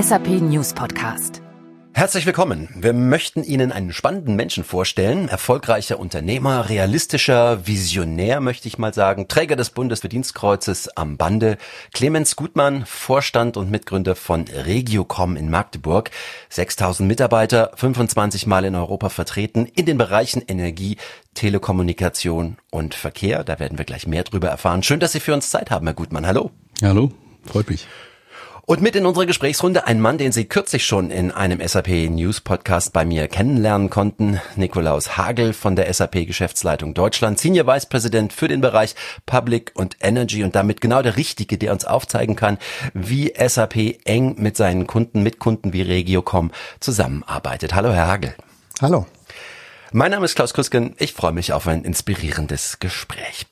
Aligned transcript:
SAP 0.00 0.28
News 0.28 0.72
Podcast. 0.72 1.42
Herzlich 1.92 2.24
willkommen. 2.24 2.68
Wir 2.74 2.94
möchten 2.94 3.42
Ihnen 3.42 3.70
einen 3.70 3.92
spannenden 3.92 4.34
Menschen 4.34 4.64
vorstellen. 4.64 5.28
Erfolgreicher 5.28 5.98
Unternehmer, 5.98 6.70
realistischer 6.70 7.66
Visionär, 7.66 8.40
möchte 8.40 8.68
ich 8.68 8.78
mal 8.78 8.94
sagen. 8.94 9.28
Träger 9.28 9.56
des 9.56 9.70
Bundesverdienstkreuzes 9.70 10.96
am 10.96 11.18
Bande. 11.18 11.58
Clemens 11.92 12.36
Gutmann, 12.36 12.86
Vorstand 12.86 13.58
und 13.58 13.70
Mitgründer 13.70 14.14
von 14.14 14.44
Regiocom 14.44 15.36
in 15.36 15.50
Magdeburg. 15.50 16.10
6000 16.48 17.06
Mitarbeiter, 17.06 17.72
25 17.74 18.46
Mal 18.46 18.64
in 18.64 18.76
Europa 18.76 19.10
vertreten, 19.10 19.66
in 19.66 19.84
den 19.84 19.98
Bereichen 19.98 20.42
Energie, 20.46 20.96
Telekommunikation 21.34 22.56
und 22.70 22.94
Verkehr. 22.94 23.44
Da 23.44 23.58
werden 23.58 23.76
wir 23.76 23.84
gleich 23.84 24.06
mehr 24.06 24.22
drüber 24.22 24.48
erfahren. 24.48 24.82
Schön, 24.82 25.00
dass 25.00 25.12
Sie 25.12 25.20
für 25.20 25.34
uns 25.34 25.50
Zeit 25.50 25.70
haben, 25.70 25.86
Herr 25.86 25.94
Gutmann. 25.94 26.26
Hallo. 26.26 26.52
Hallo, 26.80 27.12
freut 27.44 27.68
mich. 27.68 27.86
Und 28.70 28.82
mit 28.82 28.94
in 28.94 29.04
unserer 29.04 29.26
Gesprächsrunde 29.26 29.88
ein 29.88 30.00
Mann, 30.00 30.16
den 30.16 30.30
Sie 30.30 30.44
kürzlich 30.44 30.86
schon 30.86 31.10
in 31.10 31.32
einem 31.32 31.60
SAP 31.66 31.88
News 32.08 32.40
Podcast 32.40 32.92
bei 32.92 33.04
mir 33.04 33.26
kennenlernen 33.26 33.90
konnten, 33.90 34.40
Nikolaus 34.54 35.16
Hagel 35.16 35.54
von 35.54 35.74
der 35.74 35.92
SAP 35.92 36.24
Geschäftsleitung 36.24 36.94
Deutschland, 36.94 37.40
Senior 37.40 37.66
Vice 37.66 37.86
President 37.86 38.32
für 38.32 38.46
den 38.46 38.60
Bereich 38.60 38.94
Public 39.26 39.72
und 39.74 39.96
Energy 40.00 40.44
und 40.44 40.54
damit 40.54 40.80
genau 40.80 41.02
der 41.02 41.16
Richtige, 41.16 41.58
der 41.58 41.72
uns 41.72 41.84
aufzeigen 41.84 42.36
kann, 42.36 42.58
wie 42.94 43.34
SAP 43.36 43.98
eng 44.04 44.36
mit 44.38 44.56
seinen 44.56 44.86
Kunden, 44.86 45.24
mit 45.24 45.40
Kunden 45.40 45.72
wie 45.72 45.82
Regiocom 45.82 46.52
zusammenarbeitet. 46.78 47.74
Hallo, 47.74 47.90
Herr 47.90 48.06
Hagel. 48.06 48.36
Hallo. 48.80 49.04
Mein 49.92 50.12
Name 50.12 50.24
ist 50.24 50.36
Klaus 50.36 50.54
Krüsken. 50.54 50.94
Ich 50.98 51.14
freue 51.14 51.32
mich 51.32 51.52
auf 51.52 51.66
ein 51.66 51.82
inspirierendes 51.82 52.78
Gespräch. 52.78 53.48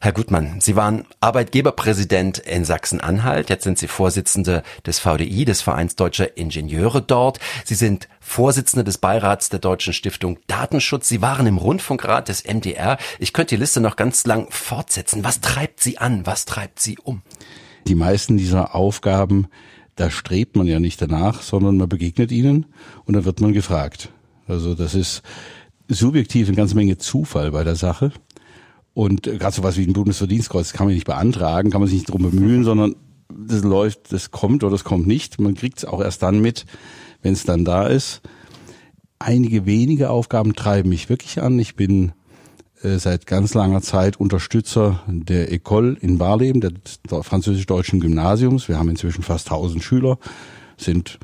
Herr 0.00 0.12
Gutmann, 0.12 0.58
Sie 0.58 0.74
waren 0.74 1.04
Arbeitgeberpräsident 1.20 2.38
in 2.38 2.64
Sachsen-Anhalt. 2.64 3.50
Jetzt 3.50 3.64
sind 3.64 3.78
Sie 3.78 3.88
Vorsitzende 3.88 4.62
des 4.86 5.00
VDI, 5.00 5.44
des 5.44 5.60
Vereins 5.60 5.94
Deutscher 5.94 6.38
Ingenieure 6.38 7.02
dort. 7.02 7.40
Sie 7.66 7.74
sind 7.74 8.08
Vorsitzende 8.20 8.84
des 8.84 8.96
Beirats 8.96 9.50
der 9.50 9.58
Deutschen 9.58 9.92
Stiftung 9.92 10.38
Datenschutz. 10.46 11.10
Sie 11.10 11.20
waren 11.20 11.46
im 11.46 11.58
Rundfunkrat 11.58 12.28
des 12.28 12.44
MDR. 12.44 12.96
Ich 13.18 13.34
könnte 13.34 13.56
die 13.56 13.60
Liste 13.60 13.82
noch 13.82 13.96
ganz 13.96 14.24
lang 14.24 14.46
fortsetzen. 14.48 15.24
Was 15.24 15.42
treibt 15.42 15.80
Sie 15.80 15.98
an? 15.98 16.24
Was 16.24 16.46
treibt 16.46 16.80
Sie 16.80 16.96
um? 16.98 17.20
Die 17.86 17.96
meisten 17.96 18.38
dieser 18.38 18.74
Aufgaben, 18.74 19.46
da 19.96 20.10
strebt 20.10 20.56
man 20.56 20.66
ja 20.66 20.80
nicht 20.80 21.02
danach, 21.02 21.42
sondern 21.42 21.76
man 21.76 21.90
begegnet 21.90 22.32
ihnen 22.32 22.64
und 23.04 23.12
dann 23.12 23.26
wird 23.26 23.42
man 23.42 23.52
gefragt. 23.52 24.08
Also 24.48 24.74
das 24.74 24.94
ist 24.94 25.22
subjektiv 25.92 26.48
eine 26.48 26.56
ganze 26.56 26.74
Menge 26.74 26.98
Zufall 26.98 27.50
bei 27.50 27.64
der 27.64 27.76
Sache. 27.76 28.12
Und 28.94 29.22
gerade 29.22 29.54
so 29.54 29.62
was 29.62 29.76
wie 29.76 29.86
ein 29.86 29.94
Bundesverdienstkreuz 29.94 30.72
kann 30.72 30.86
man 30.86 30.94
nicht 30.94 31.06
beantragen, 31.06 31.70
kann 31.70 31.80
man 31.80 31.88
sich 31.88 32.00
nicht 32.00 32.10
drum 32.10 32.22
bemühen, 32.22 32.64
sondern 32.64 32.94
das 33.28 33.62
läuft, 33.62 34.12
das 34.12 34.30
kommt 34.30 34.62
oder 34.62 34.72
das 34.72 34.84
kommt 34.84 35.06
nicht. 35.06 35.40
Man 35.40 35.54
kriegt 35.54 35.78
es 35.78 35.84
auch 35.84 36.00
erst 36.00 36.22
dann 36.22 36.40
mit, 36.40 36.66
wenn 37.22 37.32
es 37.32 37.44
dann 37.44 37.64
da 37.64 37.86
ist. 37.86 38.20
Einige 39.18 39.66
wenige 39.66 40.10
Aufgaben 40.10 40.54
treiben 40.54 40.90
mich 40.90 41.08
wirklich 41.08 41.40
an. 41.40 41.58
Ich 41.58 41.76
bin 41.76 42.12
äh, 42.82 42.98
seit 42.98 43.26
ganz 43.26 43.54
langer 43.54 43.80
Zeit 43.80 44.18
Unterstützer 44.18 45.02
der 45.06 45.52
École 45.52 45.96
in 45.98 46.18
Barleben, 46.18 46.60
des 46.60 47.00
französisch-deutschen 47.08 48.00
Gymnasiums. 48.00 48.68
Wir 48.68 48.78
haben 48.78 48.90
inzwischen 48.90 49.22
fast 49.22 49.50
1000 49.50 49.82
Schüler, 49.82 50.18
sind 50.76 51.18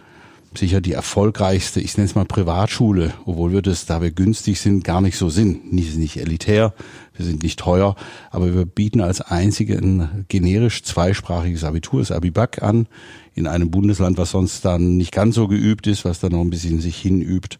sicher 0.54 0.80
die 0.80 0.92
erfolgreichste, 0.92 1.80
ich 1.80 1.96
nenne 1.96 2.08
es 2.08 2.14
mal 2.14 2.24
Privatschule, 2.24 3.12
obwohl 3.26 3.52
wir 3.52 3.62
das, 3.62 3.86
da 3.86 4.00
wir 4.00 4.10
günstig 4.10 4.60
sind, 4.60 4.84
gar 4.84 5.00
nicht 5.00 5.16
so 5.16 5.28
sind. 5.28 5.72
Nicht, 5.72 5.96
nicht 5.96 6.16
elitär, 6.16 6.74
wir 7.14 7.24
sind 7.24 7.42
nicht 7.42 7.58
teuer, 7.58 7.96
aber 8.30 8.54
wir 8.54 8.64
bieten 8.64 9.00
als 9.00 9.20
einzige 9.20 9.76
ein 9.76 10.24
generisch 10.28 10.82
zweisprachiges 10.82 11.64
Abitur, 11.64 12.00
das 12.00 12.12
Abibak 12.12 12.62
an, 12.62 12.86
in 13.34 13.46
einem 13.46 13.70
Bundesland, 13.70 14.18
was 14.18 14.30
sonst 14.30 14.64
dann 14.64 14.96
nicht 14.96 15.12
ganz 15.12 15.34
so 15.34 15.48
geübt 15.48 15.86
ist, 15.86 16.04
was 16.04 16.20
dann 16.20 16.32
noch 16.32 16.40
ein 16.40 16.50
bisschen 16.50 16.80
sich 16.80 16.96
hinübt. 16.96 17.58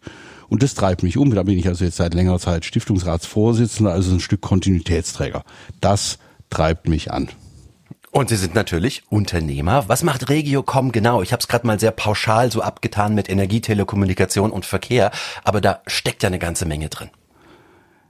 Und 0.49 0.63
das 0.63 0.73
treibt 0.73 1.03
mich 1.03 1.17
um. 1.17 1.33
Da 1.33 1.43
bin 1.43 1.57
ich 1.57 1.67
also 1.67 1.85
jetzt 1.85 1.97
seit 1.97 2.13
längerer 2.13 2.39
Zeit 2.39 2.65
Stiftungsratsvorsitzender, 2.65 3.91
also 3.91 4.11
ein 4.11 4.19
Stück 4.19 4.41
Kontinuitätsträger. 4.41 5.43
Das 5.79 6.17
treibt 6.49 6.89
mich 6.89 7.11
an. 7.11 7.29
Und 8.11 8.29
Sie 8.29 8.37
sind 8.37 8.55
natürlich 8.55 9.03
Unternehmer. 9.09 9.87
Was 9.87 10.03
macht 10.03 10.29
Regiocom 10.29 10.91
genau? 10.91 11.21
Ich 11.21 11.31
habe 11.31 11.41
es 11.41 11.47
gerade 11.47 11.67
mal 11.67 11.79
sehr 11.79 11.91
pauschal 11.91 12.51
so 12.51 12.61
abgetan 12.61 13.13
mit 13.13 13.29
Energie, 13.29 13.61
Telekommunikation 13.61 14.51
und 14.51 14.65
Verkehr, 14.65 15.11
aber 15.43 15.61
da 15.61 15.81
steckt 15.85 16.23
ja 16.23 16.27
eine 16.27 16.39
ganze 16.39 16.65
Menge 16.65 16.89
drin. 16.89 17.09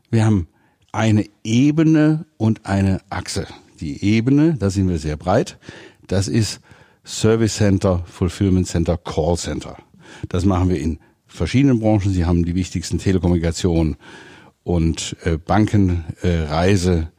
Wir 0.09 0.25
haben 0.25 0.47
eine 0.91 1.25
Ebene 1.43 2.25
und 2.37 2.65
eine 2.65 3.01
Achse. 3.09 3.47
Die 3.81 4.03
Ebene, 4.03 4.55
da 4.57 4.69
sind 4.69 4.87
wir 4.89 4.99
sehr 4.99 5.17
breit, 5.17 5.57
das 6.07 6.27
ist 6.27 6.61
Service 7.05 7.55
Center, 7.55 8.03
Fulfillment 8.05 8.67
Center, 8.67 8.97
Call 8.97 9.37
Center. 9.37 9.77
Das 10.29 10.45
machen 10.45 10.69
wir 10.69 10.79
in 10.79 10.99
verschiedenen 11.27 11.79
Branchen. 11.79 12.11
Sie 12.11 12.25
haben 12.25 12.45
die 12.45 12.55
wichtigsten 12.55 12.97
Telekommunikation 12.97 13.97
und 14.63 15.15
äh, 15.23 15.37
Banken, 15.37 16.05
äh, 16.21 16.43
Reise 16.43 17.11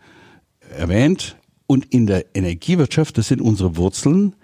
erwähnt. 0.76 1.36
Und 1.70 1.94
in 1.94 2.08
der 2.08 2.34
Energiewirtschaft, 2.34 3.16
das 3.16 3.28
sind 3.28 3.40
unsere 3.40 3.76
Wurzeln, 3.76 4.34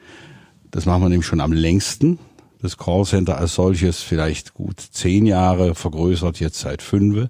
das 0.71 0.87
machen 0.87 1.03
wir 1.03 1.09
nämlich 1.09 1.27
schon 1.27 1.41
am 1.41 1.53
längsten. 1.53 2.21
Das 2.63 2.77
Callcenter 2.77 3.37
als 3.37 3.57
solches 3.57 4.01
vielleicht 4.01 4.55
gut 4.55 4.79
zehn 4.79 5.27
Jahre, 5.27 5.75
vergrößert 5.75 6.39
jetzt 6.39 6.61
seit 6.61 6.83
fünf. 6.83 7.29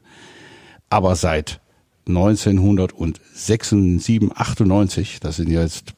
Aber 0.91 1.17
seit 1.17 1.63
1976, 2.09 4.33
98, 4.35 5.21
das 5.21 5.37
sind 5.37 5.49
jetzt 5.49 5.95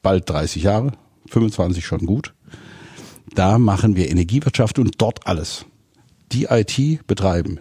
bald 0.00 0.30
30 0.30 0.62
Jahre, 0.62 0.92
25 1.26 1.84
schon 1.84 2.06
gut, 2.06 2.34
da 3.34 3.58
machen 3.58 3.96
wir 3.96 4.12
Energiewirtschaft 4.12 4.78
und 4.78 5.02
dort 5.02 5.26
alles. 5.26 5.66
Die 6.30 6.44
IT 6.44 7.04
betreiben, 7.08 7.58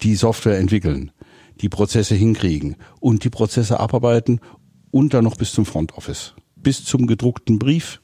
die 0.00 0.16
Software 0.16 0.58
entwickeln, 0.58 1.12
die 1.60 1.68
Prozesse 1.68 2.16
hinkriegen 2.16 2.74
und 2.98 3.22
die 3.22 3.30
Prozesse 3.30 3.78
abarbeiten 3.78 4.40
und 4.90 5.14
dann 5.14 5.24
noch 5.24 5.36
bis 5.36 5.52
zum 5.52 5.66
Front 5.66 5.96
Office. 5.96 6.34
Bis 6.56 6.84
zum 6.84 7.06
gedruckten 7.06 7.58
Brief, 7.58 8.00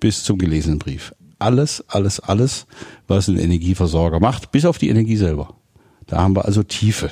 bis 0.00 0.24
zum 0.24 0.38
gelesenen 0.38 0.78
Brief. 0.78 1.14
Alles, 1.38 1.84
alles, 1.88 2.20
alles, 2.20 2.66
was 3.08 3.28
ein 3.28 3.38
Energieversorger 3.38 4.20
macht, 4.20 4.52
bis 4.52 4.66
auf 4.66 4.78
die 4.78 4.90
Energie 4.90 5.16
selber. 5.16 5.54
Da 6.06 6.18
haben 6.18 6.36
wir 6.36 6.44
also 6.44 6.62
Tiefe. 6.62 7.10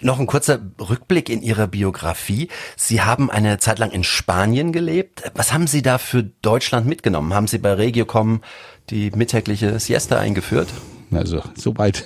Noch 0.00 0.20
ein 0.20 0.26
kurzer 0.26 0.60
Rückblick 0.78 1.28
in 1.28 1.42
Ihrer 1.42 1.66
Biografie. 1.66 2.48
Sie 2.76 3.02
haben 3.02 3.30
eine 3.30 3.58
Zeit 3.58 3.78
lang 3.78 3.90
in 3.90 4.04
Spanien 4.04 4.72
gelebt. 4.72 5.30
Was 5.34 5.52
haben 5.52 5.66
Sie 5.66 5.82
da 5.82 5.98
für 5.98 6.22
Deutschland 6.22 6.86
mitgenommen? 6.86 7.34
Haben 7.34 7.46
Sie 7.46 7.58
bei 7.58 7.72
Regiocom 7.72 8.42
die 8.90 9.10
mittägliche 9.10 9.78
Siesta 9.80 10.18
eingeführt? 10.18 10.68
Also 11.10 11.42
soweit. 11.54 12.04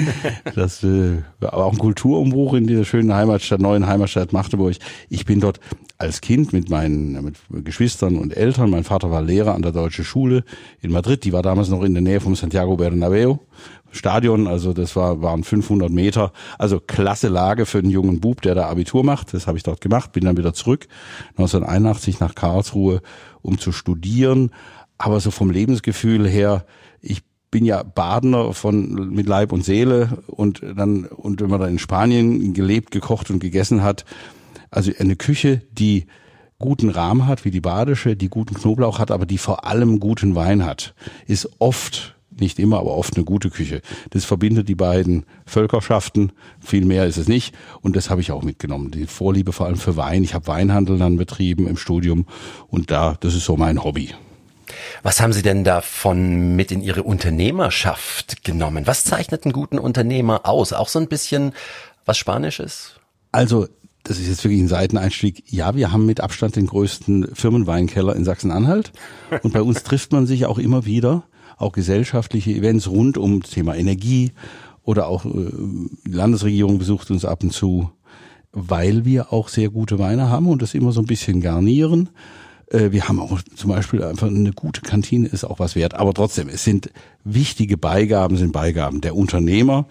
das 0.54 0.82
äh, 0.82 1.22
war 1.40 1.54
auch 1.54 1.72
ein 1.72 1.78
Kulturumbruch 1.78 2.54
in 2.54 2.66
dieser 2.66 2.84
schönen 2.84 3.14
Heimatstadt, 3.14 3.60
neuen 3.60 3.86
Heimatstadt 3.86 4.32
Magdeburg. 4.32 4.76
Ich 5.08 5.24
bin 5.24 5.40
dort 5.40 5.60
als 5.98 6.20
Kind 6.20 6.52
mit 6.52 6.70
meinen 6.70 7.24
mit 7.24 7.64
Geschwistern 7.64 8.16
und 8.16 8.36
Eltern. 8.36 8.70
Mein 8.70 8.84
Vater 8.84 9.10
war 9.10 9.22
Lehrer 9.22 9.54
an 9.54 9.62
der 9.62 9.72
Deutschen 9.72 10.04
Schule 10.04 10.44
in 10.80 10.92
Madrid. 10.92 11.24
Die 11.24 11.32
war 11.32 11.42
damals 11.42 11.68
noch 11.68 11.82
in 11.82 11.94
der 11.94 12.02
Nähe 12.02 12.20
vom 12.20 12.34
Santiago 12.34 12.76
Bernabeu. 12.76 13.36
Stadion, 13.90 14.46
also 14.46 14.72
das 14.72 14.94
war, 14.94 15.22
waren 15.22 15.42
500 15.42 15.90
Meter. 15.90 16.32
Also 16.58 16.80
klasse 16.80 17.28
Lage 17.28 17.66
für 17.66 17.78
einen 17.78 17.90
jungen 17.90 18.20
Bub, 18.20 18.42
der 18.42 18.54
da 18.54 18.68
Abitur 18.68 19.04
macht. 19.04 19.32
Das 19.34 19.46
habe 19.46 19.56
ich 19.56 19.64
dort 19.64 19.80
gemacht, 19.80 20.12
bin 20.12 20.24
dann 20.24 20.36
wieder 20.36 20.54
zurück 20.54 20.86
1981 21.30 22.20
nach 22.20 22.34
Karlsruhe, 22.34 23.00
um 23.42 23.58
zu 23.58 23.72
studieren. 23.72 24.50
Aber 24.98 25.20
so 25.20 25.30
vom 25.30 25.50
Lebensgefühl 25.50 26.26
her, 26.28 26.64
bin 27.50 27.64
ja 27.64 27.82
Badener 27.82 28.52
von 28.52 29.10
mit 29.14 29.26
Leib 29.26 29.52
und 29.52 29.64
Seele 29.64 30.22
und 30.26 30.62
dann 30.62 31.04
und 31.04 31.40
wenn 31.40 31.50
man 31.50 31.60
dann 31.60 31.70
in 31.70 31.78
Spanien 31.78 32.54
gelebt, 32.54 32.90
gekocht 32.90 33.30
und 33.30 33.38
gegessen 33.38 33.82
hat, 33.82 34.04
also 34.70 34.92
eine 34.98 35.16
Küche, 35.16 35.62
die 35.72 36.06
guten 36.58 36.90
Rahmen 36.90 37.26
hat, 37.26 37.44
wie 37.44 37.50
die 37.50 37.60
badische, 37.60 38.16
die 38.16 38.28
guten 38.28 38.54
Knoblauch 38.54 38.98
hat, 38.98 39.10
aber 39.10 39.26
die 39.26 39.38
vor 39.38 39.64
allem 39.64 40.00
guten 40.00 40.34
Wein 40.34 40.64
hat, 40.64 40.94
ist 41.26 41.48
oft 41.58 42.16
nicht 42.38 42.58
immer, 42.58 42.78
aber 42.78 42.96
oft 42.96 43.16
eine 43.16 43.24
gute 43.24 43.50
Küche. 43.50 43.80
Das 44.10 44.24
verbindet 44.24 44.68
die 44.68 44.74
beiden 44.74 45.24
Völkerschaften. 45.46 46.32
Viel 46.60 46.84
mehr 46.84 47.06
ist 47.06 47.16
es 47.16 47.28
nicht. 47.28 47.54
Und 47.80 47.96
das 47.96 48.10
habe 48.10 48.20
ich 48.20 48.30
auch 48.30 48.42
mitgenommen. 48.42 48.90
Die 48.90 49.06
Vorliebe 49.06 49.52
vor 49.52 49.66
allem 49.66 49.76
für 49.76 49.96
Wein. 49.96 50.22
Ich 50.22 50.34
habe 50.34 50.46
Weinhandel 50.46 50.98
dann 50.98 51.16
betrieben 51.16 51.66
im 51.66 51.78
Studium. 51.78 52.26
Und 52.68 52.90
da, 52.90 53.16
das 53.20 53.34
ist 53.34 53.46
so 53.46 53.56
mein 53.56 53.82
Hobby. 53.82 54.10
Was 55.06 55.20
haben 55.20 55.32
Sie 55.32 55.42
denn 55.42 55.62
davon 55.62 56.56
mit 56.56 56.72
in 56.72 56.82
Ihre 56.82 57.04
Unternehmerschaft 57.04 58.42
genommen? 58.42 58.88
Was 58.88 59.04
zeichnet 59.04 59.44
einen 59.44 59.52
guten 59.52 59.78
Unternehmer 59.78 60.46
aus? 60.46 60.72
Auch 60.72 60.88
so 60.88 60.98
ein 60.98 61.06
bisschen 61.06 61.52
was 62.04 62.18
Spanisches? 62.18 62.98
Also, 63.30 63.68
das 64.02 64.18
ist 64.18 64.26
jetzt 64.26 64.42
wirklich 64.42 64.60
ein 64.60 64.66
Seiteneinstieg. 64.66 65.44
Ja, 65.46 65.76
wir 65.76 65.92
haben 65.92 66.06
mit 66.06 66.20
Abstand 66.20 66.56
den 66.56 66.66
größten 66.66 67.36
Firmenweinkeller 67.36 68.16
in 68.16 68.24
Sachsen-Anhalt. 68.24 68.90
Und 69.44 69.52
bei 69.52 69.62
uns 69.62 69.84
trifft 69.84 70.10
man 70.10 70.26
sich 70.26 70.44
auch 70.44 70.58
immer 70.58 70.86
wieder, 70.86 71.22
auch 71.56 71.70
gesellschaftliche 71.70 72.50
Events 72.50 72.88
rund 72.88 73.16
um 73.16 73.42
das 73.42 73.52
Thema 73.52 73.76
Energie 73.76 74.32
oder 74.82 75.06
auch 75.06 75.24
äh, 75.24 75.52
die 76.04 76.12
Landesregierung 76.12 76.78
besucht 76.78 77.12
uns 77.12 77.24
ab 77.24 77.44
und 77.44 77.52
zu, 77.52 77.92
weil 78.50 79.04
wir 79.04 79.32
auch 79.32 79.50
sehr 79.50 79.68
gute 79.68 80.00
Weine 80.00 80.30
haben 80.30 80.48
und 80.48 80.62
das 80.62 80.74
immer 80.74 80.90
so 80.90 81.00
ein 81.00 81.06
bisschen 81.06 81.40
garnieren 81.40 82.08
wir 82.70 83.08
haben 83.08 83.20
auch 83.20 83.40
zum 83.54 83.70
Beispiel 83.70 84.02
einfach 84.02 84.26
eine 84.26 84.52
gute 84.52 84.80
Kantine 84.80 85.28
ist 85.28 85.44
auch 85.44 85.60
was 85.60 85.76
wert. 85.76 85.94
Aber 85.94 86.12
trotzdem, 86.14 86.48
es 86.48 86.64
sind 86.64 86.90
wichtige 87.22 87.78
Beigaben, 87.78 88.36
sind 88.36 88.52
Beigaben. 88.52 89.00
Der 89.00 89.14
Unternehmer, 89.14 89.86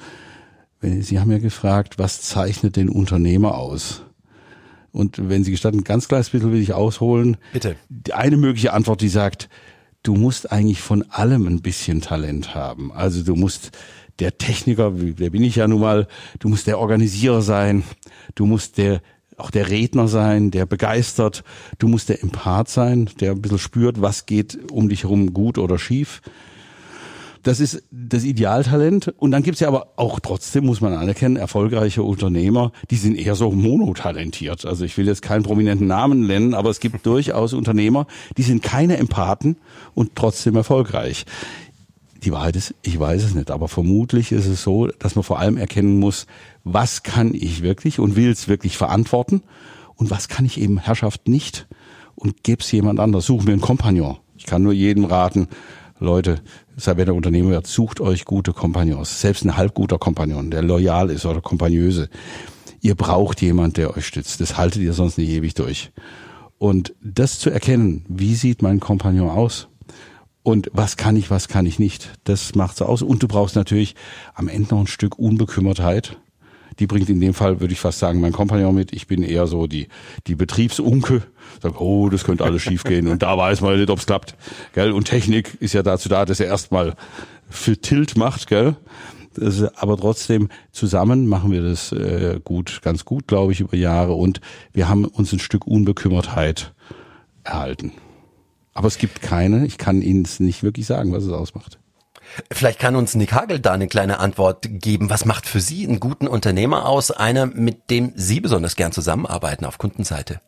Sie 0.81 1.19
haben 1.19 1.31
ja 1.31 1.39
gefragt, 1.39 1.98
was 1.98 2.22
zeichnet 2.22 2.75
den 2.75 2.89
Unternehmer 2.89 3.57
aus? 3.57 4.04
Und 4.92 5.30
wenn 5.30 5.44
Sie 5.44 5.51
gestatten, 5.51 5.83
ganz 5.83 6.07
kleines 6.07 6.30
bisschen 6.30 6.51
will 6.51 6.62
ich 6.62 6.74
ausholen. 6.74 7.38
Bitte. 7.54 7.75
Die 7.89 8.13
eine 8.13 8.38
mögliche 8.38 8.74
Antwort, 8.74 9.01
die 9.01 9.10
sagt, 9.10 9.50
du 10.04 10.13
musst 10.13 10.51
eigentlich 10.51 10.81
von 10.81 11.04
allem 11.10 11.48
ein 11.48 11.62
bisschen 11.62 12.01
Talent 12.01 12.56
haben. 12.56 12.92
Also 12.92 13.24
du 13.24 13.36
musst 13.36 13.72
der 14.19 14.38
Techniker, 14.38 14.92
der 14.92 15.30
bin 15.30 15.44
ich 15.44 15.56
ja 15.57 15.68
nun 15.68 15.81
mal, 15.81 16.07
du 16.39 16.50
musst 16.50 16.68
der 16.68 16.80
Organisierer 16.80 17.42
sein, 17.42 17.83
du 18.36 18.45
musst 18.45 18.77
der 18.77 19.01
auch 19.38 19.52
der 19.52 19.70
Redner 19.70 20.08
sein, 20.08 20.52
der 20.52 20.66
begeistert, 20.66 21.44
du 21.80 21.88
musst 21.88 22.10
der 22.10 22.24
Empath 22.24 22.70
sein, 22.70 23.10
der 23.20 23.32
ein 23.32 23.42
bisschen 23.42 23.60
spürt, 23.60 24.02
was 24.02 24.26
geht 24.26 24.72
um 24.72 24.90
dich 24.90 25.04
herum 25.04 25.34
gut 25.34 25.58
oder 25.58 25.78
schief. 25.78 26.22
Das 27.46 27.60
ist 27.60 27.84
das 27.92 28.24
Idealtalent. 28.24 29.14
Und 29.20 29.30
dann 29.30 29.44
gibt's 29.44 29.60
ja 29.60 29.68
aber 29.68 29.94
auch 29.98 30.20
trotzdem, 30.20 30.66
muss 30.66 30.82
man 30.82 30.94
anerkennen, 30.94 31.36
erfolgreiche 31.36 32.02
Unternehmer, 32.02 32.72
die 32.90 32.96
sind 32.96 33.16
eher 33.16 33.36
so 33.36 33.52
monotalentiert. 33.52 34.66
Also 34.66 34.84
ich 34.84 34.98
will 34.98 35.06
jetzt 35.06 35.22
keinen 35.22 35.44
prominenten 35.44 35.86
Namen 35.86 36.26
nennen, 36.26 36.56
aber 36.56 36.72
es 36.72 36.80
gibt 36.80 37.06
durchaus 37.06 37.54
Unternehmer, 37.54 38.08
die 38.38 38.42
sind 38.42 38.64
keine 38.64 38.98
Empathen 38.98 39.58
und 39.94 40.16
trotzdem 40.16 40.56
erfolgreich. 40.56 41.26
Die 42.24 42.32
Wahrheit 42.32 42.56
ist, 42.56 42.74
ich 42.82 43.00
weiß 43.00 43.24
es 43.24 43.36
nicht, 43.36 43.52
aber 43.52 43.68
vermutlich 43.68 44.32
ist 44.32 44.48
es 44.48 44.64
so, 44.64 44.88
dass 44.88 45.14
man 45.14 45.22
vor 45.22 45.38
allem 45.38 45.58
erkennen 45.58 46.00
muss, 46.00 46.26
was 46.65 47.03
kann 47.03 47.33
ich 47.33 47.62
wirklich 47.62 48.00
und 48.00 48.17
will 48.17 48.29
es 48.29 48.50
wirklich 48.50 48.75
verantworten 48.75 49.44
und 49.95 50.12
was 50.12 50.27
kann 50.27 50.45
ich 50.45 50.59
eben 50.59 50.77
Herrschaft 50.77 51.29
nicht 51.29 51.67
und 52.15 52.44
geb's 52.44 52.71
jemand 52.71 53.00
anders. 53.00 53.25
Such 53.25 53.44
mir 53.44 53.53
einen 53.53 53.62
Kompagnon. 53.62 54.17
Ich 54.35 54.45
kann 54.45 54.63
nur 54.63 54.73
jedem 54.73 55.06
raten, 55.06 55.47
Leute, 56.00 56.41
seid 56.75 56.97
ihr 56.97 57.13
Unternehmer 57.15 57.51
wird, 57.51 57.67
sucht 57.67 58.01
euch 58.01 58.25
gute 58.25 58.51
Kompagnons. 58.51 59.21
Selbst 59.21 59.45
ein 59.45 59.56
halbguter 59.56 59.97
Kompagnon, 59.97 60.51
der 60.51 60.62
loyal 60.62 61.09
ist 61.09 61.25
oder 61.25 61.39
kompagnöse. 61.39 62.09
Ihr 62.81 62.95
braucht 62.95 63.41
jemand, 63.41 63.77
der 63.77 63.95
euch 63.95 64.06
stützt. 64.06 64.41
Das 64.41 64.57
haltet 64.57 64.81
ihr 64.81 64.94
sonst 64.94 65.17
nicht 65.17 65.29
ewig 65.29 65.53
durch. 65.53 65.91
Und 66.57 66.94
das 67.01 67.39
zu 67.39 67.50
erkennen, 67.50 68.06
wie 68.09 68.35
sieht 68.35 68.62
mein 68.62 68.79
Kompagnon 68.79 69.29
aus? 69.29 69.69
Und 70.44 70.69
was 70.73 70.97
kann 70.97 71.15
ich, 71.15 71.31
was 71.31 71.47
kann 71.47 71.65
ich 71.65 71.79
nicht? 71.79 72.12
Das 72.23 72.56
macht's 72.56 72.81
aus. 72.81 73.01
Und 73.01 73.23
du 73.23 73.27
brauchst 73.27 73.56
natürlich 73.56 73.95
am 74.33 74.47
Ende 74.47 74.75
noch 74.75 74.81
ein 74.81 74.88
Stück 74.88 75.17
Unbekümmertheit. 75.17 76.17
Die 76.79 76.88
bringt 76.88 77.09
in 77.09 77.19
dem 77.19 77.33
Fall, 77.33 77.59
würde 77.62 77.73
ich 77.73 77.79
fast 77.79 78.00
sagen, 78.00 78.19
mein 78.19 78.31
Kompagnon 78.31 78.75
mit. 78.75 78.94
Ich 78.94 79.07
bin 79.07 79.23
eher 79.23 79.47
so 79.47 79.67
die, 79.67 79.88
die 80.27 80.35
Betriebsunke. 80.35 81.23
Sag, 81.62 81.79
oh, 81.79 82.09
das 82.09 82.23
könnte 82.23 82.44
alles 82.44 82.62
schiefgehen 82.62 83.07
Und 83.07 83.21
da 83.21 83.38
weiß 83.38 83.62
man 83.62 83.77
nicht, 83.77 83.89
ob's 83.89 84.06
klappt. 84.06 84.35
Gell? 84.73 84.91
Und 84.91 85.06
Technik 85.06 85.57
ist 85.59 85.73
ja 85.73 85.83
dazu 85.83 86.09
da, 86.09 86.25
dass 86.25 86.39
er 86.39 86.47
erstmal 86.47 86.95
für 87.50 87.77
Tilt 87.77 88.17
macht, 88.17 88.47
gell? 88.47 88.75
Das, 89.35 89.62
aber 89.75 89.97
trotzdem 89.97 90.50
zusammen 90.71 91.27
machen 91.27 91.51
wir 91.51 91.62
das 91.62 91.91
äh, 91.91 92.39
gut, 92.44 92.81
ganz 92.81 93.03
gut, 93.03 93.27
glaube 93.27 93.51
ich, 93.51 93.59
über 93.59 93.75
Jahre. 93.75 94.13
Und 94.13 94.39
wir 94.71 94.88
haben 94.88 95.06
uns 95.06 95.33
ein 95.33 95.39
Stück 95.39 95.67
Unbekümmertheit 95.67 96.73
erhalten. 97.44 97.91
Aber 98.73 98.88
es 98.88 98.97
gibt 98.97 99.21
keine, 99.21 99.65
ich 99.65 99.77
kann 99.77 100.01
Ihnen 100.01 100.27
nicht 100.39 100.63
wirklich 100.63 100.85
sagen, 100.85 101.12
was 101.13 101.23
es 101.23 101.31
ausmacht. 101.31 101.79
Vielleicht 102.51 102.80
kann 102.80 102.95
uns 102.95 103.16
Nick 103.16 103.33
Hagel 103.33 103.60
da 103.60 103.72
eine 103.74 103.88
kleine 103.88 104.19
Antwort 104.19 104.66
geben. 104.69 105.10
Was 105.10 105.25
macht 105.25 105.45
für 105.45 105.60
Sie 105.60 105.88
einen 105.88 106.00
guten 106.00 106.27
Unternehmer 106.27 106.88
aus? 106.88 107.12
Einer, 107.12 107.45
mit 107.45 107.89
dem 107.89 108.13
Sie 108.16 108.42
besonders 108.42 108.75
gern 108.75 108.92
zusammenarbeiten 108.92 109.66
auf 109.66 109.77
Kundenseite? 109.77 110.42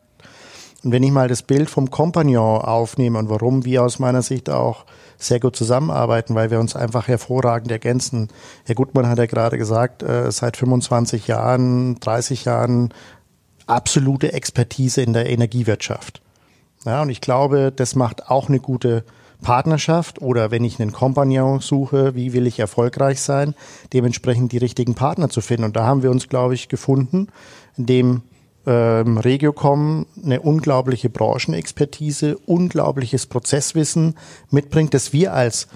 Und 0.83 0.91
wenn 0.91 1.03
ich 1.03 1.11
mal 1.11 1.27
das 1.27 1.41
Bild 1.41 1.69
vom 1.69 1.89
Kompagnon 1.89 2.61
aufnehme 2.61 3.17
und 3.17 3.29
warum 3.29 3.65
wir 3.65 3.83
aus 3.83 3.99
meiner 3.99 4.21
Sicht 4.21 4.49
auch 4.49 4.85
sehr 5.17 5.39
gut 5.39 5.55
zusammenarbeiten, 5.55 6.35
weil 6.35 6.51
wir 6.51 6.59
uns 6.59 6.75
einfach 6.75 7.07
hervorragend 7.07 7.71
ergänzen. 7.71 8.29
Herr 8.65 8.75
Gutmann 8.75 9.07
hat 9.07 9.17
ja 9.17 9.25
gerade 9.25 9.57
gesagt, 9.57 10.03
äh, 10.03 10.31
seit 10.31 10.57
25 10.57 11.27
Jahren, 11.27 11.99
30 11.99 12.45
Jahren 12.45 12.93
absolute 13.65 14.33
Expertise 14.33 15.01
in 15.01 15.13
der 15.13 15.27
Energiewirtschaft. 15.29 16.21
Ja, 16.85 17.01
und 17.01 17.09
ich 17.09 17.21
glaube, 17.21 17.73
das 17.75 17.95
macht 17.95 18.29
auch 18.29 18.47
eine 18.47 18.59
gute 18.59 19.03
Partnerschaft 19.41 20.21
oder 20.21 20.51
wenn 20.51 20.63
ich 20.63 20.79
einen 20.79 20.91
Kompagnon 20.91 21.59
suche, 21.59 22.15
wie 22.15 22.33
will 22.33 22.47
ich 22.47 22.59
erfolgreich 22.59 23.21
sein, 23.21 23.53
dementsprechend 23.93 24.51
die 24.51 24.57
richtigen 24.57 24.95
Partner 24.95 25.29
zu 25.29 25.41
finden. 25.41 25.65
Und 25.65 25.75
da 25.75 25.85
haben 25.85 26.03
wir 26.03 26.11
uns, 26.11 26.27
glaube 26.27 26.53
ich, 26.53 26.69
gefunden, 26.69 27.27
indem 27.77 28.23
ähm, 28.65 29.17
Regiocom 29.17 30.05
eine 30.23 30.41
unglaubliche 30.41 31.09
Branchenexpertise, 31.09 32.37
unglaubliches 32.45 33.25
Prozesswissen 33.25 34.15
mitbringt, 34.51 34.93
das 34.93 35.13
wir 35.13 35.33
als 35.33 35.67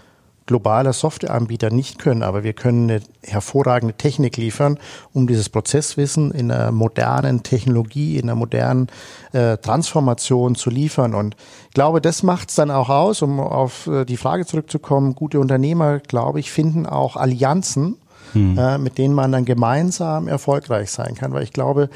globaler 0.52 0.92
Softwareanbieter 0.92 1.70
nicht 1.70 1.98
können, 1.98 2.24
aber 2.24 2.44
wir 2.44 2.52
können 2.52 2.90
eine 2.90 3.02
hervorragende 3.24 3.94
Technik 3.94 4.36
liefern, 4.36 4.78
um 5.14 5.26
dieses 5.26 5.48
Prozesswissen 5.48 6.32
in 6.32 6.52
einer 6.52 6.74
modernen 6.74 7.42
Technologie, 7.42 8.18
in 8.18 8.24
einer 8.24 8.36
modernen 8.36 8.88
äh, 9.32 9.56
Transformation 9.56 10.56
zu 10.56 10.70
liefern. 10.70 11.16
Und 11.16 11.38
ich 11.70 11.74
glaube, 11.74 12.02
das 12.02 12.22
macht 12.22 12.50
es 12.50 12.56
dann 12.56 12.70
auch 12.70 12.90
aus, 12.90 13.22
um 13.22 13.40
auf 13.40 13.88
äh, 13.88 14.04
die 14.04 14.18
Frage 14.18 14.46
zurückzukommen. 14.46 15.16
Gute 15.16 15.40
Unternehmer, 15.40 16.00
glaube 16.00 16.42
ich, 16.42 16.52
finden 16.52 16.86
auch 16.86 17.16
Allianzen, 17.16 17.96
hm. 18.34 18.58
äh, 18.58 18.78
mit 18.78 18.98
denen 18.98 19.14
man 19.14 19.32
dann 19.32 19.46
gemeinsam 19.46 20.28
erfolgreich 20.28 20.92
sein 20.92 21.16
kann, 21.16 21.32
weil 21.32 21.44
ich 21.44 21.54
glaube, 21.54 21.90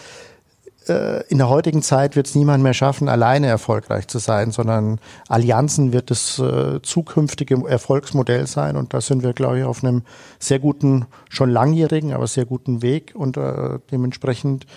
in 1.30 1.38
der 1.40 1.50
heutigen 1.50 1.82
Zeit 1.82 2.16
wird 2.16 2.28
es 2.28 2.36
niemand 2.36 2.64
mehr 2.64 2.74
schaffen, 2.74 3.10
alleine 3.10 3.48
erfolgreich 3.48 4.08
zu 4.08 4.20
sein, 4.20 4.52
sondern 4.52 5.00
Allianzen 5.28 5.94
wird 5.94 6.12
das 6.12 6.38
äh, 6.40 6.82
zukünftige 6.82 7.68
Erfolgsmodell 7.68 8.46
sein. 8.46 8.76
Und 8.76 8.94
da 8.94 9.02
sind 9.02 9.24
wir, 9.24 9.34
glaube 9.34 9.60
ich, 9.60 9.66
auf 9.66 9.84
einem 9.84 10.04
sehr 10.40 10.60
guten, 10.60 11.06
schon 11.30 11.50
langjährigen, 11.50 12.14
aber 12.14 12.28
sehr 12.28 12.46
guten 12.46 12.82
Weg. 12.82 13.14
Und 13.16 13.38
äh, 13.38 13.80
dementsprechend 13.92 14.68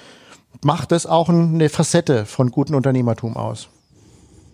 macht 0.62 0.92
es 0.92 1.06
auch 1.06 1.28
eine 1.28 1.68
Facette 1.68 2.24
von 2.26 2.50
gutem 2.50 2.74
Unternehmertum 2.74 3.36
aus. 3.36 3.68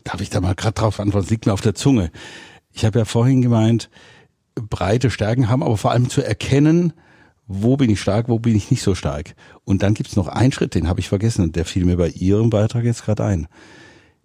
Darf 0.05 0.21
ich 0.21 0.31
da 0.31 0.41
mal 0.41 0.55
gerade 0.55 0.75
drauf 0.75 1.01
antworten? 1.01 1.29
liegt 1.29 1.47
mir 1.47 1.53
auf 1.53 1.61
der 1.61 1.75
Zunge. 1.75 2.11
Ich 2.73 2.85
habe 2.85 2.99
ja 2.99 3.05
vorhin 3.05 3.43
gemeint, 3.43 3.91
breite 4.55 5.11
Stärken 5.11 5.49
haben, 5.49 5.63
aber 5.63 5.77
vor 5.77 5.93
allem 5.93 6.09
zu 6.11 6.23
erkennen, 6.23 6.93
wo 7.47 7.77
bin 7.77 7.91
ich 7.91 8.01
stark, 8.01 8.29
wo 8.29 8.39
bin 8.39 8.57
ich 8.57 8.71
nicht 8.71 8.83
so 8.83 8.95
stark. 8.95 9.35
Und 9.65 9.83
dann 9.83 9.95
gibt's 9.95 10.17
noch 10.17 10.29
einen 10.29 10.53
Schritt, 10.53 10.75
den 10.75 10.89
habe 10.89 11.01
ich 11.01 11.09
vergessen 11.09 11.43
und 11.43 11.57
der 11.57 11.65
fiel 11.65 11.85
mir 11.85 11.97
bei 11.97 12.09
Ihrem 12.09 12.51
Beitrag 12.51 12.85
jetzt 12.85 13.05
gerade 13.05 13.25
ein. 13.25 13.47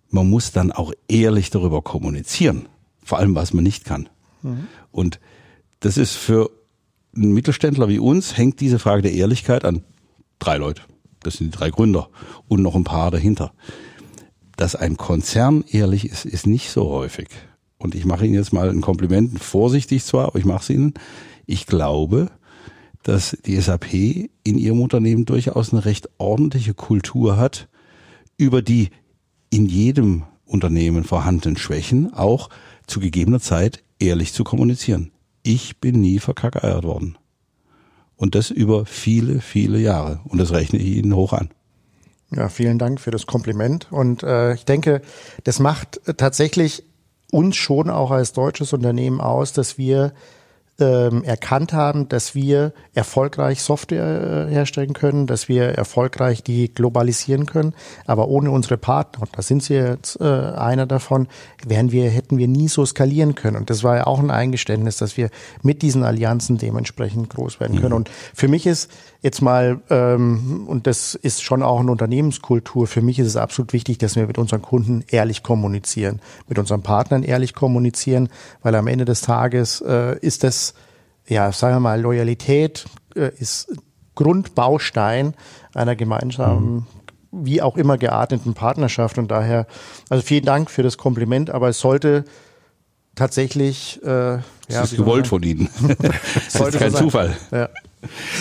Man 0.09 0.29
muss 0.29 0.51
dann 0.51 0.71
auch 0.71 0.93
ehrlich 1.07 1.49
darüber 1.49 1.81
kommunizieren, 1.81 2.67
vor 3.03 3.19
allem 3.19 3.35
was 3.35 3.53
man 3.53 3.63
nicht 3.63 3.85
kann. 3.85 4.09
Mhm. 4.41 4.67
Und 4.91 5.19
das 5.81 5.97
ist 5.97 6.13
für 6.13 6.49
einen 7.15 7.33
Mittelständler 7.33 7.89
wie 7.89 7.99
uns, 7.99 8.37
hängt 8.37 8.59
diese 8.59 8.79
Frage 8.79 9.01
der 9.01 9.13
Ehrlichkeit 9.13 9.65
an 9.65 9.83
drei 10.39 10.57
Leute. 10.57 10.83
Das 11.21 11.35
sind 11.35 11.53
die 11.53 11.57
drei 11.57 11.69
Gründer 11.69 12.09
und 12.47 12.61
noch 12.61 12.75
ein 12.75 12.85
paar 12.85 13.11
dahinter. 13.11 13.51
Dass 14.55 14.75
ein 14.75 14.97
Konzern 14.97 15.63
ehrlich 15.69 16.09
ist, 16.09 16.25
ist 16.25 16.47
nicht 16.47 16.69
so 16.69 16.89
häufig. 16.89 17.29
Und 17.77 17.95
ich 17.95 18.05
mache 18.05 18.25
Ihnen 18.25 18.35
jetzt 18.35 18.53
mal 18.53 18.69
ein 18.69 18.81
Kompliment, 18.81 19.39
vorsichtig 19.39 20.03
zwar, 20.03 20.27
aber 20.27 20.39
ich 20.39 20.45
mache 20.45 20.63
es 20.63 20.69
Ihnen. 20.69 20.93
Ich 21.45 21.65
glaube, 21.65 22.29
dass 23.03 23.37
die 23.45 23.59
SAP 23.59 23.93
in 23.93 24.57
ihrem 24.57 24.81
Unternehmen 24.81 25.25
durchaus 25.25 25.71
eine 25.71 25.85
recht 25.85 26.09
ordentliche 26.17 26.73
Kultur 26.73 27.37
hat, 27.37 27.67
über 28.37 28.61
die 28.61 28.89
in 29.49 29.65
jedem 29.65 30.23
Unternehmen 30.45 31.03
vorhandenen 31.03 31.57
Schwächen 31.57 32.13
auch 32.13 32.49
zu 32.87 32.99
gegebener 32.99 33.39
Zeit 33.39 33.83
ehrlich 33.99 34.33
zu 34.33 34.43
kommunizieren. 34.43 35.11
Ich 35.43 35.79
bin 35.79 36.01
nie 36.01 36.19
verkackeiert 36.19 36.83
worden. 36.83 37.17
Und 38.15 38.35
das 38.35 38.51
über 38.51 38.85
viele, 38.85 39.39
viele 39.39 39.79
Jahre. 39.79 40.19
Und 40.25 40.39
das 40.39 40.51
rechne 40.51 40.79
ich 40.79 40.97
Ihnen 40.97 41.15
hoch 41.15 41.31
an. 41.31 41.49
Ja, 42.31 42.49
vielen 42.49 42.77
Dank 42.77 42.99
für 42.99 43.11
das 43.11 43.25
Kompliment. 43.25 43.87
Und 43.91 44.23
äh, 44.23 44.53
ich 44.53 44.65
denke, 44.65 45.01
das 45.45 45.59
macht 45.59 46.01
tatsächlich 46.17 46.83
uns 47.31 47.55
schon 47.55 47.89
auch 47.89 48.11
als 48.11 48.33
deutsches 48.33 48.73
Unternehmen 48.73 49.21
aus, 49.21 49.53
dass 49.53 49.77
wir 49.77 50.13
ähm, 50.79 51.23
erkannt 51.23 51.73
haben, 51.73 52.09
dass 52.09 52.35
wir 52.35 52.73
erfolgreich 52.93 53.61
Software 53.61 54.47
äh, 54.47 54.51
herstellen 54.51 54.93
können, 54.93 55.27
dass 55.27 55.47
wir 55.47 55.63
erfolgreich 55.65 56.43
die 56.43 56.73
globalisieren 56.73 57.45
können, 57.45 57.73
aber 58.05 58.27
ohne 58.27 58.51
unsere 58.51 58.77
Partner, 58.77 59.21
und 59.21 59.29
da 59.37 59.41
sind 59.41 59.63
sie 59.63 59.75
jetzt 59.75 60.19
äh, 60.21 60.23
einer 60.23 60.85
davon, 60.85 61.27
wären 61.65 61.91
wir, 61.91 62.09
hätten 62.09 62.37
wir 62.37 62.47
nie 62.47 62.67
so 62.67 62.85
skalieren 62.85 63.35
können. 63.35 63.57
Und 63.57 63.69
das 63.69 63.83
war 63.83 63.97
ja 63.97 64.07
auch 64.07 64.19
ein 64.19 64.31
Eingeständnis, 64.31 64.97
dass 64.97 65.17
wir 65.17 65.29
mit 65.61 65.81
diesen 65.81 66.03
Allianzen 66.03 66.57
dementsprechend 66.57 67.29
groß 67.29 67.59
werden 67.59 67.77
können. 67.77 67.91
Mhm. 67.91 67.97
Und 67.97 68.09
für 68.33 68.47
mich 68.47 68.65
ist 68.65 68.89
jetzt 69.21 69.41
mal, 69.41 69.81
ähm, 69.89 70.65
und 70.67 70.87
das 70.87 71.15
ist 71.15 71.43
schon 71.43 71.63
auch 71.63 71.79
eine 71.79 71.91
Unternehmenskultur, 71.91 72.87
für 72.87 73.01
mich 73.01 73.19
ist 73.19 73.27
es 73.27 73.35
absolut 73.35 73.73
wichtig, 73.73 73.97
dass 73.97 74.15
wir 74.15 74.25
mit 74.27 74.37
unseren 74.37 74.61
Kunden 74.61 75.03
ehrlich 75.07 75.43
kommunizieren, 75.43 76.21
mit 76.47 76.57
unseren 76.57 76.81
Partnern 76.81 77.23
ehrlich 77.23 77.53
kommunizieren, 77.53 78.29
weil 78.61 78.75
am 78.75 78.87
Ende 78.87 79.05
des 79.05 79.21
Tages 79.21 79.81
äh, 79.81 80.17
ist 80.19 80.43
das, 80.43 80.73
ja, 81.27 81.51
sagen 81.51 81.75
wir 81.75 81.81
mal, 81.81 82.01
Loyalität 82.01 82.85
äh, 83.15 83.31
ist 83.37 83.73
Grundbaustein 84.15 85.33
einer 85.73 85.95
gemeinsamen 85.95 86.73
mhm 86.73 86.85
wie 87.31 87.61
auch 87.61 87.77
immer 87.77 87.99
gearteten 87.99 88.55
Partnerschaft. 88.55 89.19
Und 89.19 89.29
daher, 89.29 89.67
also 90.09 90.23
vielen 90.23 90.45
Dank 90.45 90.71
für 90.71 90.83
das 90.83 90.97
Kompliment, 90.97 91.49
aber 91.49 91.69
es 91.69 91.79
sollte 91.79 92.25
tatsächlich. 93.15 94.01
Äh, 94.03 94.37
ja, 94.69 94.83
ist 94.83 94.97
gewollt 94.97 95.27
von 95.27 95.43
Ihnen. 95.43 95.69
das 95.87 96.55
ist 96.69 96.79
kein 96.79 96.93
Zufall. 96.93 97.37
Ja. 97.51 97.69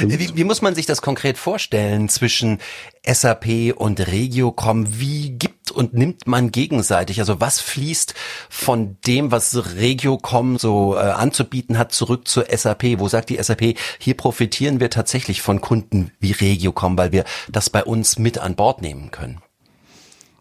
Wie, 0.00 0.37
wie, 0.37 0.45
muss 0.45 0.62
man 0.62 0.75
sich 0.75 0.87
das 0.87 1.03
konkret 1.03 1.37
vorstellen 1.37 2.09
zwischen 2.09 2.59
SAP 3.05 3.75
und 3.77 4.07
Regiocom? 4.07 5.00
Wie 5.00 5.31
gibt 5.31 5.73
und 5.73 5.95
nimmt 5.95 6.29
man 6.29 6.53
gegenseitig? 6.53 7.19
Also 7.19 7.41
was 7.41 7.61
fließt 7.61 8.15
von 8.49 8.97
dem, 9.07 9.33
was 9.33 9.75
Regiocom 9.77 10.59
so 10.59 10.95
äh, 10.95 11.00
anzubieten 11.00 11.77
hat, 11.77 11.93
zurück 11.93 12.29
zur 12.29 12.47
SAP? 12.55 13.00
Wo 13.00 13.09
sagt 13.09 13.31
die 13.31 13.43
SAP, 13.43 13.77
hier 13.99 14.17
profitieren 14.17 14.79
wir 14.79 14.91
tatsächlich 14.91 15.43
von 15.43 15.61
Kunden 15.61 16.12
wie 16.21 16.33
Regiocom, 16.33 16.97
weil 16.97 17.11
wir 17.11 17.25
das 17.49 17.69
bei 17.69 17.83
uns 17.83 18.19
mit 18.19 18.38
an 18.38 18.55
Bord 18.55 18.81
nehmen 18.81 19.11
können? 19.11 19.41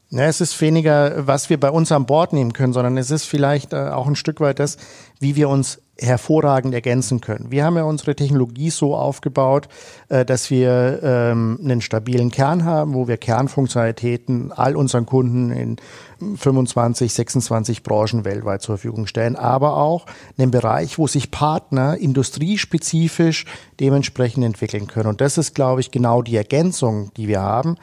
Ja, 0.10 0.26
es 0.26 0.40
ist 0.40 0.60
weniger, 0.62 1.28
was 1.28 1.50
wir 1.50 1.60
bei 1.60 1.70
uns 1.70 1.92
an 1.92 2.06
Bord 2.06 2.32
nehmen 2.32 2.54
können, 2.54 2.72
sondern 2.72 2.98
es 2.98 3.12
ist 3.12 3.26
vielleicht 3.26 3.74
äh, 3.74 3.90
auch 3.90 4.08
ein 4.08 4.16
Stück 4.16 4.40
weit 4.40 4.60
das, 4.60 4.78
wie 5.20 5.36
wir 5.36 5.50
uns 5.50 5.82
hervorragend 6.00 6.74
ergänzen 6.74 7.22
können. 7.22 7.48
Wir 7.50 7.66
haben 7.66 7.76
ja 7.78 7.84
unsere 7.84 8.16
Technologie 8.16 8.70
so 8.70 8.96
aufgebaut, 8.96 9.68
äh, 10.10 10.26
dass 10.26 10.50
wir 10.50 11.00
ähm, 11.04 11.60
einen 11.64 11.82
stabilen 11.82 12.32
Kern 12.32 12.66
haben, 12.66 12.94
wo 12.94 13.08
wir 13.08 13.18
Kernfunktionalitäten 13.18 14.52
all 14.52 14.76
unseren 14.76 15.06
Kunden 15.06 15.52
in 15.52 15.78
25, 16.20 17.14
26 17.14 17.84
Branchen 17.84 18.26
weltweit 18.26 18.62
zur 18.62 18.78
Verfügung 18.78 19.08
stellen, 19.08 19.36
aber 19.36 19.78
auch 19.78 20.06
einen 20.38 20.52
Bereich, 20.52 20.98
wo 20.98 21.08
sich 21.08 21.32
Partner 21.32 21.98
industriespezifisch 21.98 23.46
dementsprechend 23.80 24.44
entwickeln 24.44 24.88
können. 24.88 25.10
Und 25.10 25.22
das 25.22 25.38
ist, 25.38 25.54
glaube 25.54 25.82
ich, 25.82 25.92
genau 25.92 26.22
die 26.22 26.36
Ergänzung, 26.36 27.12
die 27.16 27.28
wir 27.28 27.42
haben 27.42 27.78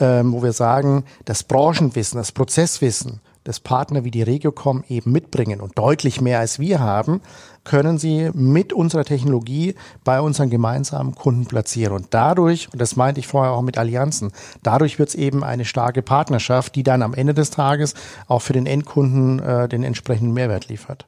ähm, 0.00 0.32
wo 0.32 0.42
wir 0.42 0.52
sagen, 0.52 1.04
das 1.24 1.42
Branchenwissen, 1.44 2.18
das 2.18 2.32
Prozesswissen, 2.32 3.20
das 3.44 3.60
Partner 3.60 4.04
wie 4.04 4.10
die 4.10 4.22
Regiocom 4.22 4.84
eben 4.88 5.12
mitbringen 5.12 5.60
und 5.60 5.78
deutlich 5.78 6.20
mehr 6.20 6.40
als 6.40 6.58
wir 6.58 6.80
haben, 6.80 7.20
können 7.62 7.98
sie 7.98 8.30
mit 8.34 8.72
unserer 8.72 9.04
Technologie 9.04 9.74
bei 10.02 10.20
unseren 10.20 10.50
gemeinsamen 10.50 11.14
Kunden 11.14 11.46
platzieren. 11.46 11.94
Und 11.94 12.08
dadurch, 12.10 12.72
und 12.72 12.80
das 12.80 12.96
meinte 12.96 13.20
ich 13.20 13.26
vorher 13.26 13.52
auch 13.52 13.62
mit 13.62 13.78
Allianzen, 13.78 14.32
dadurch 14.62 14.98
wird 14.98 15.10
es 15.10 15.14
eben 15.14 15.44
eine 15.44 15.64
starke 15.64 16.02
Partnerschaft, 16.02 16.74
die 16.74 16.82
dann 16.82 17.02
am 17.02 17.14
Ende 17.14 17.34
des 17.34 17.50
Tages 17.50 17.94
auch 18.26 18.40
für 18.40 18.54
den 18.54 18.66
Endkunden 18.66 19.38
äh, 19.40 19.68
den 19.68 19.84
entsprechenden 19.84 20.32
Mehrwert 20.32 20.68
liefert. 20.68 21.06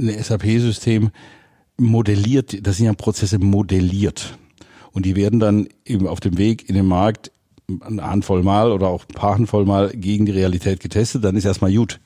Ein 0.00 0.22
SAP-System 0.22 1.10
modelliert, 1.76 2.66
das 2.66 2.76
sind 2.76 2.86
ja 2.86 2.94
Prozesse 2.94 3.38
modelliert. 3.38 4.38
Und 4.92 5.06
die 5.06 5.16
werden 5.16 5.38
dann 5.38 5.68
eben 5.84 6.06
auf 6.06 6.20
dem 6.20 6.36
Weg 6.38 6.68
in 6.68 6.74
den 6.74 6.86
Markt 6.86 7.30
eine 7.80 8.06
Handvoll 8.06 8.42
Mal 8.42 8.72
oder 8.72 8.88
auch 8.88 9.04
ein 9.08 9.14
paar 9.14 9.34
Handvoll 9.34 9.64
Mal 9.64 9.90
gegen 9.90 10.26
die 10.26 10.32
Realität 10.32 10.80
getestet, 10.80 11.24
dann 11.24 11.36
ist 11.36 11.44
erstmal 11.44 11.72
gut. 11.72 12.00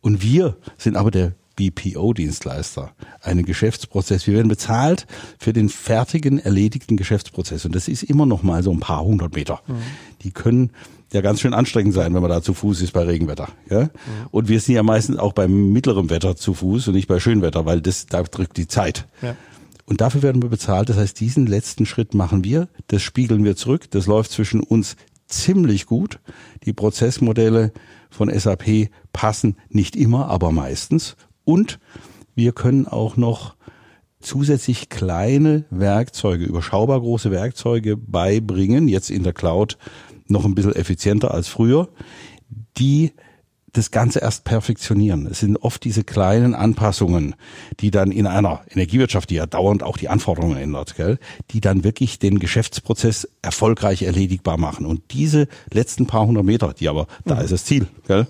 Und 0.00 0.22
wir 0.22 0.56
sind 0.76 0.96
aber 0.96 1.10
der 1.10 1.32
BPO-Dienstleister, 1.58 2.92
einen 3.20 3.44
Geschäftsprozess. 3.44 4.26
Wir 4.28 4.34
werden 4.34 4.48
bezahlt 4.48 5.06
für 5.38 5.52
den 5.52 5.68
fertigen, 5.68 6.38
erledigten 6.38 6.96
Geschäftsprozess. 6.96 7.64
Und 7.64 7.74
das 7.74 7.88
ist 7.88 8.04
immer 8.04 8.26
noch 8.26 8.44
mal 8.44 8.62
so 8.62 8.70
ein 8.70 8.78
paar 8.78 9.02
hundert 9.02 9.34
Meter. 9.34 9.60
Mhm. 9.66 9.74
Die 10.22 10.30
können 10.30 10.70
ja 11.12 11.20
ganz 11.20 11.40
schön 11.40 11.54
anstrengend 11.54 11.94
sein, 11.94 12.14
wenn 12.14 12.22
man 12.22 12.30
da 12.30 12.42
zu 12.42 12.54
Fuß 12.54 12.80
ist 12.80 12.92
bei 12.92 13.02
Regenwetter. 13.02 13.48
Ja? 13.68 13.84
Mhm. 13.84 13.88
Und 14.30 14.48
wir 14.48 14.60
sind 14.60 14.76
ja 14.76 14.84
meistens 14.84 15.18
auch 15.18 15.32
beim 15.32 15.72
mittleren 15.72 16.10
Wetter 16.10 16.36
zu 16.36 16.54
Fuß 16.54 16.88
und 16.88 16.94
nicht 16.94 17.08
bei 17.08 17.18
Schönwetter, 17.18 17.66
weil 17.66 17.80
das 17.80 18.06
da 18.06 18.22
drückt 18.22 18.56
die 18.56 18.68
Zeit. 18.68 19.08
Ja. 19.20 19.34
Und 19.88 20.02
dafür 20.02 20.22
werden 20.22 20.42
wir 20.42 20.50
bezahlt. 20.50 20.90
Das 20.90 20.98
heißt, 20.98 21.18
diesen 21.18 21.46
letzten 21.46 21.86
Schritt 21.86 22.12
machen 22.12 22.44
wir. 22.44 22.68
Das 22.88 23.00
spiegeln 23.00 23.42
wir 23.42 23.56
zurück. 23.56 23.90
Das 23.90 24.06
läuft 24.06 24.30
zwischen 24.30 24.60
uns 24.60 24.96
ziemlich 25.26 25.86
gut. 25.86 26.20
Die 26.64 26.74
Prozessmodelle 26.74 27.72
von 28.10 28.28
SAP 28.28 28.90
passen 29.14 29.56
nicht 29.70 29.96
immer, 29.96 30.28
aber 30.28 30.52
meistens. 30.52 31.16
Und 31.44 31.78
wir 32.34 32.52
können 32.52 32.86
auch 32.86 33.16
noch 33.16 33.56
zusätzlich 34.20 34.90
kleine 34.90 35.64
Werkzeuge, 35.70 36.44
überschaubar 36.44 37.00
große 37.00 37.30
Werkzeuge 37.30 37.96
beibringen, 37.96 38.88
jetzt 38.88 39.08
in 39.08 39.22
der 39.22 39.32
Cloud 39.32 39.78
noch 40.26 40.44
ein 40.44 40.54
bisschen 40.54 40.76
effizienter 40.76 41.32
als 41.32 41.48
früher, 41.48 41.88
die 42.76 43.12
das 43.78 43.90
Ganze 43.90 44.18
erst 44.18 44.44
perfektionieren. 44.44 45.26
Es 45.26 45.40
sind 45.40 45.56
oft 45.56 45.82
diese 45.84 46.04
kleinen 46.04 46.54
Anpassungen, 46.54 47.34
die 47.80 47.90
dann 47.90 48.10
in 48.10 48.26
einer 48.26 48.60
Energiewirtschaft, 48.68 49.30
die 49.30 49.36
ja 49.36 49.46
dauernd 49.46 49.82
auch 49.82 49.96
die 49.96 50.08
Anforderungen 50.08 50.58
ändert, 50.58 50.96
gell, 50.96 51.18
die 51.50 51.60
dann 51.60 51.84
wirklich 51.84 52.18
den 52.18 52.38
Geschäftsprozess 52.38 53.28
erfolgreich 53.40 54.02
erledigbar 54.02 54.58
machen. 54.58 54.84
Und 54.84 55.02
diese 55.12 55.48
letzten 55.72 56.06
paar 56.06 56.26
hundert 56.26 56.44
Meter, 56.44 56.74
die 56.74 56.88
aber, 56.88 57.04
mhm. 57.24 57.30
da 57.30 57.40
ist 57.40 57.52
das 57.52 57.64
Ziel, 57.64 57.86
gell, 58.06 58.26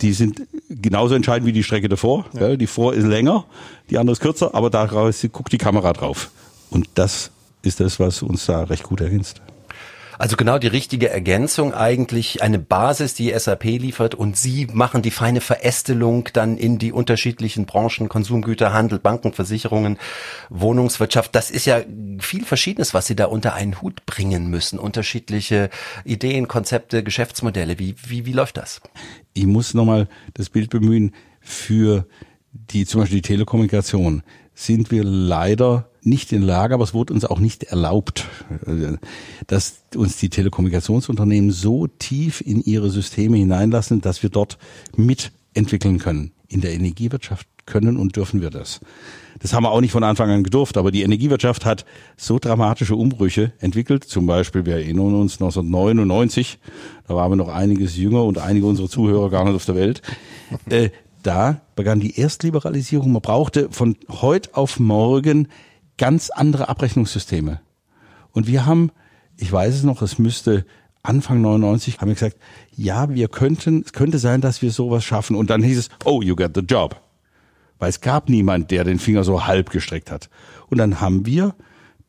die 0.00 0.12
sind 0.12 0.42
genauso 0.68 1.14
entscheidend 1.14 1.46
wie 1.46 1.52
die 1.52 1.62
Strecke 1.62 1.88
davor. 1.88 2.26
Ja. 2.32 2.40
Gell. 2.40 2.58
Die 2.58 2.66
vor 2.66 2.94
ist 2.94 3.04
länger, 3.04 3.44
die 3.90 3.98
andere 3.98 4.12
ist 4.12 4.20
kürzer, 4.20 4.54
aber 4.54 4.70
da 4.70 4.86
guckt 5.32 5.52
die 5.52 5.58
Kamera 5.58 5.92
drauf. 5.92 6.30
Und 6.70 6.88
das 6.94 7.30
ist 7.62 7.80
das, 7.80 8.00
was 8.00 8.22
uns 8.22 8.46
da 8.46 8.64
recht 8.64 8.84
gut 8.84 9.00
ergänzt. 9.00 9.42
Also 10.20 10.36
genau 10.36 10.58
die 10.58 10.66
richtige 10.66 11.08
Ergänzung 11.08 11.72
eigentlich, 11.72 12.42
eine 12.42 12.58
Basis, 12.58 13.14
die 13.14 13.32
SAP 13.34 13.64
liefert 13.64 14.14
und 14.14 14.36
Sie 14.36 14.66
machen 14.70 15.00
die 15.00 15.10
feine 15.10 15.40
Verästelung 15.40 16.28
dann 16.34 16.58
in 16.58 16.76
die 16.76 16.92
unterschiedlichen 16.92 17.64
Branchen, 17.64 18.10
Konsumgüter, 18.10 18.74
Handel, 18.74 18.98
Banken, 18.98 19.32
Versicherungen, 19.32 19.96
Wohnungswirtschaft. 20.50 21.34
Das 21.34 21.50
ist 21.50 21.64
ja 21.64 21.80
viel 22.18 22.44
Verschiedenes, 22.44 22.92
was 22.92 23.06
Sie 23.06 23.16
da 23.16 23.24
unter 23.24 23.54
einen 23.54 23.80
Hut 23.80 24.04
bringen 24.04 24.50
müssen. 24.50 24.78
Unterschiedliche 24.78 25.70
Ideen, 26.04 26.48
Konzepte, 26.48 27.02
Geschäftsmodelle. 27.02 27.78
Wie, 27.78 27.94
wie, 28.06 28.26
wie 28.26 28.32
läuft 28.34 28.58
das? 28.58 28.82
Ich 29.32 29.46
muss 29.46 29.72
nochmal 29.72 30.06
das 30.34 30.50
Bild 30.50 30.68
bemühen 30.68 31.14
für 31.40 32.06
die, 32.52 32.84
zum 32.84 33.00
Beispiel 33.00 33.22
die 33.22 33.28
Telekommunikation 33.28 34.22
sind 34.54 34.90
wir 34.90 35.04
leider 35.04 35.90
nicht 36.02 36.32
in 36.32 36.42
Lage, 36.42 36.74
aber 36.74 36.84
es 36.84 36.94
wurde 36.94 37.12
uns 37.12 37.24
auch 37.24 37.40
nicht 37.40 37.64
erlaubt, 37.64 38.26
dass 39.46 39.82
uns 39.94 40.16
die 40.16 40.30
Telekommunikationsunternehmen 40.30 41.50
so 41.50 41.86
tief 41.86 42.40
in 42.40 42.62
ihre 42.62 42.90
Systeme 42.90 43.36
hineinlassen, 43.36 44.00
dass 44.00 44.22
wir 44.22 44.30
dort 44.30 44.58
mitentwickeln 44.96 45.98
können. 45.98 46.32
In 46.48 46.60
der 46.60 46.72
Energiewirtschaft 46.72 47.46
können 47.66 47.96
und 47.96 48.16
dürfen 48.16 48.40
wir 48.40 48.50
das. 48.50 48.80
Das 49.38 49.54
haben 49.54 49.62
wir 49.62 49.70
auch 49.70 49.80
nicht 49.80 49.92
von 49.92 50.04
Anfang 50.04 50.30
an 50.30 50.42
gedurft, 50.42 50.76
aber 50.76 50.90
die 50.90 51.02
Energiewirtschaft 51.02 51.64
hat 51.64 51.86
so 52.16 52.38
dramatische 52.38 52.96
Umbrüche 52.96 53.52
entwickelt. 53.60 54.04
Zum 54.04 54.26
Beispiel, 54.26 54.66
wir 54.66 54.74
erinnern 54.74 55.14
uns 55.14 55.34
1999, 55.34 56.58
da 57.08 57.14
waren 57.14 57.32
wir 57.32 57.36
noch 57.36 57.48
einiges 57.48 57.96
jünger 57.96 58.24
und 58.24 58.38
einige 58.38 58.66
unserer 58.66 58.88
Zuhörer 58.88 59.30
gar 59.30 59.44
nicht 59.44 59.54
auf 59.54 59.64
der 59.64 59.76
Welt. 59.76 60.02
Da 61.22 61.60
begann 61.76 62.00
die 62.00 62.18
Erstliberalisierung. 62.18 63.12
Man 63.12 63.22
brauchte 63.22 63.68
von 63.70 63.96
heute 64.08 64.56
auf 64.56 64.80
morgen 64.80 65.48
ganz 65.98 66.30
andere 66.30 66.68
Abrechnungssysteme. 66.68 67.60
Und 68.32 68.46
wir 68.46 68.66
haben, 68.66 68.90
ich 69.36 69.52
weiß 69.52 69.74
es 69.74 69.82
noch, 69.82 70.02
es 70.02 70.18
müsste 70.18 70.64
Anfang 71.02 71.40
99 71.40 72.00
haben 72.00 72.08
wir 72.08 72.14
gesagt, 72.14 72.36
ja, 72.76 73.08
wir 73.08 73.28
könnten, 73.28 73.82
es 73.84 73.92
könnte 73.92 74.18
sein, 74.18 74.40
dass 74.40 74.60
wir 74.60 74.70
sowas 74.70 75.04
schaffen. 75.04 75.34
Und 75.36 75.50
dann 75.50 75.62
hieß 75.62 75.78
es, 75.78 75.88
oh, 76.04 76.20
you 76.22 76.36
get 76.36 76.52
the 76.54 76.60
job. 76.60 77.00
Weil 77.78 77.88
es 77.88 78.00
gab 78.00 78.28
niemand, 78.28 78.70
der 78.70 78.84
den 78.84 78.98
Finger 78.98 79.24
so 79.24 79.46
halb 79.46 79.70
gestreckt 79.70 80.10
hat. 80.10 80.28
Und 80.68 80.78
dann 80.78 81.00
haben 81.00 81.24
wir 81.24 81.54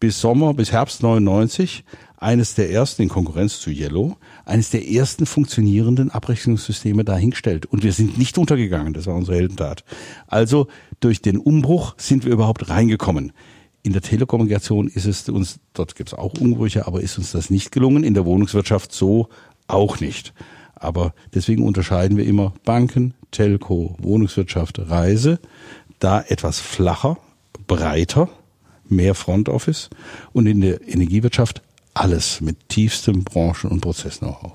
bis 0.01 0.19
Sommer, 0.19 0.53
bis 0.53 0.73
Herbst 0.73 1.03
99 1.03 1.85
eines 2.17 2.55
der 2.55 2.71
ersten 2.71 3.03
in 3.03 3.09
Konkurrenz 3.09 3.59
zu 3.59 3.69
Yellow, 3.69 4.17
eines 4.45 4.71
der 4.71 4.89
ersten 4.89 5.25
funktionierenden 5.25 6.11
Abrechnungssysteme 6.11 7.05
dahingestellt. 7.05 7.67
Und 7.67 7.83
wir 7.83 7.93
sind 7.93 8.17
nicht 8.17 8.37
untergegangen. 8.37 8.93
Das 8.93 9.07
war 9.07 9.15
unsere 9.15 9.37
Heldentat. 9.37 9.85
Also 10.27 10.67
durch 10.99 11.21
den 11.21 11.37
Umbruch 11.37 11.93
sind 11.97 12.25
wir 12.25 12.33
überhaupt 12.33 12.69
reingekommen. 12.69 13.31
In 13.83 13.93
der 13.93 14.01
Telekommunikation 14.01 14.87
ist 14.87 15.05
es 15.05 15.29
uns, 15.29 15.59
dort 15.73 15.95
gibt 15.95 16.09
es 16.09 16.17
auch 16.17 16.33
Umbrüche, 16.33 16.87
aber 16.87 17.01
ist 17.01 17.17
uns 17.17 17.31
das 17.31 17.49
nicht 17.49 17.71
gelungen. 17.71 18.03
In 18.03 18.15
der 18.15 18.25
Wohnungswirtschaft 18.25 18.91
so 18.91 19.29
auch 19.67 19.99
nicht. 19.99 20.33
Aber 20.73 21.13
deswegen 21.33 21.63
unterscheiden 21.63 22.17
wir 22.17 22.25
immer 22.25 22.53
Banken, 22.65 23.13
Telco, 23.29 23.95
Wohnungswirtschaft, 23.99 24.79
Reise. 24.89 25.39
Da 25.99 26.21
etwas 26.21 26.59
flacher, 26.59 27.17
breiter, 27.67 28.29
mehr 28.91 29.15
Front 29.15 29.49
Office 29.49 29.89
und 30.33 30.45
in 30.45 30.61
der 30.61 30.87
Energiewirtschaft 30.87 31.61
alles 31.93 32.41
mit 32.41 32.69
tiefstem 32.69 33.23
Branchen- 33.23 33.71
und 33.71 33.81
Prozess-Know-how. 33.81 34.53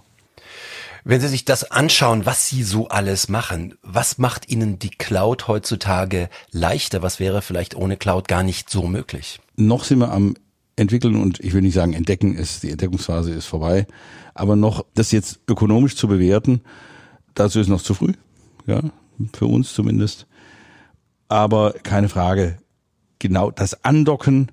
Wenn 1.09 1.21
Sie 1.21 1.29
sich 1.29 1.45
das 1.45 1.71
anschauen, 1.71 2.27
was 2.27 2.49
Sie 2.49 2.65
so 2.65 2.89
alles 2.89 3.29
machen, 3.29 3.75
was 3.83 4.19
macht 4.19 4.49
Ihnen 4.49 4.81
die 4.81 4.91
Cloud 4.91 5.47
heutzutage 5.47 6.29
leichter? 6.51 7.01
Was 7.01 7.21
wäre 7.21 7.43
vielleicht 7.43 7.77
ohne 7.77 7.97
Cloud 7.97 8.27
gar 8.27 8.43
nicht 8.43 8.71
so 8.71 8.89
möglich? 8.89 9.39
Noch 9.55 9.85
sind 9.85 10.01
wir 10.01 10.11
am 10.11 10.35
entwickeln 10.75 11.15
und 11.17 11.39
ich 11.41 11.53
will 11.55 11.63
nicht 11.63 11.75
sagen 11.75 11.93
entdecken 11.93 12.35
ist, 12.35 12.65
die 12.65 12.71
Entdeckungsphase 12.71 13.33
ist 13.33 13.47
vorbei, 13.47 13.87
aber 14.35 14.57
noch 14.57 14.85
das 14.95 15.13
jetzt 15.13 15.39
ökonomisch 15.49 15.97
zu 15.97 16.09
bewerten, 16.09 16.61
dazu 17.35 17.61
ist 17.61 17.69
noch 17.69 17.83
zu 17.83 17.95
früh, 17.95 18.13
ja, 18.67 18.83
für 19.33 19.47
uns 19.47 19.73
zumindest. 19.73 20.27
Aber 21.29 21.75
keine 21.83 22.09
Frage, 22.09 22.59
genau 23.19 23.51
das 23.51 23.85
Andocken 23.85 24.53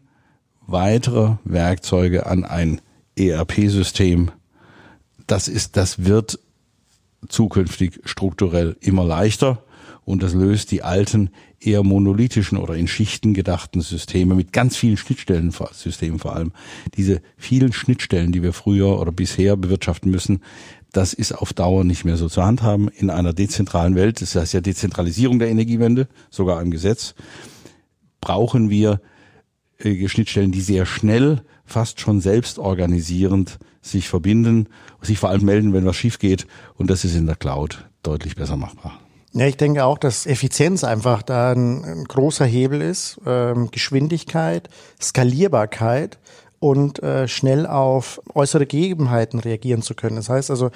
weiterer 0.66 1.40
Werkzeuge 1.44 2.26
an 2.26 2.46
ein 2.46 2.82
ERP-System 3.18 4.32
das 5.28 5.48
ist, 5.48 5.78
das 5.78 6.06
wird 6.06 6.40
zukünftig 7.28 8.02
strukturell 8.06 8.76
immer 8.82 9.06
leichter 9.06 9.64
und 10.06 10.22
das 10.22 10.34
löst 10.34 10.72
die 10.72 10.84
alten 10.84 11.30
eher 11.60 11.84
monolithischen 11.84 12.58
oder 12.58 12.76
in 12.76 12.88
Schichten 12.88 13.34
gedachten 13.34 13.80
Systeme 13.80 14.36
mit 14.36 14.52
ganz 14.52 14.76
vielen 14.76 14.98
Schnittstellen, 14.98 15.54
Systemen 15.72 16.20
vor 16.20 16.36
allem, 16.36 16.52
diese 16.98 17.22
vielen 17.38 17.72
Schnittstellen, 17.72 18.34
die 18.34 18.44
wir 18.44 18.52
früher 18.52 19.00
oder 19.00 19.14
bisher 19.14 19.56
bewirtschaften 19.56 20.12
müssen, 20.12 20.42
das 20.92 21.14
ist 21.14 21.32
auf 21.32 21.54
Dauer 21.54 21.86
nicht 21.86 22.04
mehr 22.04 22.18
so 22.18 22.28
zu 22.30 22.44
handhaben. 22.44 22.88
In 22.90 23.10
einer 23.10 23.34
dezentralen 23.34 23.96
Welt. 23.96 24.22
Das 24.22 24.36
heißt 24.36 24.54
ja 24.54 24.62
Dezentralisierung 24.62 25.40
der 25.40 25.50
Energiewende, 25.50 26.08
sogar 26.30 26.62
im 26.62 26.70
Gesetz, 26.70 27.16
brauchen 28.24 28.70
wir 28.70 29.02
äh, 29.78 30.08
Schnittstellen, 30.08 30.52
die 30.52 30.62
sehr 30.62 30.86
schnell, 30.86 31.44
fast 31.66 32.00
schon 32.00 32.22
selbstorganisierend 32.22 33.60
sich 33.82 34.08
verbinden, 34.08 34.70
sich 35.02 35.20
vor 35.20 35.30
allem 35.30 35.46
melden, 35.46 35.74
wenn 35.74 35.86
was 35.86 35.98
schief 35.98 36.20
geht. 36.20 36.48
Und 36.76 36.90
das 36.90 37.04
ist 37.04 37.16
in 37.16 37.26
der 37.26 37.36
Cloud 37.36 37.86
deutlich 38.02 38.36
besser 38.36 38.56
machbar. 38.56 39.00
Ja, 39.34 39.48
ich 39.48 39.58
denke 39.58 39.84
auch, 39.84 39.98
dass 39.98 40.26
Effizienz 40.26 40.84
einfach 40.84 41.24
da 41.24 41.52
ein, 41.52 41.84
ein 41.84 42.04
großer 42.06 42.46
Hebel 42.46 42.82
ist. 42.82 43.20
Ähm, 43.26 43.72
Geschwindigkeit, 43.72 44.70
Skalierbarkeit 45.02 46.20
und 46.60 47.04
äh, 47.04 47.28
schnell 47.28 47.68
auf 47.68 48.22
äußere 48.34 48.66
Gegebenheiten 48.66 49.40
reagieren 49.40 49.82
zu 49.82 49.96
können. 49.96 50.16
Das 50.16 50.30
heißt 50.30 50.50
also, 50.50 50.70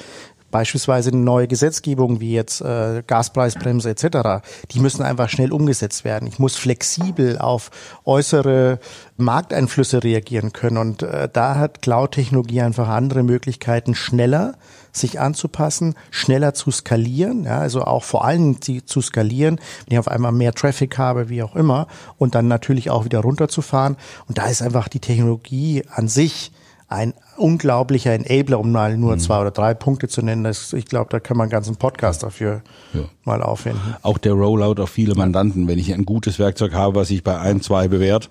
beispielsweise 0.52 1.12
eine 1.12 1.20
neue 1.20 1.48
Gesetzgebung 1.48 2.20
wie 2.20 2.34
jetzt 2.34 2.62
äh, 2.62 3.04
Gaspreisbremse 3.06 3.90
etc., 3.90 4.44
die 4.72 4.80
müssen 4.80 5.04
einfach 5.04 5.30
schnell 5.30 5.52
umgesetzt 5.52 6.04
werden. 6.04 6.28
Ich 6.28 6.40
muss 6.40 6.56
flexibel 6.56 7.38
auf 7.38 7.70
äußere 8.06 8.80
Markteinflüsse 9.18 10.04
reagieren 10.04 10.54
können 10.54 10.78
und 10.78 11.04
äh, 11.04 11.30
da 11.32 11.56
hat 11.56 11.82
Cloud-Technologie 11.82 12.62
einfach 12.62 12.88
andere 12.88 13.24
Möglichkeiten, 13.24 13.96
schneller 13.96 14.56
sich 14.92 15.20
anzupassen, 15.20 15.96
schneller 16.12 16.54
zu 16.54 16.72
skalieren, 16.72 17.44
ja, 17.44 17.60
also 17.60 17.84
auch 17.84 18.04
vor 18.04 18.26
allem 18.26 18.60
zu 18.62 19.02
skalieren, 19.02 19.60
wenn 19.86 19.94
ich 19.94 20.00
auf 20.00 20.08
einmal 20.08 20.32
mehr 20.32 20.54
Traffic 20.54 20.98
habe, 20.98 21.30
wie 21.30 21.44
auch 21.44 21.56
immer, 21.56 21.88
und 22.18 22.36
dann 22.36 22.48
natürlich 22.48 22.90
auch 22.90 23.06
wieder 23.06 23.20
runterzufahren. 23.20 23.98
Und 24.28 24.38
da 24.38 24.48
ist 24.48 24.62
einfach 24.62 24.88
die 24.88 25.00
Technologie 25.00 25.84
an 25.90 26.08
sich 26.08 26.52
ein 26.88 27.14
unglaublicher 27.36 28.14
Enabler, 28.14 28.60
um 28.60 28.72
mal 28.72 28.98
nur 28.98 29.16
mhm. 29.16 29.20
zwei 29.20 29.42
oder 29.42 29.52
drei 29.52 29.74
Punkte 29.74 30.08
zu 30.08 30.22
nennen. 30.22 30.44
Das, 30.44 30.74
ich 30.74 30.86
glaube, 30.86 31.10
da 31.10 31.20
kann 31.20 31.38
man 31.38 31.46
einen 31.46 31.52
ganzen 31.52 31.76
Podcast 31.76 32.24
dafür 32.24 32.62
ja. 32.94 33.02
mal 33.26 33.44
aufwenden. 33.44 33.96
Auch 34.02 34.18
der 34.18 34.34
Rollout 34.34 34.82
auf 34.82 34.90
viele 34.90 35.16
Mandanten, 35.16 35.68
wenn 35.68 35.80
ich 35.80 35.94
ein 35.94 36.06
gutes 36.06 36.40
Werkzeug 36.40 36.74
habe, 36.74 36.96
was 36.96 37.10
sich 37.10 37.24
bei 37.24 37.40
ein, 37.40 37.62
zwei 37.62 37.88
bewährt, 37.88 38.30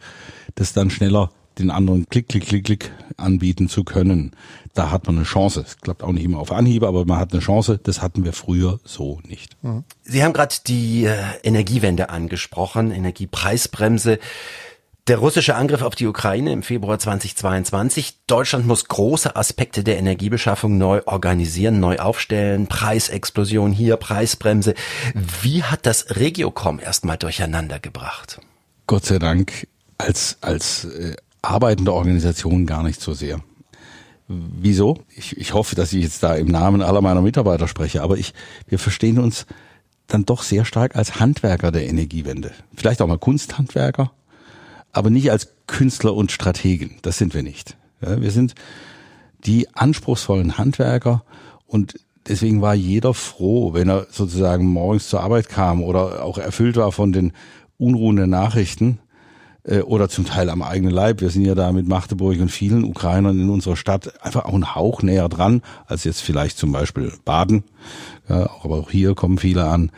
das 0.55 0.73
dann 0.73 0.91
schneller 0.91 1.31
den 1.59 1.71
anderen 1.71 2.07
Klick, 2.09 2.29
Klick, 2.29 2.47
Klick, 2.47 2.65
Klick 2.65 2.93
anbieten 3.17 3.69
zu 3.69 3.85
können. 3.85 4.33
Da 4.75 4.91
hat 4.91 5.07
man 5.07 5.17
eine 5.17 5.25
Chance. 5.25 5.65
Es 5.67 5.79
klappt 5.79 6.03
auch 6.03 6.13
nicht 6.13 6.25
immer 6.25 6.39
auf 6.39 6.53
Anhieb, 6.53 6.83
aber 6.83 7.07
man 7.07 7.19
hat 7.19 7.33
eine 7.33 7.41
Chance. 7.41 7.81
Das 7.83 8.03
hatten 8.03 8.25
wir 8.25 8.35
früher 8.35 8.79
so 8.85 9.21
nicht. 9.27 9.57
Mhm. 9.63 9.85
Sie 10.03 10.23
haben 10.23 10.35
gerade 10.35 10.55
die 10.67 11.05
äh, 11.05 11.17
Energiewende 11.43 12.11
angesprochen, 12.11 12.91
Energiepreisbremse. 12.91 14.19
Der 15.09 15.19
russische 15.19 15.55
Angriff 15.55 15.83
auf 15.83 15.95
die 15.95 16.09
Ukraine 16.09 16.53
im 16.53 16.65
Februar 16.65 16.99
2022. 16.99 18.25
Deutschland 18.27 18.67
muss 18.67 18.89
große 18.89 19.37
Aspekte 19.37 19.85
der 19.85 19.99
Energiebeschaffung 19.99 20.79
neu 20.79 21.01
organisieren, 21.07 21.79
neu 21.79 21.99
aufstellen. 21.99 22.67
Preisexplosion 22.67 23.71
hier, 23.71 23.99
Preisbremse. 23.99 24.75
Wie 25.43 25.63
hat 25.63 25.87
das 25.87 26.17
Regiocom 26.17 26.81
erstmal 26.81 27.19
durcheinander 27.19 27.79
gebracht? 27.79 28.41
Gott 28.89 29.05
sei 29.05 29.21
Dank 29.21 29.69
als, 29.97 30.39
als 30.41 30.87
äh, 30.87 31.15
arbeitende 31.41 31.93
Organisation 31.93 32.67
gar 32.67 32.83
nicht 32.83 33.01
so 33.01 33.13
sehr. 33.13 33.39
Wieso? 34.27 34.99
Ich, 35.15 35.37
ich 35.37 35.55
hoffe, 35.55 35.77
dass 35.77 35.93
ich 35.93 36.03
jetzt 36.03 36.25
da 36.25 36.35
im 36.35 36.49
Namen 36.49 36.83
aller 36.83 37.01
meiner 37.01 37.23
Mitarbeiter 37.23 37.69
spreche, 37.69 38.03
aber 38.03 38.19
ich, 38.19 38.35
wir 38.67 38.81
verstehen 38.81 39.21
uns 39.21 39.47
dann 40.09 40.25
doch 40.25 40.43
sehr 40.43 40.65
stark 40.65 40.97
als 40.97 41.21
Handwerker 41.21 41.71
der 41.71 41.87
Energiewende. 41.87 42.51
Vielleicht 42.75 43.01
auch 43.01 43.07
mal 43.07 43.19
Kunsthandwerker, 43.19 44.11
aber 44.97 45.11
nicht 45.11 45.31
als 45.31 45.53
Künstler 45.67 46.15
und 46.15 46.33
Strategen. 46.33 46.97
Das 47.03 47.19
sind 47.19 47.35
wir 47.35 47.43
nicht. 47.43 47.77
Ja, 48.01 48.21
wir 48.21 48.31
sind 48.31 48.55
die 49.45 49.69
anspruchsvollen 49.75 50.57
Handwerker 50.57 51.23
und 51.67 52.01
deswegen 52.27 52.63
war 52.63 52.75
jeder 52.75 53.13
froh, 53.13 53.75
wenn 53.75 53.91
er 53.91 54.07
sozusagen 54.11 54.67
morgens 54.67 55.09
zur 55.09 55.21
Arbeit 55.21 55.51
kam 55.51 55.83
oder 55.83 56.25
auch 56.25 56.39
erfüllt 56.39 56.77
war 56.77 56.93
von 56.93 57.13
den 57.13 57.33
unruhenden 57.77 58.31
Nachrichten 58.31 58.99
äh, 59.65 59.81
oder 59.81 60.09
zum 60.09 60.25
Teil 60.25 60.49
am 60.49 60.63
eigenen 60.63 60.93
Leib. 60.93 61.21
Wir 61.21 61.29
sind 61.29 61.45
ja 61.45 61.55
da 61.55 61.73
mit 61.73 61.87
Magdeburg 61.87 62.41
und 62.41 62.51
vielen 62.51 62.83
Ukrainern 62.83 63.39
in 63.39 63.51
unserer 63.51 63.77
Stadt 63.77 64.25
einfach 64.25 64.47
auch 64.47 64.55
einen 64.55 64.75
Hauch 64.75 65.03
näher 65.03 65.29
dran 65.29 65.61
als 65.87 66.05
jetzt 66.05 66.23
vielleicht 66.23 66.57
zum 66.57 66.73
Beispiel 66.73 67.13
Baden. 67.27 67.65
Ja, 68.31 68.49
aber 68.63 68.77
auch 68.77 68.91
hier 68.91 69.15
kommen 69.15 69.37
viele 69.37 69.65
an 69.67 69.91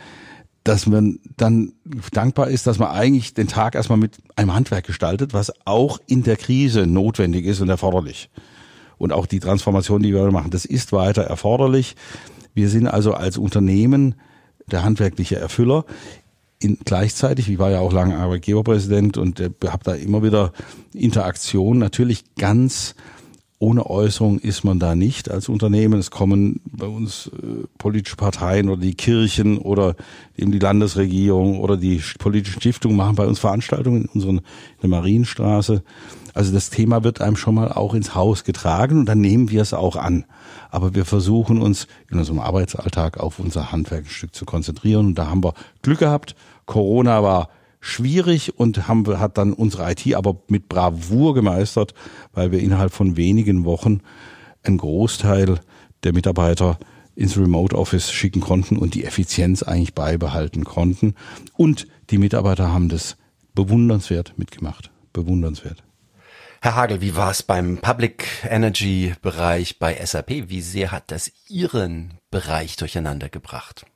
dass 0.69 0.87
man 0.87 1.19
dann 1.39 1.73
dankbar 2.13 2.49
ist, 2.49 2.67
dass 2.67 2.79
man 2.79 2.91
eigentlich 2.91 3.33
den 3.33 3.49
Tag 3.49 3.75
erstmal 3.75 3.99
mit 3.99 4.19
einem 4.37 4.55
Handwerk 4.55 4.85
gestaltet, 4.85 5.33
was 5.33 5.51
auch 5.65 5.99
in 6.07 6.25
der 6.25 6.37
Krise 6.37 6.87
notwendig 6.87 7.47
ist 7.47 7.63
und 7.63 7.71
erforderlich. 7.71 8.29
Und 8.99 9.11
auch 9.15 9.25
die 9.25 9.41
Transformation, 9.41 10.03
die 10.03 10.13
wir 10.13 10.31
machen, 10.31 10.51
das 10.51 10.67
ist 10.67 10.93
weiter 10.93 11.23
erforderlich. 11.23 11.97
Wir 12.53 12.69
sind 12.69 12.87
also 12.87 13.15
als 13.15 13.39
Unternehmen 13.39 14.17
der 14.71 14.83
handwerkliche 14.83 15.37
Erfüller. 15.37 15.87
In, 16.59 16.77
gleichzeitig, 16.85 17.49
ich 17.49 17.59
war 17.59 17.71
ja 17.71 17.81
auch 17.81 17.93
lange 17.95 18.19
Arbeitgeberpräsident 18.19 19.17
und 19.17 19.41
äh, 19.41 19.49
habe 19.69 19.85
da 19.85 19.95
immer 19.95 20.23
wieder 20.23 20.53
Interaktion, 20.93 21.79
natürlich 21.79 22.35
ganz 22.35 22.95
ohne 23.61 23.87
Äußerung 23.87 24.39
ist 24.39 24.63
man 24.63 24.79
da 24.79 24.95
nicht 24.95 25.31
als 25.31 25.49
Unternehmen. 25.49 25.99
Es 25.99 26.11
kommen 26.11 26.61
bei 26.65 26.87
uns 26.87 27.29
äh, 27.35 27.67
politische 27.77 28.17
Parteien 28.17 28.69
oder 28.69 28.81
die 28.81 28.95
Kirchen 28.95 29.59
oder 29.59 29.97
eben 30.37 30.53
die 30.53 30.61
Landesregierung 30.61 31.59
oder 31.59 31.77
die 31.77 32.01
politischen 32.19 32.61
Stiftungen 32.61 32.97
machen 32.97 33.17
bei 33.17 33.27
uns 33.27 33.41
Veranstaltungen 33.41 34.03
in 34.03 34.09
unseren 34.11 34.37
in 34.39 34.43
der 34.83 34.91
Marienstraße. 34.91 35.83
Also 36.35 36.53
das 36.53 36.71
Thema 36.71 37.03
wird 37.03 37.21
einem 37.21 37.35
schon 37.35 37.57
mal 37.57 37.73
auch 37.73 37.95
ins 37.95 38.15
Haus 38.15 38.45
getragen 38.45 39.01
und 39.01 39.07
dann 39.07 39.21
nehmen 39.21 39.51
wir 39.51 39.61
es 39.61 39.75
auch 39.75 39.97
an. 39.97 40.25
Aber 40.71 40.95
wir 40.95 41.05
versuchen 41.05 41.61
uns 41.61 41.89
in 42.11 42.19
unserem 42.19 42.39
Arbeitsalltag 42.39 43.19
auf 43.19 43.41
unser 43.41 43.73
Handwerkstück 43.73 44.37
zu 44.37 44.45
konzentrieren 44.45 45.07
und 45.07 45.15
da 45.17 45.27
haben 45.29 45.43
wir 45.43 45.55
Glück 45.83 45.99
gehabt. 45.99 46.37
Corona 46.65 47.25
war 47.25 47.49
schwierig 47.89 48.59
und 48.59 48.87
haben, 48.87 49.19
hat 49.19 49.39
dann 49.39 49.53
unsere 49.53 49.91
IT 49.91 50.15
aber 50.15 50.37
mit 50.49 50.69
Bravour 50.69 51.35
gemeistert, 51.35 51.95
weil 52.33 52.53
wir 52.53 52.61
innerhalb 52.61 52.93
von 52.93 53.17
wenigen 53.17 53.65
Wochen 53.65 54.01
einen 54.63 54.79
Großteil 54.79 55.61
der 56.03 56.13
Mitarbeiter 56.13 56.79
ins 57.15 57.37
Remote 57.37 57.77
Office 57.77 58.13
schicken 58.13 58.41
konnten 58.41 58.77
und 58.77 58.95
die 58.95 59.05
Effizienz 59.05 59.63
eigentlich 59.63 59.95
beibehalten 59.95 60.65
konnten. 60.65 61.15
Und 61.57 61.89
die 62.11 62.19
Mitarbeiter 62.19 62.73
haben 62.73 62.89
das 62.89 63.17
bewundernswert 63.55 64.35
mitgemacht. 64.37 64.91
Bewundernswert. 65.13 65.83
Herr 66.61 66.77
Hagel, 66.77 67.01
wie 67.01 67.17
war 67.17 67.31
es 67.31 67.43
beim 67.43 67.79
Public 67.79 68.27
Energy 68.49 69.15
Bereich 69.23 69.79
bei 69.79 69.95
SAP? 70.05 70.49
Wie 70.49 70.61
sehr 70.61 70.93
hat 70.93 71.11
das 71.11 71.33
Ihren 71.49 72.15
Bereich 72.31 72.77
durcheinander 72.77 73.29
gebracht? 73.29 73.87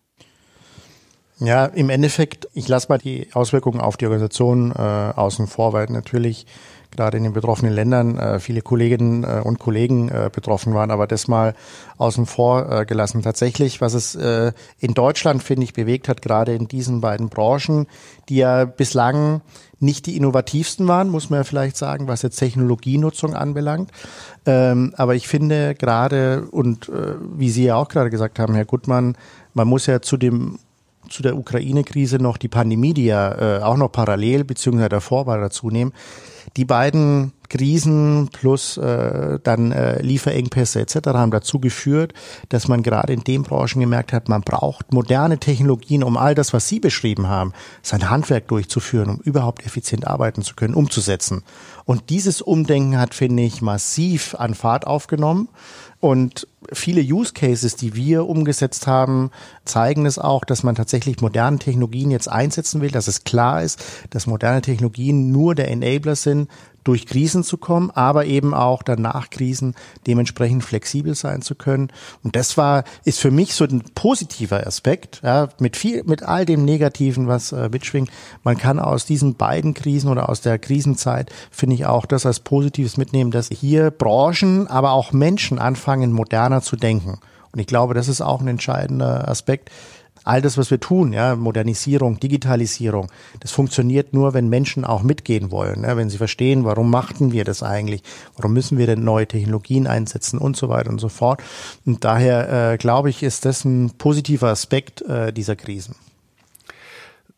Ja, 1.45 1.65
im 1.65 1.91
Endeffekt, 1.91 2.49
ich 2.55 2.69
lasse 2.69 2.87
mal 2.89 2.99
die 2.99 3.27
Auswirkungen 3.33 3.81
auf 3.81 3.97
die 3.97 4.07
Organisation 4.07 4.71
äh, 4.71 4.79
außen 4.79 5.49
vor, 5.49 5.73
weil 5.73 5.87
natürlich 5.87 6.47
gerade 6.93 7.17
in 7.17 7.25
den 7.25 7.33
betroffenen 7.33 7.75
Ländern 7.75 8.17
äh, 8.17 8.39
viele 8.39 8.63
Kolleginnen 8.63 9.25
äh, 9.25 9.41
und 9.43 9.59
Kollegen 9.59 10.09
äh, 10.09 10.31
betroffen 10.33 10.73
waren, 10.73 10.93
aber 10.93 11.09
das 11.09 11.27
mal 11.27 11.55
außen 11.99 12.27
vor 12.27 12.71
äh, 12.71 12.87
gelassen. 12.87 13.23
Tatsächlich, 13.23 13.81
was 13.81 13.95
es 13.95 14.15
äh, 14.15 14.53
in 14.79 14.95
Deutschland, 14.95 15.43
finde 15.43 15.65
ich, 15.65 15.73
bewegt 15.73 16.09
hat, 16.09 16.23
gerade 16.23 16.55
in 16.55 16.69
diesen 16.69 17.01
beiden 17.01 17.29
Branchen, 17.29 17.89
die 18.29 18.37
ja 18.37 18.65
bislang 18.65 19.41
nicht 19.81 20.07
die 20.07 20.17
innovativsten 20.17 20.87
waren, 20.87 21.09
muss 21.09 21.29
man 21.29 21.41
ja 21.41 21.45
vielleicht 21.45 21.77
sagen, 21.77 22.07
was 22.07 22.23
jetzt 22.23 22.37
Technologienutzung 22.37 23.35
anbelangt. 23.35 23.91
Ähm, 24.47 24.95
aber 24.97 25.17
ich 25.17 25.27
finde 25.27 25.75
gerade, 25.75 26.47
und 26.53 26.89
äh, 26.89 27.17
wie 27.37 27.51
Sie 27.51 27.65
ja 27.65 27.75
auch 27.75 27.89
gerade 27.89 28.11
gesagt 28.11 28.39
haben, 28.39 28.55
Herr 28.55 28.65
Gutmann, 28.65 29.17
man 29.55 29.67
muss 29.67 29.87
ja 29.87 30.01
zu 30.01 30.17
dem 30.17 30.61
zu 31.13 31.23
der 31.23 31.37
Ukraine-Krise 31.37 32.17
noch 32.17 32.37
die 32.37 32.49
Pandemie, 32.49 32.95
die 32.95 33.07
ja 33.07 33.59
äh, 33.59 33.63
auch 33.63 33.77
noch 33.77 33.93
parallel 33.93 34.45
beziehungsweise 34.45 34.89
davor 34.89 35.27
war, 35.27 35.39
dazu 35.39 35.71
nehmen. 35.71 35.93
Die 36.57 36.65
beiden 36.65 37.33
Krisen 37.49 38.31
plus 38.33 38.79
äh, 38.79 39.39
dann 39.43 39.73
äh, 39.73 40.01
Lieferengpässe 40.03 40.81
etc. 40.81 40.97
haben 41.09 41.31
dazu 41.31 41.61
geführt, 41.61 42.15
dass 42.49 42.67
man 42.67 42.83
gerade 42.83 43.13
in 43.13 43.25
den 43.25 43.43
Branchen 43.43 43.81
gemerkt 43.81 44.13
hat, 44.13 44.29
man 44.29 44.41
braucht 44.41 44.93
moderne 44.93 45.39
Technologien, 45.39 46.03
um 46.03 46.17
all 46.17 46.35
das, 46.35 46.53
was 46.53 46.67
Sie 46.69 46.81
beschrieben 46.81 47.29
haben, 47.29 47.53
sein 47.83 48.09
Handwerk 48.09 48.49
durchzuführen, 48.49 49.11
um 49.11 49.17
überhaupt 49.19 49.65
effizient 49.67 50.07
arbeiten 50.07 50.43
zu 50.43 50.55
können, 50.55 50.75
umzusetzen. 50.75 51.43
Und 51.85 52.11
dieses 52.11 52.41
Umdenken 52.41 52.99
hat, 52.99 53.15
finde 53.15 53.43
ich, 53.43 53.61
massiv 53.61 54.35
an 54.35 54.55
Fahrt 54.55 54.87
aufgenommen. 54.87 55.49
Und 56.01 56.49
viele 56.73 57.01
Use 57.01 57.33
Cases, 57.33 57.77
die 57.77 57.95
wir 57.95 58.27
umgesetzt 58.27 58.87
haben, 58.87 59.31
zeigen 59.65 60.07
es 60.07 60.19
auch, 60.19 60.45
dass 60.45 60.63
man 60.63 60.75
tatsächlich 60.75 61.21
moderne 61.21 61.59
Technologien 61.59 62.11
jetzt 62.11 62.29
einsetzen 62.29 62.81
will, 62.81 62.91
dass 62.91 63.09
es 63.09 63.25
klar 63.25 63.63
ist, 63.63 63.83
dass 64.11 64.27
moderne 64.27 64.63
Technologien 64.63 65.31
nur 65.31 65.55
der 65.55 65.71
Enabler 65.71 66.17
sind, 66.17 66.49
durch 66.85 67.07
Krisen 67.07 67.45
zu 67.45 67.57
kommen, 67.57 67.91
aber 67.91 68.27
eben 68.27 68.55
auch 68.55 68.83
danach 68.83 69.31
Krisen 69.31 69.75
dementsprechend 70.07 70.65
flexibel 70.65 71.15
sein 71.15 71.43
zu 71.43 71.55
können. 71.55 71.89
Und 72.23 72.37
das 72.37 72.57
war, 72.57 72.85
ist 73.05 73.21
für 73.21 73.31
mich 73.31 73.55
so 73.55 73.65
ein 73.65 73.83
positiver 73.95 74.67
Aspekt, 74.67 75.21
ja, 75.23 75.49
mit 75.59 75.77
viel, 75.77 76.03
mit 76.05 76.23
all 76.23 76.45
dem 76.45 76.65
Negativen, 76.65 77.29
was 77.29 77.53
äh, 77.53 77.69
mitschwingt. 77.71 78.11
Man 78.43 78.59
kann 78.59 78.79
aus 78.79 79.07
diesen 79.07 79.35
beiden 79.35 79.75
Krisen 79.75 80.11
oder 80.11 80.29
aus 80.29 80.41
der 80.41 80.59
Krisenzeit, 80.59 81.31
finde 81.51 81.75
ich 81.75 81.87
auch 81.87 82.07
das 82.07 82.27
als 82.27 82.41
Positives 82.41 82.97
mitnehmen, 82.97 83.31
dass 83.31 83.49
hier 83.49 83.91
Branchen, 83.91 84.67
aber 84.67 84.93
auch 84.93 85.13
Menschen 85.13 85.59
anfangen, 85.59 86.13
moderner 86.53 86.63
zu 86.63 86.77
denken. 86.77 87.19
Und 87.53 87.59
ich 87.59 87.67
glaube, 87.67 87.95
das 87.95 88.09
ist 88.09 88.21
auch 88.21 88.41
ein 88.41 88.49
entscheidender 88.49 89.29
Aspekt, 89.29 89.71
all 90.25 90.41
das, 90.41 90.57
was 90.57 90.71
wir 90.71 90.79
tun, 90.79 91.13
ja, 91.13 91.35
Modernisierung, 91.35 92.21
Digitalisierung, 92.21 93.09
das 93.41 93.51
funktioniert 93.51 94.15
nur, 94.15 94.35
wenn 94.35 94.49
Menschen 94.49 94.85
auch 94.85 95.03
mitgehen 95.03 95.51
wollen, 95.51 95.83
ja, 95.83 95.97
wenn 95.97 96.11
sie 96.11 96.17
verstehen, 96.17 96.65
warum 96.65 96.91
machten 96.91 97.33
wir 97.33 97.45
das 97.45 97.63
eigentlich, 97.63 98.03
warum 98.37 98.53
müssen 98.53 98.79
wir 98.79 98.87
denn 98.87 99.03
neue 99.03 99.27
Technologien 99.27 99.89
einsetzen 99.89 100.39
und 100.39 100.57
so 100.57 100.69
weiter 100.69 100.91
und 100.91 101.01
so 101.01 101.09
fort. 101.09 101.43
Und 101.85 102.05
daher 102.05 102.73
äh, 102.73 102.77
glaube 102.77 103.11
ich, 103.11 103.25
ist 103.25 103.45
das 103.45 103.65
ein 103.65 103.91
positiver 103.99 104.49
Aspekt 104.49 105.03
äh, 105.03 105.33
dieser 105.33 105.57
Krisen. 105.57 105.97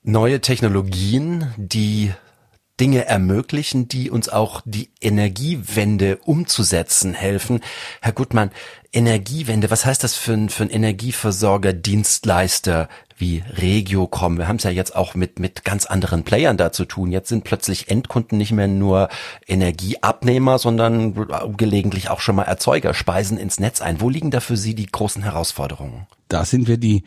Neue 0.02 0.40
Technologien, 0.42 1.54
die 1.56 2.12
Dinge 2.80 3.06
ermöglichen, 3.06 3.86
die 3.86 4.10
uns 4.10 4.28
auch 4.28 4.60
die 4.64 4.90
Energiewende 5.00 6.18
umzusetzen 6.24 7.14
helfen. 7.14 7.60
Herr 8.00 8.12
Gutmann, 8.12 8.50
Energiewende, 8.92 9.70
was 9.70 9.84
heißt 9.84 10.02
das 10.02 10.16
für 10.16 10.32
ein, 10.32 10.48
für 10.48 10.64
ein 10.64 10.70
Energieversorger, 10.70 11.72
Dienstleister 11.72 12.88
wie 13.16 13.44
Regiocom? 13.48 14.38
Wir 14.38 14.48
haben 14.48 14.56
es 14.56 14.64
ja 14.64 14.70
jetzt 14.70 14.96
auch 14.96 15.14
mit, 15.14 15.38
mit 15.38 15.64
ganz 15.64 15.86
anderen 15.86 16.24
Playern 16.24 16.56
da 16.56 16.72
zu 16.72 16.84
tun. 16.84 17.12
Jetzt 17.12 17.28
sind 17.28 17.44
plötzlich 17.44 17.90
Endkunden 17.90 18.38
nicht 18.38 18.52
mehr 18.52 18.68
nur 18.68 19.08
Energieabnehmer, 19.46 20.58
sondern 20.58 21.14
gelegentlich 21.56 22.10
auch 22.10 22.20
schon 22.20 22.36
mal 22.36 22.42
Erzeuger, 22.42 22.92
speisen 22.92 23.38
ins 23.38 23.60
Netz 23.60 23.80
ein. 23.80 24.00
Wo 24.00 24.08
liegen 24.10 24.32
da 24.32 24.40
für 24.40 24.56
Sie 24.56 24.74
die 24.74 24.86
großen 24.86 25.22
Herausforderungen? 25.22 26.06
Da 26.28 26.44
sind 26.44 26.66
wir 26.66 26.76
die 26.76 27.04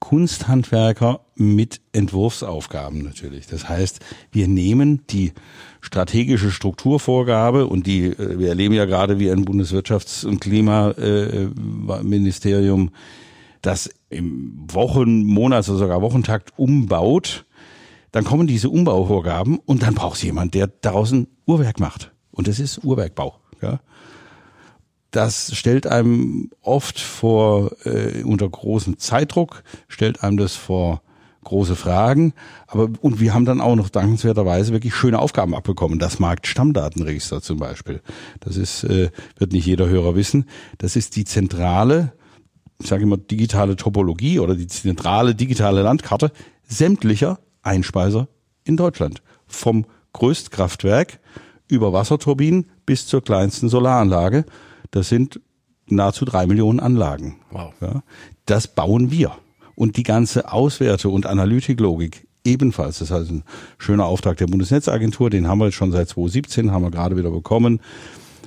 Kunsthandwerker 0.00 1.20
mit 1.36 1.80
Entwurfsaufgaben 1.92 3.04
natürlich. 3.04 3.46
Das 3.46 3.68
heißt, 3.68 4.00
wir 4.32 4.48
nehmen 4.48 5.06
die 5.08 5.32
strategische 5.80 6.50
Strukturvorgabe 6.50 7.66
und 7.66 7.86
die, 7.86 8.06
äh, 8.06 8.36
wir 8.38 8.48
erleben 8.48 8.74
ja 8.74 8.86
gerade, 8.86 9.20
wie 9.20 9.30
ein 9.30 9.44
Bundeswirtschafts- 9.44 10.26
und 10.26 10.40
Klimaministerium 10.40 12.90
das 13.62 13.90
im 14.08 14.66
Wochen-, 14.72 15.24
Monats- 15.24 15.68
oder 15.68 15.78
sogar 15.78 16.02
Wochentakt 16.02 16.58
umbaut. 16.58 17.44
Dann 18.10 18.24
kommen 18.24 18.46
diese 18.46 18.70
Umbauvorgaben 18.70 19.58
und 19.58 19.82
dann 19.82 19.94
braucht 19.94 20.16
es 20.16 20.22
jemand, 20.22 20.54
der 20.54 20.66
daraus 20.66 21.12
ein 21.12 21.26
Uhrwerk 21.46 21.78
macht. 21.78 22.10
Und 22.30 22.48
das 22.48 22.58
ist 22.58 22.82
Uhrwerkbau. 22.82 23.36
Ja 23.60 23.80
das 25.10 25.54
stellt 25.56 25.86
einem 25.86 26.50
oft 26.62 27.00
vor, 27.00 27.72
äh, 27.84 28.22
unter 28.22 28.48
großem 28.48 28.98
Zeitdruck, 28.98 29.62
stellt 29.88 30.22
einem 30.22 30.36
das 30.36 30.54
vor 30.54 31.02
große 31.44 31.74
Fragen. 31.74 32.34
Aber, 32.66 32.90
und 33.00 33.20
wir 33.20 33.34
haben 33.34 33.44
dann 33.44 33.60
auch 33.60 33.76
noch 33.76 33.88
dankenswerterweise 33.88 34.72
wirklich 34.72 34.94
schöne 34.94 35.18
Aufgaben 35.18 35.54
abbekommen. 35.54 35.98
Das 35.98 36.18
Marktstammdatenregister 36.18 37.42
zum 37.42 37.58
Beispiel. 37.58 38.02
Das 38.40 38.56
ist, 38.56 38.84
äh, 38.84 39.10
wird 39.36 39.52
nicht 39.52 39.66
jeder 39.66 39.88
Hörer 39.88 40.14
wissen. 40.14 40.46
Das 40.78 40.96
ist 40.96 41.16
die 41.16 41.24
zentrale, 41.24 42.12
ich 42.80 42.88
sage 42.88 43.02
immer 43.02 43.16
digitale 43.16 43.76
Topologie 43.76 44.38
oder 44.38 44.54
die 44.54 44.66
zentrale 44.66 45.34
digitale 45.34 45.82
Landkarte 45.82 46.32
sämtlicher 46.66 47.40
Einspeiser 47.62 48.28
in 48.64 48.76
Deutschland. 48.76 49.22
Vom 49.46 49.86
Größtkraftwerk 50.12 51.20
über 51.68 51.92
Wasserturbinen 51.92 52.66
bis 52.86 53.06
zur 53.06 53.22
kleinsten 53.22 53.68
Solaranlage. 53.68 54.44
Das 54.90 55.08
sind 55.08 55.40
nahezu 55.86 56.24
drei 56.24 56.46
Millionen 56.46 56.80
Anlagen. 56.80 57.36
Wow. 57.50 57.72
Ja, 57.80 58.02
das 58.46 58.68
bauen 58.68 59.10
wir. 59.10 59.32
Und 59.74 59.96
die 59.96 60.02
ganze 60.02 60.52
Auswerte- 60.52 61.08
und 61.08 61.26
Analytiklogik 61.26 62.26
ebenfalls. 62.44 62.98
Das 62.98 63.10
heißt, 63.10 63.30
ein 63.30 63.44
schöner 63.78 64.06
Auftrag 64.06 64.36
der 64.36 64.46
Bundesnetzagentur, 64.46 65.30
den 65.30 65.48
haben 65.48 65.58
wir 65.58 65.66
jetzt 65.66 65.74
schon 65.74 65.92
seit 65.92 66.08
2017, 66.08 66.70
haben 66.70 66.82
wir 66.82 66.90
gerade 66.90 67.16
wieder 67.16 67.30
bekommen. 67.30 67.80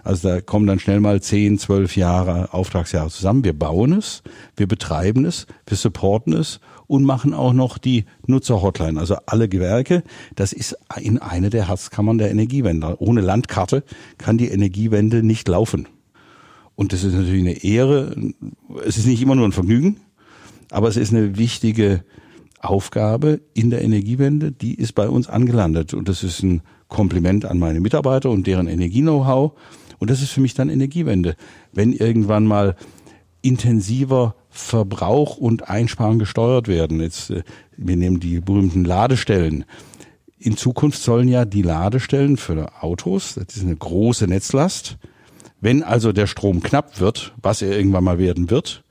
Also 0.03 0.27
da 0.27 0.41
kommen 0.41 0.67
dann 0.67 0.79
schnell 0.79 0.99
mal 0.99 1.21
zehn, 1.21 1.57
zwölf 1.57 1.95
Jahre 1.95 2.53
Auftragsjahre 2.53 3.09
zusammen. 3.09 3.45
Wir 3.45 3.57
bauen 3.57 3.93
es, 3.93 4.21
wir 4.57 4.67
betreiben 4.67 5.23
es, 5.23 5.47
wir 5.65 5.77
supporten 5.77 6.33
es 6.33 6.59
und 6.87 7.05
machen 7.05 7.33
auch 7.33 7.53
noch 7.53 7.77
die 7.77 8.05
Nutzerhotline. 8.27 8.99
Also 8.99 9.15
alle 9.25 9.47
Gewerke, 9.47 10.03
das 10.35 10.51
ist 10.51 10.77
in 10.99 11.19
eine 11.19 11.49
der 11.49 11.69
Herzkammern 11.69 12.17
der 12.17 12.31
Energiewende. 12.31 13.01
Ohne 13.01 13.21
Landkarte 13.21 13.83
kann 14.17 14.37
die 14.37 14.49
Energiewende 14.49 15.23
nicht 15.23 15.47
laufen. 15.47 15.87
Und 16.75 16.93
das 16.93 17.03
ist 17.03 17.13
natürlich 17.13 17.41
eine 17.41 17.63
Ehre. 17.63 18.15
Es 18.85 18.97
ist 18.97 19.05
nicht 19.05 19.21
immer 19.21 19.35
nur 19.35 19.47
ein 19.47 19.51
Vergnügen, 19.51 19.97
aber 20.71 20.87
es 20.87 20.97
ist 20.97 21.13
eine 21.13 21.37
wichtige 21.37 22.03
Aufgabe 22.59 23.41
in 23.53 23.69
der 23.69 23.81
Energiewende, 23.81 24.51
die 24.51 24.75
ist 24.75 24.93
bei 24.93 25.09
uns 25.09 25.27
angelandet. 25.27 25.93
Und 25.93 26.09
das 26.09 26.23
ist 26.23 26.41
ein 26.43 26.61
Kompliment 26.87 27.45
an 27.45 27.59
meine 27.59 27.79
Mitarbeiter 27.79 28.29
und 28.29 28.47
deren 28.47 28.67
Energie-Know-how. 28.67 29.53
Und 29.99 30.09
das 30.09 30.21
ist 30.21 30.31
für 30.31 30.41
mich 30.41 30.53
dann 30.53 30.69
Energiewende. 30.69 31.35
Wenn 31.71 31.93
irgendwann 31.93 32.45
mal 32.45 32.75
intensiver 33.43 34.35
Verbrauch 34.49 35.37
und 35.37 35.67
Einsparen 35.69 36.19
gesteuert 36.19 36.67
werden. 36.67 37.01
Jetzt, 37.01 37.31
äh, 37.31 37.43
wir 37.75 37.97
nehmen 37.97 38.19
die 38.19 38.39
berühmten 38.39 38.85
Ladestellen. 38.85 39.65
In 40.37 40.57
Zukunft 40.57 41.01
sollen 41.01 41.27
ja 41.27 41.45
die 41.45 41.61
Ladestellen 41.61 42.37
für 42.37 42.83
Autos, 42.83 43.35
das 43.35 43.55
ist 43.55 43.63
eine 43.63 43.75
große 43.75 44.27
Netzlast, 44.27 44.97
wenn 45.63 45.81
also 45.81 46.11
der 46.11 46.27
Strom 46.27 46.61
knapp 46.61 46.99
wird, 46.99 47.33
was 47.41 47.61
er 47.61 47.75
irgendwann 47.75 48.03
mal 48.03 48.19
werden 48.19 48.49
wird, 48.49 48.83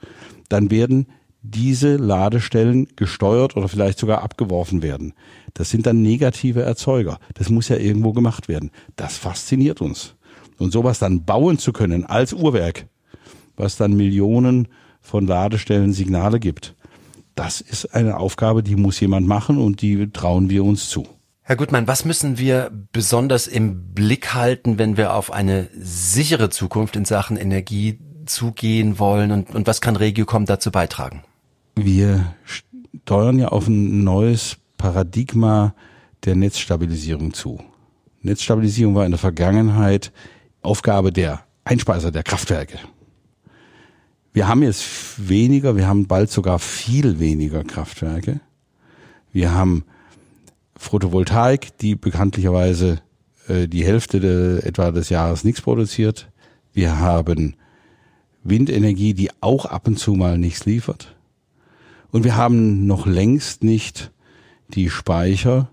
dann 0.49 0.71
werden 0.71 1.07
diese 1.43 1.97
Ladestellen 1.97 2.89
gesteuert 2.97 3.57
oder 3.57 3.69
vielleicht 3.69 3.99
sogar 3.99 4.23
abgeworfen 4.23 4.83
werden. 4.83 5.13
Das 5.55 5.71
sind 5.71 5.87
dann 5.87 6.03
negative 6.03 6.63
Erzeuger. 6.63 7.19
Das 7.35 7.51
muss 7.51 7.69
ja 7.69 7.77
irgendwo 7.77 8.13
gemacht 8.13 8.49
werden. 8.49 8.71
Das 8.97 9.19
fasziniert 9.19 9.81
uns. 9.81 10.15
Und 10.59 10.73
sowas 10.73 10.99
dann 10.99 11.25
bauen 11.25 11.59
zu 11.59 11.73
können 11.73 12.07
als 12.07 12.33
Uhrwerk, 12.33 12.87
was 13.57 13.77
dann 13.77 13.95
Millionen 13.95 14.69
von 15.01 15.27
Ladestellen 15.27 15.93
Signale 15.93 16.41
gibt, 16.41 16.75
das 17.35 17.61
ist 17.61 17.95
eine 17.95 18.19
Aufgabe, 18.19 18.63
die 18.63 18.77
muss 18.77 19.01
jemand 19.01 19.27
machen 19.27 19.59
und 19.59 19.83
die 19.83 20.11
trauen 20.11 20.51
wir 20.51 20.65
uns 20.65 20.89
zu. 20.89 21.07
Herr 21.53 21.59
Gutmann, 21.59 21.87
was 21.87 22.07
müssen 22.07 22.39
wir 22.39 22.71
besonders 22.93 23.47
im 23.47 23.93
Blick 23.93 24.33
halten, 24.33 24.79
wenn 24.79 24.97
wir 24.97 25.13
auf 25.13 25.31
eine 25.31 25.69
sichere 25.79 26.49
Zukunft 26.49 26.97
in 26.97 27.05
Sachen 27.05 27.37
Energie 27.37 27.99
zugehen 28.25 28.99
wollen 28.99 29.31
und, 29.33 29.55
und 29.55 29.67
was 29.67 29.83
kann 29.83 29.97
Regiocom 29.97 30.47
dazu 30.47 30.71
beitragen? 30.71 31.25
Wir 31.75 32.35
steuern 33.05 33.39
ja 33.39 33.49
auf 33.49 33.67
ein 33.67 34.03
neues 34.03 34.57
Paradigma 34.79 35.75
der 36.25 36.37
Netzstabilisierung 36.37 37.35
zu. 37.35 37.63
Netzstabilisierung 38.23 38.95
war 38.95 39.05
in 39.05 39.13
der 39.13 39.19
Vergangenheit 39.19 40.11
Aufgabe 40.63 41.13
der 41.13 41.45
Einspeiser 41.65 42.11
der 42.11 42.23
Kraftwerke. 42.23 42.79
Wir 44.33 44.49
haben 44.49 44.63
jetzt 44.63 45.29
weniger, 45.29 45.77
wir 45.77 45.87
haben 45.87 46.07
bald 46.07 46.31
sogar 46.31 46.59
viel 46.59 47.21
weniger 47.21 47.63
Kraftwerke. 47.63 48.41
Wir 49.35 49.53
haben 49.53 49.85
Photovoltaik, 50.83 51.79
die 51.79 51.95
bekanntlicherweise 51.95 53.01
äh, 53.47 53.69
die 53.69 53.85
Hälfte 53.85 54.19
de, 54.19 54.59
etwa 54.67 54.91
des 54.91 55.09
Jahres 55.11 55.45
nichts 55.45 55.61
produziert. 55.61 56.29
Wir 56.73 56.99
haben 56.99 57.55
Windenergie, 58.43 59.15
die 59.15 59.31
auch 59.41 59.65
ab 59.65 59.87
und 59.87 59.99
zu 59.99 60.15
mal 60.15 60.39
nichts 60.39 60.67
liefert. 60.67 61.15
Und 62.11 62.25
wir 62.25 62.37
haben 62.37 62.87
noch 62.87 63.07
längst 63.07 63.63
nicht 63.63 64.11
die 64.69 64.91
Speicher, 64.91 65.71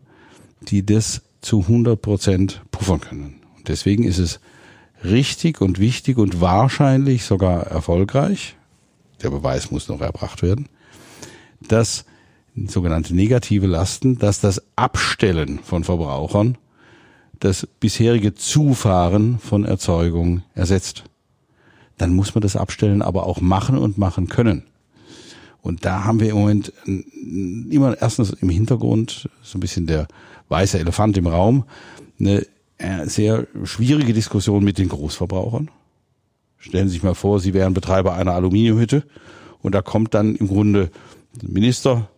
die 0.62 0.86
das 0.86 1.24
zu 1.42 1.62
100 1.62 2.00
Prozent 2.00 2.62
puffern 2.70 3.02
können. 3.02 3.42
Und 3.58 3.68
deswegen 3.68 4.04
ist 4.04 4.20
es 4.20 4.40
richtig 5.04 5.60
und 5.60 5.80
wichtig 5.80 6.18
und 6.18 6.40
wahrscheinlich 6.40 7.24
sogar 7.26 7.66
erfolgreich, 7.66 8.58
der 9.24 9.32
Beweis 9.32 9.72
muss 9.72 9.88
noch 9.88 10.02
erbracht 10.02 10.44
werden, 10.44 10.70
dass 11.68 12.06
sogenannte 12.68 13.16
negative 13.16 13.68
Lasten, 13.68 14.18
dass 14.18 14.40
das 14.42 14.62
Abstellen 14.76 15.60
von 15.60 15.84
Verbrauchern 15.84 16.58
das 17.40 17.68
bisherige 17.80 18.34
Zufahren 18.34 19.40
von 19.40 19.66
Erzeugung 19.66 20.44
ersetzt. 20.56 21.04
Dann 21.98 22.14
muss 22.14 22.36
man 22.36 22.42
das 22.42 22.56
Abstellen 22.56 23.02
aber 23.02 23.26
auch 23.26 23.42
machen 23.42 23.78
und 23.78 23.98
machen 23.98 24.28
können. 24.28 24.64
Und 25.62 25.86
da 25.86 26.06
haben 26.06 26.20
wir 26.20 26.30
im 26.30 26.38
Moment 26.38 26.74
immer 26.86 28.02
erstens 28.02 28.32
im 28.32 28.50
Hintergrund 28.50 29.30
so 29.42 29.58
ein 29.58 29.62
bisschen 29.62 29.88
der 29.88 30.08
weiße 30.48 30.80
Elefant 30.80 31.18
im 31.18 31.28
Raum, 31.28 31.66
eine 32.20 32.46
äh, 32.78 33.06
sehr 33.06 33.48
schwierige 33.64 34.14
Diskussion 34.14 34.64
mit 34.64 34.78
den 34.78 34.90
Großverbrauchern. 34.90 35.70
Stellen 36.58 36.88
Sie 36.88 36.94
sich 36.94 37.04
mal 37.04 37.16
vor, 37.16 37.40
Sie 37.40 37.54
wären 37.54 37.74
Betreiber 37.74 38.14
einer 38.14 38.34
Aluminiumhütte 38.34 39.04
und 39.62 39.76
da 39.76 39.82
kommt 39.82 40.14
dann 40.14 40.36
im 40.36 40.48
Grunde 40.48 40.92
Minister, 41.42 42.10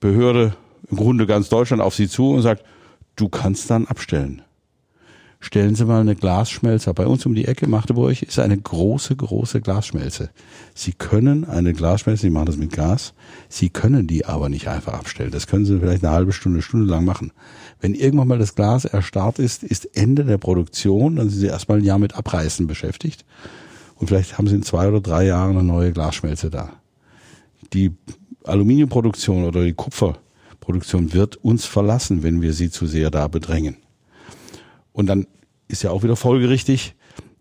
Behörde, 0.00 0.54
im 0.90 0.96
Grunde 0.96 1.26
ganz 1.26 1.48
Deutschland 1.48 1.82
auf 1.82 1.94
Sie 1.94 2.08
zu 2.08 2.30
und 2.30 2.42
sagt, 2.42 2.64
du 3.16 3.28
kannst 3.28 3.70
dann 3.70 3.86
abstellen 3.86 4.42
stellen 5.40 5.74
Sie 5.74 5.84
mal 5.84 6.00
eine 6.00 6.16
Glasschmelze. 6.16 6.92
Bei 6.94 7.06
uns 7.06 7.24
um 7.24 7.34
die 7.34 7.46
Ecke, 7.46 7.68
Magdeburg, 7.68 8.22
ist 8.22 8.38
eine 8.38 8.56
große, 8.56 9.14
große 9.14 9.60
Glasschmelze. 9.60 10.30
Sie 10.74 10.92
können 10.92 11.44
eine 11.44 11.72
Glasschmelze, 11.72 12.22
Sie 12.22 12.30
machen 12.30 12.46
das 12.46 12.56
mit 12.56 12.72
Gas, 12.72 13.14
Sie 13.48 13.70
können 13.70 14.06
die 14.06 14.26
aber 14.26 14.48
nicht 14.48 14.68
einfach 14.68 14.94
abstellen. 14.94 15.30
Das 15.30 15.46
können 15.46 15.64
Sie 15.64 15.78
vielleicht 15.78 16.04
eine 16.04 16.14
halbe 16.14 16.32
Stunde, 16.32 16.62
Stunde 16.62 16.86
lang 16.86 17.04
machen. 17.04 17.32
Wenn 17.80 17.94
irgendwann 17.94 18.28
mal 18.28 18.38
das 18.38 18.54
Glas 18.54 18.84
erstarrt 18.84 19.38
ist, 19.38 19.62
ist 19.62 19.96
Ende 19.96 20.24
der 20.24 20.38
Produktion, 20.38 21.16
dann 21.16 21.30
sind 21.30 21.40
Sie 21.40 21.46
erstmal 21.46 21.78
ein 21.78 21.84
Jahr 21.84 21.98
mit 21.98 22.14
Abreißen 22.14 22.66
beschäftigt. 22.66 23.24
Und 23.96 24.08
vielleicht 24.08 24.38
haben 24.38 24.48
Sie 24.48 24.54
in 24.54 24.62
zwei 24.62 24.88
oder 24.88 25.00
drei 25.00 25.26
Jahren 25.26 25.56
eine 25.56 25.66
neue 25.66 25.92
Glasschmelze 25.92 26.50
da. 26.50 26.72
Die 27.72 27.92
Aluminiumproduktion 28.48 29.44
oder 29.44 29.64
die 29.64 29.74
Kupferproduktion 29.74 31.12
wird 31.12 31.36
uns 31.36 31.64
verlassen, 31.64 32.22
wenn 32.22 32.42
wir 32.42 32.52
sie 32.52 32.70
zu 32.70 32.86
sehr 32.86 33.10
da 33.10 33.28
bedrängen. 33.28 33.76
Und 34.92 35.06
dann 35.06 35.26
ist 35.68 35.82
ja 35.82 35.90
auch 35.90 36.02
wieder 36.02 36.16
folgerichtig, 36.16 36.94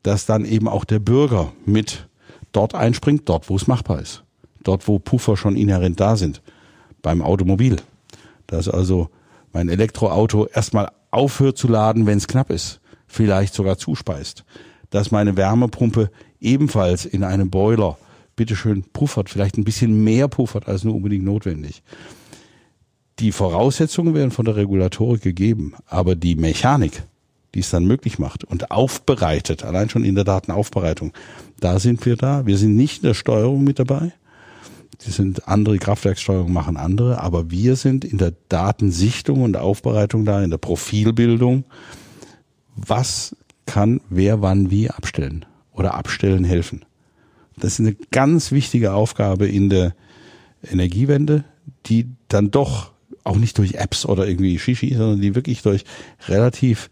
dass 0.04 0.26
dann 0.26 0.46
eben 0.46 0.68
auch 0.68 0.86
der 0.86 1.00
Bürger 1.00 1.52
mit 1.66 2.08
dort 2.52 2.76
einspringt, 2.76 3.28
dort 3.28 3.50
wo 3.50 3.56
es 3.56 3.68
machbar 3.68 4.00
ist. 4.00 4.24
Dort 4.64 4.88
wo 4.88 5.00
Puffer 5.00 5.38
schon 5.38 5.56
inhärent 5.56 6.00
da 6.00 6.16
sind. 6.16 6.42
Beim 7.02 7.22
Automobil. 7.22 7.78
Dass 8.48 8.68
also 8.68 9.10
mein 9.54 9.70
Elektroauto 9.70 10.48
erstmal 10.48 10.92
aufhört 11.12 11.58
zu 11.58 11.68
laden, 11.68 12.06
wenn 12.06 12.18
es 12.18 12.28
knapp 12.28 12.50
ist. 12.50 12.80
Vielleicht 13.08 13.54
sogar 13.54 13.78
zuspeist. 13.78 14.44
Dass 14.90 15.12
meine 15.12 15.38
Wärmepumpe 15.38 16.12
ebenfalls 16.40 17.06
in 17.06 17.24
einem 17.24 17.50
Boiler 17.50 17.98
bitteschön 18.38 18.86
puffert, 18.94 19.30
vielleicht 19.30 19.58
ein 19.58 19.66
bisschen 19.66 20.06
mehr 20.06 20.30
puffert 20.30 20.70
als 20.70 20.86
nur 20.86 20.96
unbedingt 20.96 21.26
notwendig. 21.26 21.84
Die 23.20 23.34
Voraussetzungen 23.34 24.14
werden 24.14 24.32
von 24.32 24.46
der 24.46 24.56
Regulatorik 24.56 25.22
gegeben, 25.22 25.74
aber 25.88 26.16
die 26.16 26.36
Mechanik, 26.36 27.04
die 27.56 27.60
es 27.60 27.72
dann 27.72 27.86
möglich 27.86 28.20
macht 28.20 28.44
und 28.44 28.72
aufbereitet, 28.72 29.66
allein 29.66 29.90
schon 29.90 30.06
in 30.06 30.16
der 30.16 30.24
Datenaufbereitung. 30.24 31.12
Da 31.60 31.80
sind 31.80 32.06
wir 32.06 32.16
da. 32.16 32.46
Wir 32.46 32.58
sind 32.58 32.76
nicht 32.76 32.98
in 33.02 33.08
der 33.08 33.16
Steuerung 33.16 33.64
mit 33.64 33.80
dabei. 33.80 34.14
Die 35.06 35.12
sind 35.12 35.48
andere 35.48 35.78
Kraftwerkssteuerung 35.78 36.54
machen 36.54 36.78
andere, 36.78 37.22
aber 37.22 37.52
wir 37.52 37.76
sind 37.76 38.06
in 38.06 38.18
der 38.18 38.34
Datensichtung 38.50 39.42
und 39.42 39.58
Aufbereitung 39.58 40.26
da, 40.26 40.44
in 40.44 40.52
der 40.52 40.58
Profilbildung. 40.58 41.66
Was 42.76 43.36
kann 43.66 44.02
wer 44.10 44.42
wann 44.42 44.70
wie 44.70 44.90
abstellen 44.90 45.46
oder 45.72 45.96
abstellen 45.96 46.44
helfen? 46.44 46.86
Das 47.60 47.74
ist 47.74 47.80
eine 47.80 47.96
ganz 48.12 48.52
wichtige 48.52 48.94
Aufgabe 48.94 49.48
in 49.48 49.70
der 49.70 49.96
Energiewende, 50.64 51.44
die 51.86 52.08
dann 52.28 52.52
doch 52.52 52.92
auch 53.24 53.38
nicht 53.38 53.58
durch 53.58 53.76
Apps 53.76 54.06
oder 54.06 54.28
irgendwie 54.28 54.58
Shishi, 54.58 54.94
sondern 54.94 55.22
die 55.22 55.36
wirklich 55.36 55.62
durch 55.62 55.84
relativ 56.28 56.90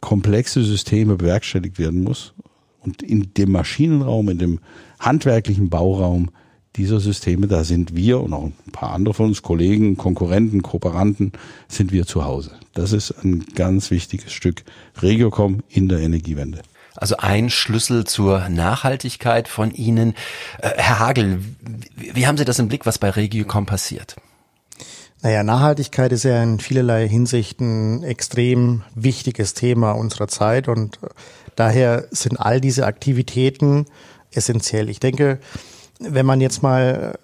komplexe 0.00 0.64
Systeme 0.64 1.16
bewerkstelligt 1.16 1.78
werden 1.78 2.02
muss. 2.02 2.34
Und 2.80 3.02
in 3.02 3.32
dem 3.34 3.52
Maschinenraum, 3.52 4.28
in 4.28 4.38
dem 4.38 4.60
handwerklichen 4.98 5.70
Bauraum 5.70 6.30
dieser 6.76 7.00
Systeme, 7.00 7.46
da 7.46 7.64
sind 7.64 7.94
wir 7.94 8.20
und 8.20 8.32
auch 8.32 8.44
ein 8.44 8.72
paar 8.72 8.92
andere 8.92 9.14
von 9.14 9.26
uns, 9.26 9.42
Kollegen, 9.42 9.96
Konkurrenten, 9.96 10.62
Kooperanten, 10.62 11.32
sind 11.68 11.92
wir 11.92 12.06
zu 12.06 12.24
Hause. 12.24 12.52
Das 12.74 12.92
ist 12.92 13.12
ein 13.22 13.44
ganz 13.54 13.90
wichtiges 13.90 14.32
Stück 14.32 14.64
Regiocom 15.00 15.62
in 15.68 15.88
der 15.88 16.00
Energiewende. 16.00 16.62
Also 17.02 17.16
ein 17.16 17.50
Schlüssel 17.50 18.04
zur 18.04 18.48
Nachhaltigkeit 18.48 19.48
von 19.48 19.72
Ihnen. 19.72 20.14
Äh, 20.58 20.70
Herr 20.76 21.00
Hagel, 21.00 21.40
wie 21.96 22.28
haben 22.28 22.38
Sie 22.38 22.44
das 22.44 22.60
im 22.60 22.68
Blick, 22.68 22.86
was 22.86 22.98
bei 22.98 23.10
Regiocom 23.10 23.66
passiert? 23.66 24.14
Naja, 25.20 25.42
Nachhaltigkeit 25.42 26.12
ist 26.12 26.22
ja 26.22 26.40
in 26.40 26.60
vielerlei 26.60 27.08
Hinsichten 27.08 28.04
extrem 28.04 28.84
wichtiges 28.94 29.52
Thema 29.54 29.90
unserer 29.90 30.28
Zeit 30.28 30.68
und 30.68 31.02
äh, 31.02 31.08
daher 31.56 32.06
sind 32.12 32.38
all 32.38 32.60
diese 32.60 32.86
Aktivitäten 32.86 33.86
essentiell. 34.30 34.88
Ich 34.88 35.00
denke, 35.00 35.40
wenn 35.98 36.24
man 36.24 36.40
jetzt 36.40 36.62
mal 36.62 37.18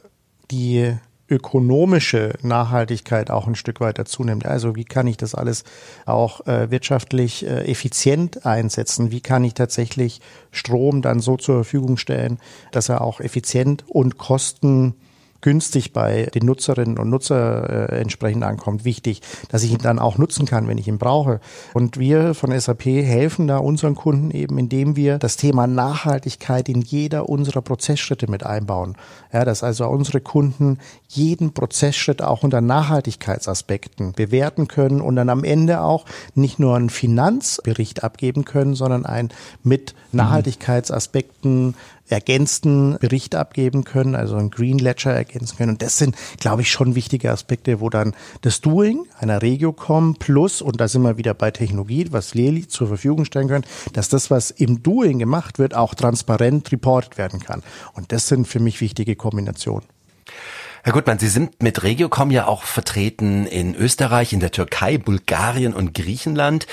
die 0.51 0.93
ökonomische 1.31 2.35
Nachhaltigkeit 2.43 3.31
auch 3.31 3.47
ein 3.47 3.55
Stück 3.55 3.81
weit 3.81 3.99
dazu 3.99 4.25
nimmt. 4.25 4.47
Also 4.47 4.77
wie 4.77 4.85
kann 4.85 5.07
ich 5.07 5.17
das 5.17 5.35
alles 5.35 5.65
auch 6.07 6.47
äh, 6.47 6.71
wirtschaftlich 6.71 7.47
äh, 7.47 7.71
effizient 7.71 8.47
einsetzen? 8.47 9.11
Wie 9.11 9.21
kann 9.21 9.45
ich 9.45 9.55
tatsächlich 9.55 10.21
Strom 10.51 11.03
dann 11.03 11.21
so 11.21 11.37
zur 11.37 11.57
Verfügung 11.57 11.97
stellen, 11.97 12.39
dass 12.73 12.89
er 12.89 13.03
auch 13.03 13.21
effizient 13.21 13.85
und 13.89 14.19
kosten 14.19 14.95
günstig 15.41 15.93
bei 15.93 16.27
den 16.35 16.47
Nutzerinnen 16.47 16.99
und 16.99 17.11
Nutzer 17.11 17.91
äh, 17.91 18.01
entsprechend 18.01 18.43
ankommt, 18.43 18.85
wichtig, 18.85 19.23
dass 19.51 19.63
ich 19.63 19.73
ihn 19.73 19.79
dann 19.79 19.99
auch 19.99 20.19
nutzen 20.19 20.47
kann, 20.47 20.67
wenn 20.67 20.79
ich 20.79 20.89
ihn 20.89 20.99
brauche. 20.99 21.41
Und 21.75 21.99
wir 21.99 22.35
von 22.35 22.59
SAP 22.59 22.85
helfen 22.87 23.47
da 23.47 23.59
unseren 23.59 23.95
Kunden 23.95 24.31
eben, 24.31 24.59
indem 24.59 24.97
wir 24.97 25.19
das 25.19 25.37
Thema 25.37 25.67
Nachhaltigkeit 25.67 26.69
in 26.69 26.83
jeder 26.83 27.29
unserer 27.29 27.63
Prozessschritte 27.63 28.29
mit 28.31 28.45
einbauen. 28.45 28.97
Ja, 29.33 29.45
dass 29.45 29.63
also 29.63 29.87
unsere 29.87 30.21
Kunden 30.21 30.79
jeden 31.09 31.53
Prozessschritt 31.53 32.23
auch 32.23 32.43
unter 32.43 32.61
Nachhaltigkeitsaspekten 32.61 34.13
bewerten 34.13 34.69
können 34.69 35.01
und 35.01 35.17
dann 35.17 35.29
am 35.29 35.45
Ende 35.45 35.83
auch 35.83 36.05
nicht 36.35 36.59
nur 36.59 36.77
einen 36.77 36.91
Finanzbericht 36.91 38.03
abgeben 38.03 38.45
können, 38.45 38.75
sondern 38.75 39.07
ein 39.07 39.31
mit 39.63 39.95
Nachhaltigkeitsaspekten 40.13 41.75
ergänzten 42.09 42.99
Bericht 43.01 43.35
abgeben 43.35 43.85
können, 43.85 44.15
also 44.15 44.37
ein 44.37 44.51
Green 44.51 44.79
Ledger 44.79 45.13
ergänzen 45.13 45.57
können. 45.57 45.73
Und 45.73 45.83
das 45.83 45.99
sind, 45.99 46.17
glaube 46.39 46.63
ich, 46.63 46.71
schon 46.71 46.95
wichtige 46.95 47.31
Aspekte, 47.31 47.81
wo 47.81 47.91
dann 47.91 48.15
das 48.43 48.61
Doing 48.61 49.07
einer 49.19 49.43
Regiocom 49.43 50.17
plus, 50.17 50.63
und 50.63 50.81
da 50.81 50.89
sind 50.89 51.03
wir 51.03 51.17
wieder 51.19 51.35
bei 51.35 51.51
Technologie, 51.51 52.07
was 52.11 52.35
Leli 52.35 52.67
zur 52.67 52.89
Verfügung 52.89 53.25
stellen 53.25 53.49
können, 53.49 53.65
dass 53.93 54.09
das, 54.09 54.31
was 54.31 54.51
im 54.51 54.83
Doing 54.83 55.19
gemacht 55.19 55.59
wird, 55.59 55.75
auch 55.75 55.95
transparent 55.95 56.71
reported 56.73 57.19
werden 57.19 57.41
kann. 57.41 57.63
Und 57.95 58.13
das 58.13 58.29
sind 58.29 58.47
für 58.47 58.61
mich 58.61 58.81
wichtige 58.81 59.17
Kombinationen. 59.17 59.87
Herr 60.85 60.93
Gutmann, 60.93 61.19
Sie 61.19 61.29
sind 61.29 61.63
mit 61.63 61.83
Regiocom 61.83 62.31
ja 62.31 62.47
auch 62.47 62.63
vertreten 62.63 63.47
in 63.47 63.75
Österreich, 63.75 64.33
in 64.33 64.41
der 64.41 64.51
Türkei, 64.51 64.97
Bulgarien 64.97 65.75
und 65.75 65.93
Griechenland. 65.93 66.67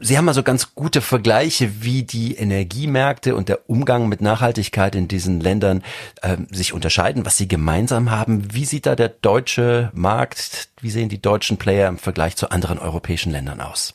Sie 0.00 0.16
haben 0.18 0.26
also 0.26 0.42
ganz 0.42 0.74
gute 0.74 1.00
Vergleiche, 1.00 1.82
wie 1.82 2.02
die 2.02 2.34
Energiemärkte 2.34 3.36
und 3.36 3.48
der 3.48 3.70
Umgang 3.70 4.08
mit 4.08 4.20
Nachhaltigkeit 4.20 4.94
in 4.94 5.06
diesen 5.06 5.40
Ländern 5.40 5.82
äh, 6.22 6.38
sich 6.50 6.72
unterscheiden, 6.72 7.24
was 7.24 7.36
sie 7.36 7.46
gemeinsam 7.46 8.10
haben. 8.10 8.52
Wie 8.52 8.64
sieht 8.64 8.86
da 8.86 8.96
der 8.96 9.10
deutsche 9.10 9.90
Markt, 9.94 10.70
wie 10.80 10.90
sehen 10.90 11.08
die 11.08 11.22
deutschen 11.22 11.56
Player 11.56 11.88
im 11.88 11.98
Vergleich 11.98 12.36
zu 12.36 12.50
anderen 12.50 12.78
europäischen 12.78 13.32
Ländern 13.32 13.60
aus? 13.60 13.92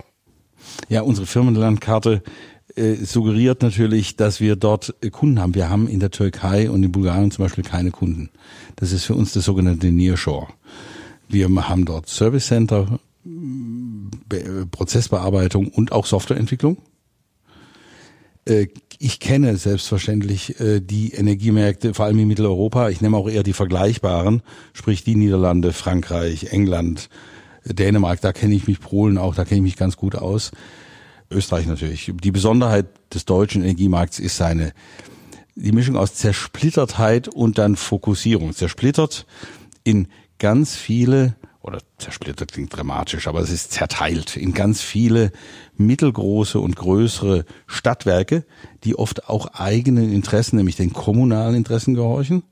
Ja, 0.88 1.02
unsere 1.02 1.28
Firmenlandkarte 1.28 2.22
äh, 2.78 3.04
suggeriert 3.04 3.64
natürlich, 3.64 4.16
dass 4.16 4.40
wir 4.40 4.56
dort 4.56 4.94
äh, 5.02 5.10
Kunden 5.10 5.40
haben. 5.40 5.56
Wir 5.56 5.70
haben 5.70 5.88
in 5.88 6.00
der 6.00 6.12
Türkei 6.12 6.70
und 6.70 6.84
in 6.84 6.92
Bulgarien 6.92 7.32
zum 7.32 7.44
Beispiel 7.44 7.64
keine 7.64 7.92
Kunden. 7.92 8.30
Das 8.76 8.92
ist 8.92 9.06
für 9.06 9.16
uns 9.16 9.34
das 9.34 9.46
sogenannte 9.46 9.92
Nearshore. 9.92 10.48
Wir 11.28 11.50
haben 11.50 11.86
dort 11.86 12.08
Service 12.08 12.48
Center, 12.48 13.00
Prozessbearbeitung 14.72 15.70
und 15.70 15.92
auch 15.92 16.06
Softwareentwicklung. 16.06 16.78
Äh, 18.46 18.68
ich 19.00 19.20
kenne 19.20 19.58
selbstverständlich 19.58 20.56
die 20.60 21.12
Energiemärkte, 21.12 21.94
vor 21.94 22.06
allem 22.06 22.18
in 22.18 22.28
Mitteleuropa. 22.28 22.90
Ich 22.90 23.00
nehme 23.00 23.16
auch 23.16 23.30
eher 23.30 23.44
die 23.44 23.54
vergleichbaren, 23.54 24.42
sprich 24.74 25.04
die 25.04 25.16
Niederlande, 25.16 25.72
Frankreich, 25.72 26.52
England, 26.52 27.10
Dänemark. 27.64 28.22
Da 28.22 28.34
kenne 28.34 28.56
ich 28.56 28.68
mich, 28.68 28.80
Polen 28.80 29.20
auch, 29.20 29.36
da 29.36 29.46
kenne 29.46 29.60
ich 29.60 29.64
mich 29.64 29.76
ganz 29.76 29.98
gut 29.98 30.16
aus. 30.16 30.52
Österreich 31.30 31.68
natürlich. 31.68 32.12
Die 32.22 32.32
Besonderheit 32.32 32.88
des 33.14 33.26
deutschen 33.26 33.64
Energiemarkts 33.64 34.20
ist 34.20 34.38
seine 34.38 34.74
die 35.56 35.72
Mischung 35.72 35.98
aus 35.98 36.14
Zersplittertheit 36.14 37.28
und 37.28 37.58
dann 37.58 37.76
Fokussierung. 37.76 38.54
Zersplittert 38.54 39.26
in 39.84 40.08
ganz 40.38 40.76
viele 40.76 41.36
oder 41.62 41.80
zersplittert 41.98 42.54
klingt 42.54 42.76
dramatisch, 42.76 43.28
aber 43.28 43.42
es 43.42 43.50
ist 43.50 43.72
zerteilt 43.72 44.38
in 44.38 44.54
ganz 44.54 44.82
viele 44.82 45.32
mittelgroße 45.76 46.60
und 46.60 46.78
größere 46.78 47.44
Stadtwerke, 47.66 48.46
die 48.86 48.96
oft 48.96 49.28
auch 49.28 49.48
eigenen 49.48 50.14
Interessen, 50.14 50.56
nämlich 50.56 50.78
den 50.78 50.94
kommunalen 50.94 51.56
Interessen 51.56 51.94
gehorchen. 51.94 52.44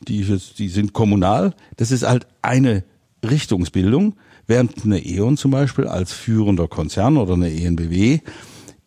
Die, 0.00 0.24
die 0.58 0.68
sind 0.68 0.92
kommunal. 0.92 1.54
Das 1.76 1.90
ist 1.90 2.06
halt 2.06 2.26
eine 2.40 2.84
Richtungsbildung. 3.24 4.14
Während 4.46 4.84
eine 4.84 5.04
E.ON 5.04 5.36
zum 5.36 5.50
Beispiel 5.50 5.86
als 5.86 6.12
führender 6.12 6.68
Konzern 6.68 7.16
oder 7.16 7.34
eine 7.34 7.52
ENBW 7.52 8.20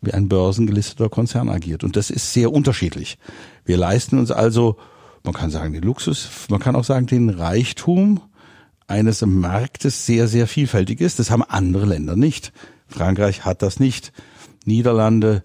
wie 0.01 0.13
ein 0.13 0.29
börsengelisteter 0.29 1.09
Konzern 1.09 1.49
agiert. 1.49 1.83
Und 1.83 1.95
das 1.95 2.09
ist 2.09 2.33
sehr 2.33 2.51
unterschiedlich. 2.51 3.17
Wir 3.63 3.77
leisten 3.77 4.19
uns 4.19 4.31
also, 4.31 4.77
man 5.23 5.33
kann 5.33 5.49
sagen, 5.49 5.73
den 5.73 5.81
Luxus, 5.81 6.29
man 6.49 6.59
kann 6.59 6.75
auch 6.75 6.83
sagen, 6.83 7.07
den 7.07 7.29
Reichtum 7.29 8.21
eines 8.87 9.25
Marktes 9.25 10.05
sehr, 10.05 10.27
sehr 10.27 10.47
vielfältig 10.47 11.01
ist. 11.01 11.17
Das 11.19 11.31
haben 11.31 11.43
andere 11.43 11.85
Länder 11.85 12.15
nicht. 12.15 12.53
Frankreich 12.87 13.45
hat 13.45 13.61
das 13.61 13.79
nicht. 13.79 14.13
Niederlande 14.65 15.43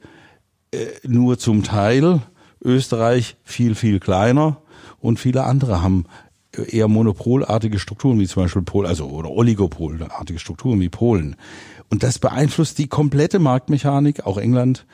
äh, 0.73 0.87
nur 1.07 1.39
zum 1.39 1.63
Teil. 1.63 2.21
Österreich 2.63 3.37
viel, 3.43 3.75
viel 3.75 4.01
kleiner 4.01 4.61
und 4.99 5.19
viele 5.19 5.45
andere 5.45 5.83
haben 5.83 6.05
eher 6.57 6.89
monopolartige 6.89 7.79
Strukturen 7.79 8.19
wie 8.19 8.27
zum 8.27 8.43
Beispiel 8.43 8.63
Polen, 8.63 8.89
also 8.89 9.07
oder 9.09 9.31
oligopolartige 9.31 10.39
Strukturen 10.39 10.81
wie 10.81 10.89
Polen. 10.89 11.37
Und 11.89 12.03
das 12.03 12.19
beeinflusst 12.19 12.79
die 12.79 12.89
komplette 12.89 13.39
Marktmechanik, 13.39 14.27
auch 14.27 14.39
England. 14.39 14.87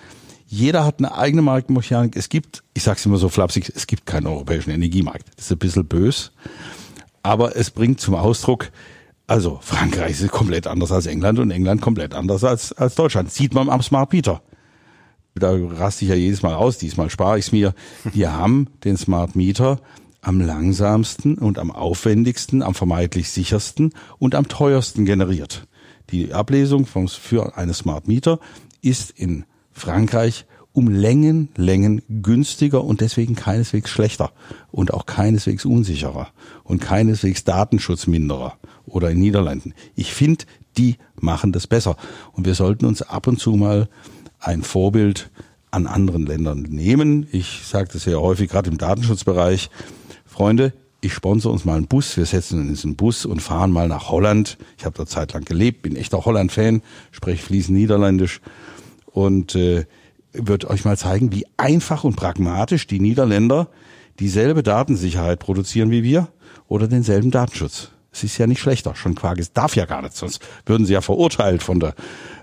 Jeder 0.47 0.85
hat 0.85 0.99
eine 0.99 1.17
eigene 1.17 1.43
Marktmechanik. 1.43 2.17
Es 2.17 2.29
gibt, 2.29 2.63
ich 2.75 2.83
sage 2.83 2.99
es 2.99 3.07
immer 3.07 3.19
so 3.19 3.29
flapsig, 3.29 3.73
es 3.75 3.87
gibt 3.87 4.07
keinen 4.07 4.27
europäischen 4.27 4.71
Energiemarkt. 4.71 5.27
Das 5.37 5.47
ist 5.47 5.53
ein 5.53 5.59
bisschen 5.59 5.87
bös, 5.87 6.33
aber 7.23 7.57
es 7.57 7.71
bringt 7.71 8.01
zum 8.01 8.15
Ausdruck, 8.15 8.71
also 9.27 9.59
Frankreich 9.61 10.21
ist 10.21 10.31
komplett 10.31 10.69
anders 10.69 10.93
als 10.93 11.07
England 11.07 11.41
und 11.41 11.51
England 11.51 11.81
komplett 11.81 12.15
anders 12.15 12.45
als, 12.45 12.73
als 12.73 12.95
Deutschland. 12.95 13.33
Sieht 13.33 13.55
man 13.55 13.69
am 13.69 13.83
Smart 13.83 14.13
Meter. 14.13 14.43
Da 15.35 15.53
raste 15.53 16.05
ich 16.05 16.11
ja 16.11 16.15
jedes 16.15 16.43
Mal 16.43 16.55
aus, 16.55 16.79
diesmal 16.79 17.11
spare 17.11 17.39
ich 17.39 17.47
es 17.47 17.53
mir. 17.53 17.75
Wir 18.15 18.33
haben 18.33 18.69
den 18.85 18.97
Smart 18.97 19.37
Meter 19.37 19.81
am 20.27 20.41
langsamsten 20.41 21.39
und 21.39 21.57
am 21.57 21.71
aufwendigsten, 21.71 22.61
am 22.61 22.75
vermeintlich 22.75 23.31
sichersten 23.31 23.93
und 24.19 24.35
am 24.35 24.49
teuersten 24.49 25.05
generiert. 25.05 25.69
Die 26.11 26.33
Ablesung 26.33 26.85
für 26.85 27.57
eine 27.57 27.75
Smart 27.75 28.09
Meter 28.09 28.41
ist 28.83 29.13
in 29.13 29.45
Frankreich 29.71 30.45
um 30.73 30.89
Längen, 30.89 31.51
Längen 31.55 32.03
günstiger 32.09 32.83
und 32.83 33.03
deswegen 33.03 33.37
keineswegs 33.37 33.89
schlechter 33.89 34.33
und 34.73 34.93
auch 34.93 35.07
keineswegs 35.07 35.65
unsicherer 35.65 36.29
und 36.65 36.81
keineswegs 36.81 37.45
datenschutzminderer 37.45 38.59
oder 38.85 39.13
in 39.13 39.21
Niederlanden. 39.21 39.75
Ich 39.95 40.13
finde, 40.13 40.45
die 40.77 40.97
machen 41.21 41.53
das 41.53 41.69
besser 41.69 41.97
und 42.33 42.47
wir 42.47 42.57
sollten 42.57 42.87
uns 42.87 43.01
ab 43.01 43.29
und 43.29 43.39
zu 43.39 43.53
mal 43.53 43.89
ein 44.41 44.63
Vorbild 44.63 45.31
an 45.71 45.87
anderen 45.87 46.27
Ländern 46.27 46.63
nehmen. 46.63 47.29
Ich 47.31 47.61
sage 47.65 47.91
das 47.93 48.03
sehr 48.03 48.21
häufig, 48.21 48.51
gerade 48.51 48.71
im 48.71 48.79
Datenschutzbereich. 48.79 49.71
Freunde, 50.37 50.75
ich 51.01 51.15
sponsere 51.15 51.51
uns 51.51 51.65
mal 51.65 51.77
einen 51.77 51.87
Bus, 51.87 52.15
wir 52.19 52.27
setzen 52.27 52.69
uns 52.69 52.85
in 52.85 52.91
einen 52.91 52.97
Bus 52.97 53.25
und 53.25 53.41
fahren 53.41 53.71
mal 53.71 53.89
nach 53.89 54.11
Holland. 54.11 54.59
Ich 54.77 54.85
habe 54.85 54.95
da 54.95 55.07
Zeit 55.07 55.33
lang 55.33 55.47
gelebt, 55.47 55.81
bin 55.81 55.97
echter 55.97 56.27
Holland-Fan, 56.27 56.83
spreche 57.11 57.43
fließend 57.43 57.79
Niederländisch 57.79 58.43
und 59.07 59.55
äh, 59.55 59.87
wird 60.35 60.67
euch 60.67 60.85
mal 60.85 60.99
zeigen, 60.99 61.33
wie 61.33 61.47
einfach 61.57 62.05
und 62.05 62.17
pragmatisch 62.17 62.87
die 62.87 63.01
Niederländer 63.01 63.69
dieselbe 64.19 64.63
Datensicherheit 64.63 65.39
produzieren 65.39 65.91
wie 65.91 66.03
wir 66.03 66.29
oder 66.69 66.87
denselben 66.87 67.31
Datenschutz. 67.31 67.93
Es 68.13 68.23
ist 68.23 68.37
ja 68.37 68.47
nicht 68.47 68.61
schlechter. 68.61 68.95
Schon 68.95 69.15
Quark, 69.15 69.39
es 69.39 69.55
darf 69.55 69.75
ja 69.75 69.87
gar 69.87 70.03
nicht, 70.03 70.17
sonst 70.17 70.41
würden 70.67 70.85
sie 70.85 70.93
ja 70.93 71.01
verurteilt 71.01 71.63
von 71.63 71.81
der, 71.81 71.95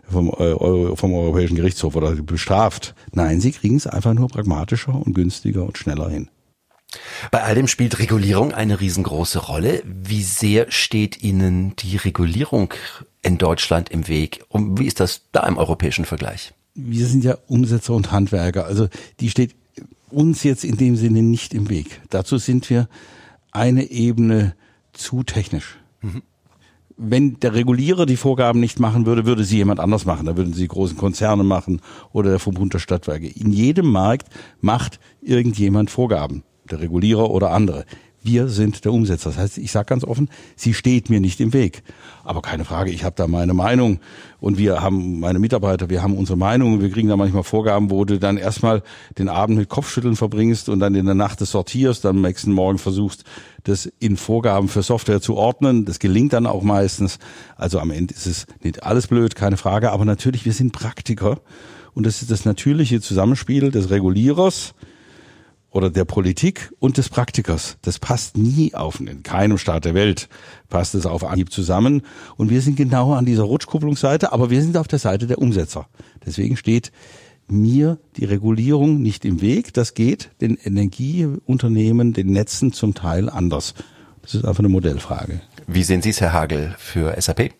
vom, 0.09 0.29
äh, 0.29 0.95
vom 0.95 1.13
Europäischen 1.13 1.57
Gerichtshof 1.57 1.95
oder 1.95 2.15
bestraft. 2.15 2.95
Nein, 3.11 3.39
sie 3.39 3.51
kriegen 3.51 3.75
es 3.75 3.85
einfach 3.85 4.15
nur 4.15 4.29
pragmatischer 4.29 4.95
und 4.95 5.13
günstiger 5.13 5.63
und 5.63 5.77
schneller 5.77 6.09
hin. 6.09 6.29
Bei 7.31 7.43
all 7.43 7.55
dem 7.55 7.67
spielt 7.67 7.99
Regulierung 7.99 8.53
eine 8.53 8.79
riesengroße 8.79 9.39
Rolle. 9.39 9.83
Wie 9.85 10.23
sehr 10.23 10.71
steht 10.71 11.23
Ihnen 11.23 11.75
die 11.77 11.97
Regulierung 11.97 12.73
in 13.21 13.37
Deutschland 13.37 13.89
im 13.89 14.07
Weg? 14.07 14.43
Und 14.49 14.79
wie 14.79 14.85
ist 14.85 14.99
das 14.99 15.21
da 15.31 15.45
im 15.47 15.57
europäischen 15.57 16.05
Vergleich? 16.05 16.53
wir 16.75 17.05
sind 17.05 17.23
ja 17.23 17.37
Umsetzer 17.47 17.93
und 17.93 18.11
Handwerker. 18.11 18.65
Also 18.65 18.87
die 19.19 19.29
steht 19.29 19.55
uns 20.09 20.43
jetzt 20.43 20.63
in 20.63 20.77
dem 20.77 20.95
Sinne 20.95 21.21
nicht 21.21 21.53
im 21.53 21.69
Weg. 21.69 22.01
Dazu 22.09 22.37
sind 22.37 22.69
wir 22.69 22.87
eine 23.51 23.89
Ebene 23.89 24.55
zu 24.93 25.23
technisch. 25.23 25.77
Mhm. 26.01 26.23
Wenn 26.95 27.39
der 27.39 27.55
Regulierer 27.55 28.05
die 28.05 28.17
Vorgaben 28.17 28.59
nicht 28.59 28.79
machen 28.79 29.07
würde, 29.07 29.25
würde 29.25 29.43
sie 29.43 29.57
jemand 29.57 29.79
anders 29.79 30.05
machen. 30.05 30.27
Da 30.27 30.37
würden 30.37 30.53
sie 30.53 30.67
großen 30.67 30.95
Konzerne 30.95 31.43
machen 31.43 31.81
oder 32.11 32.29
der 32.29 32.39
Verbund 32.39 32.73
der 32.75 32.79
Stadtwerke. 32.79 33.27
In 33.27 33.51
jedem 33.51 33.87
Markt 33.87 34.27
macht 34.61 34.99
irgendjemand 35.21 35.89
Vorgaben. 35.89 36.43
Der 36.69 36.79
Regulierer 36.79 37.29
oder 37.29 37.51
andere. 37.51 37.85
Wir 38.25 38.47
sind 38.47 38.85
der 38.85 38.93
Umsetzer. 38.93 39.31
Das 39.31 39.37
heißt, 39.37 39.57
ich 39.57 39.71
sage 39.71 39.85
ganz 39.87 40.05
offen, 40.05 40.29
sie 40.55 40.73
steht 40.73 41.09
mir 41.09 41.19
nicht 41.19 41.41
im 41.41 41.51
Weg. 41.51 41.83
Aber 42.23 42.41
keine 42.41 42.63
Frage, 42.63 42.89
ich 42.89 43.03
habe 43.03 43.15
da 43.17 43.27
meine 43.27 43.53
Meinung 43.53 43.99
und 44.39 44.57
wir 44.57 44.81
haben 44.81 45.19
meine 45.19 45.39
Mitarbeiter, 45.39 45.89
wir 45.89 46.01
haben 46.01 46.17
unsere 46.17 46.37
Meinung 46.37 46.75
und 46.75 46.81
wir 46.81 46.89
kriegen 46.89 47.09
da 47.09 47.17
manchmal 47.17 47.43
Vorgaben, 47.43 47.91
wo 47.91 48.05
du 48.05 48.19
dann 48.19 48.37
erstmal 48.37 48.81
den 49.17 49.27
Abend 49.27 49.57
mit 49.57 49.67
Kopfschütteln 49.67 50.15
verbringst 50.15 50.69
und 50.69 50.79
dann 50.79 50.95
in 50.95 51.05
der 51.05 51.15
Nacht 51.15 51.41
das 51.41 51.51
sortierst, 51.51 52.05
dann 52.05 52.15
am 52.15 52.21
nächsten 52.21 52.53
Morgen 52.53 52.77
versuchst, 52.77 53.25
das 53.65 53.91
in 53.99 54.15
Vorgaben 54.15 54.69
für 54.69 54.83
Software 54.83 55.19
zu 55.19 55.35
ordnen. 55.35 55.83
Das 55.83 55.99
gelingt 55.99 56.31
dann 56.31 56.45
auch 56.45 56.63
meistens. 56.63 57.19
Also 57.57 57.79
am 57.79 57.91
Ende 57.91 58.13
ist 58.13 58.25
es 58.25 58.45
nicht 58.63 58.83
alles 58.83 59.07
blöd, 59.07 59.35
keine 59.35 59.57
Frage. 59.57 59.91
Aber 59.91 60.05
natürlich, 60.05 60.45
wir 60.45 60.53
sind 60.53 60.71
Praktiker 60.71 61.41
und 61.93 62.05
das 62.05 62.21
ist 62.21 62.31
das 62.31 62.45
natürliche 62.45 63.01
Zusammenspiel 63.01 63.69
des 63.69 63.89
Regulierers, 63.89 64.73
oder 65.73 65.89
der 65.89 66.05
Politik 66.05 66.71
und 66.79 66.97
des 66.97 67.09
Praktikers. 67.09 67.77
Das 67.81 67.99
passt 67.99 68.37
nie 68.37 68.73
auf, 68.75 68.99
in 68.99 69.23
keinem 69.23 69.57
Staat 69.57 69.85
der 69.85 69.95
Welt 69.95 70.29
passt 70.69 70.95
es 70.95 71.05
auf 71.05 71.23
Anhieb 71.23 71.51
zusammen. 71.51 72.03
Und 72.37 72.49
wir 72.49 72.61
sind 72.61 72.77
genau 72.77 73.13
an 73.13 73.25
dieser 73.25 73.43
Rutschkupplungsseite, 73.43 74.31
aber 74.31 74.49
wir 74.49 74.61
sind 74.61 74.77
auf 74.77 74.87
der 74.87 74.99
Seite 74.99 75.27
der 75.27 75.39
Umsetzer. 75.39 75.87
Deswegen 76.25 76.57
steht 76.57 76.91
mir 77.47 77.97
die 78.17 78.25
Regulierung 78.25 79.01
nicht 79.01 79.25
im 79.25 79.41
Weg. 79.41 79.73
Das 79.73 79.95
geht 79.95 80.29
den 80.41 80.55
Energieunternehmen, 80.55 82.13
den 82.13 82.27
Netzen 82.27 82.71
zum 82.71 82.93
Teil 82.93 83.29
anders. 83.29 83.73
Das 84.21 84.35
ist 84.35 84.45
einfach 84.45 84.59
eine 84.59 84.69
Modellfrage. 84.69 85.41
Wie 85.67 85.83
sehen 85.83 86.01
Sie 86.01 86.09
es, 86.09 86.21
Herr 86.21 86.33
Hagel, 86.33 86.75
für 86.77 87.19
SAP? 87.19 87.51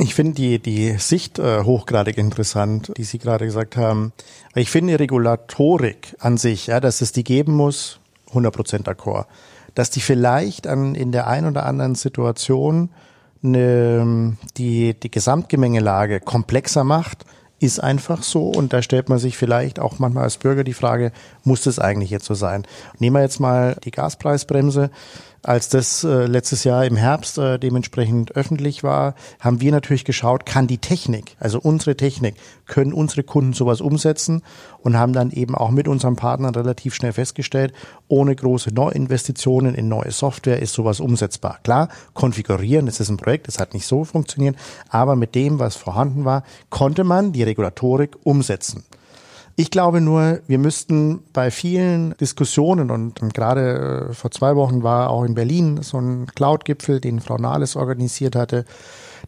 Ich 0.00 0.14
finde 0.14 0.34
die, 0.34 0.60
die 0.60 0.92
Sicht 0.98 1.40
äh, 1.40 1.64
hochgradig 1.64 2.18
interessant, 2.18 2.92
die 2.96 3.02
Sie 3.02 3.18
gerade 3.18 3.46
gesagt 3.46 3.76
haben. 3.76 4.12
Ich 4.54 4.70
finde 4.70 5.00
Regulatorik 5.00 6.14
an 6.20 6.36
sich, 6.36 6.68
ja, 6.68 6.78
dass 6.78 7.00
es 7.00 7.10
die 7.10 7.24
geben 7.24 7.54
muss, 7.54 7.98
100% 8.32 8.84
d'accord. 8.84 9.26
Dass 9.74 9.90
die 9.90 10.00
vielleicht 10.00 10.68
an, 10.68 10.94
in 10.94 11.10
der 11.10 11.26
ein 11.26 11.46
oder 11.46 11.66
anderen 11.66 11.96
Situation 11.96 12.90
eine, 13.42 14.36
die, 14.56 14.94
die 14.94 15.10
Gesamtgemengelage 15.10 16.20
komplexer 16.20 16.84
macht, 16.84 17.24
ist 17.58 17.80
einfach 17.80 18.22
so. 18.22 18.50
Und 18.50 18.72
da 18.72 18.82
stellt 18.82 19.08
man 19.08 19.18
sich 19.18 19.36
vielleicht 19.36 19.80
auch 19.80 19.98
manchmal 19.98 20.24
als 20.24 20.36
Bürger 20.36 20.62
die 20.62 20.74
Frage, 20.74 21.10
muss 21.42 21.62
das 21.62 21.80
eigentlich 21.80 22.10
jetzt 22.10 22.26
so 22.26 22.34
sein? 22.34 22.66
Nehmen 23.00 23.16
wir 23.16 23.22
jetzt 23.22 23.40
mal 23.40 23.76
die 23.84 23.90
Gaspreisbremse 23.90 24.90
als 25.42 25.68
das 25.68 26.04
äh, 26.04 26.26
letztes 26.26 26.64
Jahr 26.64 26.84
im 26.84 26.96
Herbst 26.96 27.38
äh, 27.38 27.58
dementsprechend 27.58 28.34
öffentlich 28.36 28.82
war, 28.82 29.14
haben 29.40 29.60
wir 29.60 29.70
natürlich 29.70 30.04
geschaut, 30.04 30.46
kann 30.46 30.66
die 30.66 30.78
Technik, 30.78 31.36
also 31.38 31.60
unsere 31.60 31.96
Technik, 31.96 32.34
können 32.66 32.92
unsere 32.92 33.22
Kunden 33.22 33.52
sowas 33.52 33.80
umsetzen 33.80 34.42
und 34.80 34.96
haben 34.96 35.12
dann 35.12 35.30
eben 35.30 35.54
auch 35.54 35.70
mit 35.70 35.88
unseren 35.88 36.16
Partnern 36.16 36.54
relativ 36.54 36.94
schnell 36.94 37.12
festgestellt, 37.12 37.72
ohne 38.08 38.34
große 38.34 38.72
Neuinvestitionen 38.74 39.74
in 39.74 39.88
neue 39.88 40.10
Software 40.10 40.60
ist 40.60 40.74
sowas 40.74 41.00
umsetzbar. 41.00 41.58
Klar, 41.62 41.88
konfigurieren, 42.14 42.86
das 42.86 43.00
ist 43.00 43.08
ein 43.08 43.16
Projekt, 43.16 43.48
das 43.48 43.58
hat 43.58 43.74
nicht 43.74 43.86
so 43.86 44.04
funktioniert, 44.04 44.56
aber 44.88 45.16
mit 45.16 45.34
dem, 45.34 45.58
was 45.58 45.76
vorhanden 45.76 46.24
war, 46.24 46.42
konnte 46.70 47.04
man 47.04 47.32
die 47.32 47.42
Regulatorik 47.42 48.16
umsetzen. 48.24 48.84
Ich 49.60 49.72
glaube 49.72 50.00
nur, 50.00 50.38
wir 50.46 50.58
müssten 50.58 51.18
bei 51.32 51.50
vielen 51.50 52.16
Diskussionen 52.18 52.92
und 52.92 53.18
gerade 53.34 54.08
äh, 54.10 54.14
vor 54.14 54.30
zwei 54.30 54.54
Wochen 54.54 54.84
war 54.84 55.10
auch 55.10 55.24
in 55.24 55.34
Berlin 55.34 55.82
so 55.82 55.98
ein 55.98 56.26
Cloud-Gipfel, 56.26 57.00
den 57.00 57.18
Frau 57.18 57.38
Nahles 57.38 57.74
organisiert 57.74 58.36
hatte, 58.36 58.64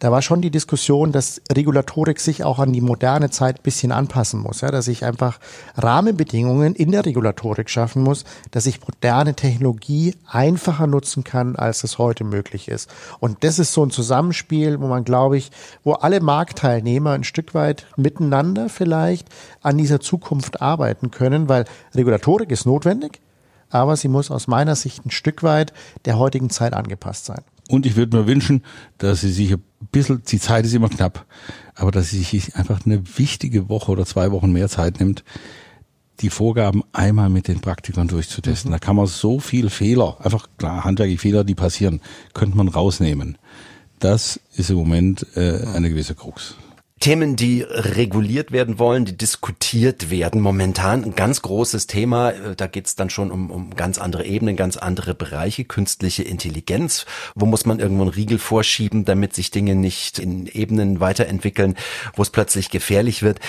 da 0.01 0.11
war 0.11 0.23
schon 0.23 0.41
die 0.41 0.51
Diskussion, 0.51 1.13
dass 1.13 1.43
Regulatorik 1.53 2.21
sich 2.21 2.43
auch 2.43 2.59
an 2.59 2.73
die 2.73 2.81
moderne 2.81 3.29
Zeit 3.31 3.61
ein 3.61 3.63
bisschen 3.63 3.93
anpassen 3.93 4.41
muss, 4.41 4.63
ja, 4.63 4.71
dass 4.71 4.89
ich 4.89 5.05
einfach 5.05 5.39
Rahmenbedingungen 5.77 6.75
in 6.75 6.91
der 6.91 7.05
Regulatorik 7.05 7.69
schaffen 7.69 8.03
muss, 8.03 8.25
dass 8.51 8.65
ich 8.65 8.81
moderne 8.81 9.35
Technologie 9.35 10.15
einfacher 10.27 10.87
nutzen 10.87 11.23
kann, 11.23 11.55
als 11.55 11.85
es 11.85 11.99
heute 11.99 12.25
möglich 12.25 12.69
ist. 12.69 12.91
Und 13.21 13.45
das 13.45 13.59
ist 13.59 13.75
so 13.75 13.85
ein 13.85 13.91
Zusammenspiel, 13.91 14.81
wo 14.81 14.89
man, 14.89 15.05
glaube 15.05 15.37
ich, 15.37 15.51
wo 15.85 15.93
alle 15.93 16.21
Marktteilnehmer 16.21 17.11
ein 17.11 17.25
Stück 17.25 17.53
weit 17.53 17.87
miteinander 17.97 18.71
vielleicht 18.71 19.29
an 19.61 19.77
dieser 19.77 20.01
Zukunft 20.01 20.63
arbeiten 20.63 21.11
können, 21.11 21.51
weil 21.51 21.67
Regulatorik 21.95 22.51
ist 22.51 22.65
notwendig, 22.65 23.21
aber 23.69 23.97
sie 23.97 24.09
muss 24.09 24.31
aus 24.31 24.49
meiner 24.49 24.77
Sicht 24.77 25.05
ein 25.05 25.11
Stück 25.11 25.43
weit 25.43 25.75
der 26.07 26.19
heutigen 26.19 26.49
Zeit 26.49 26.73
angepasst 26.73 27.27
sein. 27.27 27.43
Und 27.69 27.85
ich 27.87 27.97
würde 27.97 28.17
mir 28.17 28.27
wünschen, 28.27 28.65
dass 28.99 29.21
sie 29.21 29.31
sich 29.31 29.53
ein 29.53 29.63
bisschen, 29.93 30.23
die 30.25 30.39
Zeit 30.39 30.65
ist 30.65 30.75
immer 30.75 30.89
knapp, 30.89 31.27
aber 31.75 31.91
dass 31.91 32.11
sie 32.11 32.23
sich 32.23 32.57
einfach 32.57 32.85
eine 32.85 33.03
wichtige 33.19 33.69
Woche 33.69 33.91
oder 33.93 34.07
zwei 34.07 34.31
Wochen 34.33 34.53
mehr 34.53 34.69
Zeit 34.69 35.01
nimmt, 35.01 35.25
die 36.21 36.31
Vorgaben 36.31 36.83
einmal 36.93 37.31
mit 37.31 37.49
den 37.49 37.61
Praktikern 37.61 38.09
durchzutesten. 38.09 38.71
Mhm. 38.71 38.73
Da 38.73 38.79
kann 38.79 38.97
man 38.97 39.07
so 39.07 39.41
viel 39.41 39.71
Fehler, 39.71 40.19
einfach 40.21 40.49
klar, 40.59 40.85
handwerkliche 40.85 41.21
Fehler, 41.21 41.45
die 41.45 41.55
passieren, 41.55 42.01
könnte 42.35 42.57
man 42.57 42.69
rausnehmen. 42.69 43.39
Das 43.99 44.41
ist 44.55 44.71
im 44.71 44.77
Moment 44.77 45.27
äh, 45.37 45.65
eine 45.75 45.91
gewisse 45.91 46.15
Krux. 46.15 46.57
Themen, 47.01 47.35
die 47.35 47.63
reguliert 47.63 48.53
werden 48.53 48.79
wollen, 48.79 49.07
die 49.07 49.17
diskutiert 49.17 50.11
werden. 50.11 50.43
Momentan 50.43 51.03
ein 51.03 51.15
ganz 51.15 51.41
großes 51.41 51.87
Thema. 51.87 52.31
Äh, 52.31 52.57
da 52.57 52.67
geht 52.67 52.87
es 52.87 52.95
dann 52.95 53.09
schon 53.09 53.31
um, 53.31 53.51
um 53.51 53.75
ganz 53.75 53.99
andere 53.99 54.27
Ebenen, 54.27 54.55
ganz 54.55 54.77
andere 54.77 55.15
Bereiche. 55.15 55.65
Künstliche 55.65 56.23
Intelligenz. 56.23 57.07
Wo 57.35 57.47
muss 57.47 57.65
man 57.65 57.79
irgendwo 57.79 58.03
einen 58.03 58.11
Riegel 58.11 58.39
vorschieben, 58.39 59.07
damit 59.07 59.35
sich 59.35 59.51
Dinge 59.51 59.75
nicht 59.75 60.19
in 60.19 60.47
Ebenen 60.47 61.01
weiterentwickeln, 61.01 61.75
wo 62.15 62.23
es 62.23 62.29
plötzlich 62.29 62.69
gefährlich 62.69 63.23
wird. 63.23 63.41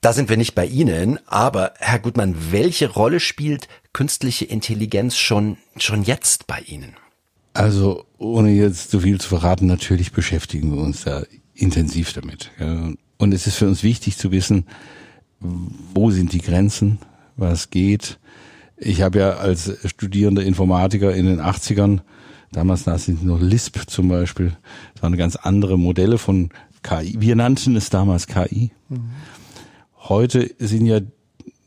Da 0.00 0.12
sind 0.12 0.28
wir 0.28 0.36
nicht 0.36 0.54
bei 0.54 0.64
Ihnen, 0.64 1.18
aber 1.26 1.74
Herr 1.78 1.98
Gutmann, 1.98 2.36
welche 2.52 2.88
Rolle 2.88 3.18
spielt 3.18 3.66
künstliche 3.92 4.44
Intelligenz 4.44 5.16
schon, 5.16 5.58
schon 5.76 6.04
jetzt 6.04 6.46
bei 6.46 6.60
Ihnen? 6.60 6.96
Also, 7.54 8.04
ohne 8.18 8.50
jetzt 8.50 8.92
zu 8.92 9.00
viel 9.00 9.20
zu 9.20 9.28
verraten, 9.28 9.66
natürlich 9.66 10.12
beschäftigen 10.12 10.76
wir 10.76 10.80
uns 10.80 11.02
da 11.02 11.24
intensiv 11.58 12.12
damit. 12.12 12.50
Und 13.18 13.34
es 13.34 13.46
ist 13.46 13.56
für 13.56 13.66
uns 13.66 13.82
wichtig 13.82 14.16
zu 14.16 14.30
wissen, 14.30 14.64
wo 15.40 16.10
sind 16.10 16.32
die 16.32 16.40
Grenzen, 16.40 16.98
was 17.36 17.70
geht. 17.70 18.18
Ich 18.76 19.02
habe 19.02 19.18
ja 19.18 19.30
als 19.36 19.72
studierender 19.84 20.42
Informatiker 20.42 21.14
in 21.14 21.26
den 21.26 21.40
80ern, 21.40 22.00
damals 22.52 22.84
sind 22.84 23.24
noch 23.24 23.40
Lisp 23.40 23.78
zum 23.88 24.08
Beispiel, 24.08 24.56
das 24.94 25.02
waren 25.02 25.16
ganz 25.16 25.36
andere 25.36 25.78
Modelle 25.78 26.18
von 26.18 26.50
KI. 26.82 27.16
Wir 27.18 27.34
nannten 27.34 27.76
es 27.76 27.90
damals 27.90 28.26
KI. 28.26 28.70
Mhm. 28.88 29.10
Heute 29.96 30.54
sind 30.58 30.86
ja, 30.86 31.00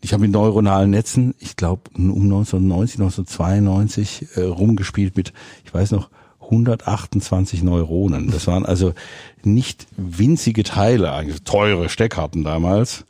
ich 0.02 0.14
habe 0.14 0.24
mit 0.24 0.32
neuronalen 0.32 0.90
Netzen, 0.90 1.36
ich 1.40 1.58
glaube 1.58 1.92
um 1.96 2.06
1990, 2.06 3.00
1992 3.00 4.28
äh, 4.36 4.42
rumgespielt 4.42 5.16
mit, 5.16 5.34
ich 5.66 5.74
weiß 5.74 5.92
noch, 5.92 6.10
128 6.52 7.64
Neuronen. 7.64 8.30
Das 8.30 8.46
waren 8.46 8.66
also 8.66 8.94
nicht 9.44 9.88
winzige 9.98 10.64
Teile, 10.64 11.12
eigentlich 11.14 11.44
teure 11.44 11.90
Steckkarten 11.90 12.44
damals. 12.44 13.06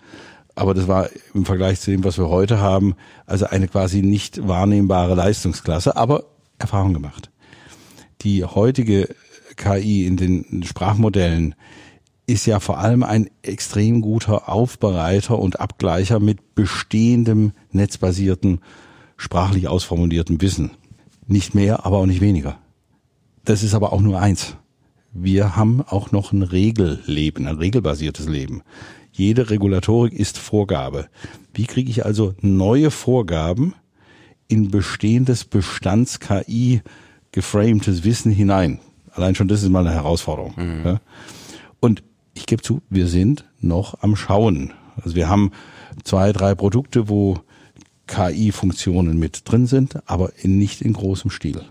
Aber 0.55 0.73
das 0.73 0.87
war 0.87 1.09
im 1.33 1.45
Vergleich 1.45 1.79
zu 1.79 1.91
dem, 1.91 2.03
was 2.03 2.17
wir 2.17 2.29
heute 2.29 2.59
haben, 2.59 2.95
also 3.25 3.45
eine 3.47 3.67
quasi 3.67 4.01
nicht 4.01 4.47
wahrnehmbare 4.47 5.15
Leistungsklasse, 5.15 5.95
aber 5.95 6.25
Erfahrung 6.59 6.93
gemacht. 6.93 7.31
Die 8.21 8.43
heutige 8.45 9.09
KI 9.55 10.05
in 10.05 10.17
den 10.17 10.63
Sprachmodellen 10.63 11.55
ist 12.27 12.45
ja 12.45 12.59
vor 12.59 12.77
allem 12.77 13.03
ein 13.03 13.29
extrem 13.41 14.01
guter 14.01 14.49
Aufbereiter 14.49 15.39
und 15.39 15.59
Abgleicher 15.59 16.19
mit 16.19 16.55
bestehendem 16.55 17.53
netzbasierten, 17.71 18.61
sprachlich 19.17 19.67
ausformulierten 19.67 20.41
Wissen. 20.41 20.71
Nicht 21.27 21.55
mehr, 21.55 21.85
aber 21.85 21.97
auch 21.97 22.05
nicht 22.05 22.21
weniger. 22.21 22.57
Das 23.45 23.63
ist 23.63 23.73
aber 23.73 23.93
auch 23.93 24.01
nur 24.01 24.19
eins. 24.19 24.55
Wir 25.13 25.55
haben 25.55 25.81
auch 25.81 26.11
noch 26.11 26.31
ein 26.31 26.43
Regelleben, 26.43 27.47
ein 27.47 27.57
regelbasiertes 27.57 28.27
Leben. 28.27 28.61
Jede 29.11 29.49
Regulatorik 29.49 30.13
ist 30.13 30.37
Vorgabe. 30.37 31.07
Wie 31.53 31.65
kriege 31.65 31.89
ich 31.89 32.05
also 32.05 32.33
neue 32.39 32.91
Vorgaben 32.91 33.73
in 34.47 34.71
bestehendes 34.71 35.43
Bestands-KI 35.43 36.81
geframtes 37.31 38.03
Wissen 38.05 38.31
hinein? 38.31 38.79
Allein 39.11 39.35
schon 39.35 39.49
das 39.49 39.63
ist 39.63 39.69
mal 39.69 39.85
eine 39.85 39.93
Herausforderung. 39.93 40.53
Mhm. 40.55 40.99
Und 41.81 42.03
ich 42.33 42.45
gebe 42.45 42.61
zu, 42.61 42.81
wir 42.89 43.07
sind 43.07 43.45
noch 43.59 44.01
am 44.01 44.15
Schauen. 44.15 44.71
Also 45.03 45.15
wir 45.15 45.27
haben 45.27 45.51
zwei, 46.03 46.31
drei 46.31 46.55
Produkte, 46.55 47.09
wo 47.09 47.39
KI-Funktionen 48.07 49.19
mit 49.19 49.41
drin 49.45 49.67
sind, 49.67 49.99
aber 50.09 50.31
nicht 50.43 50.81
in 50.81 50.93
großem 50.93 51.31
Stil. 51.31 51.61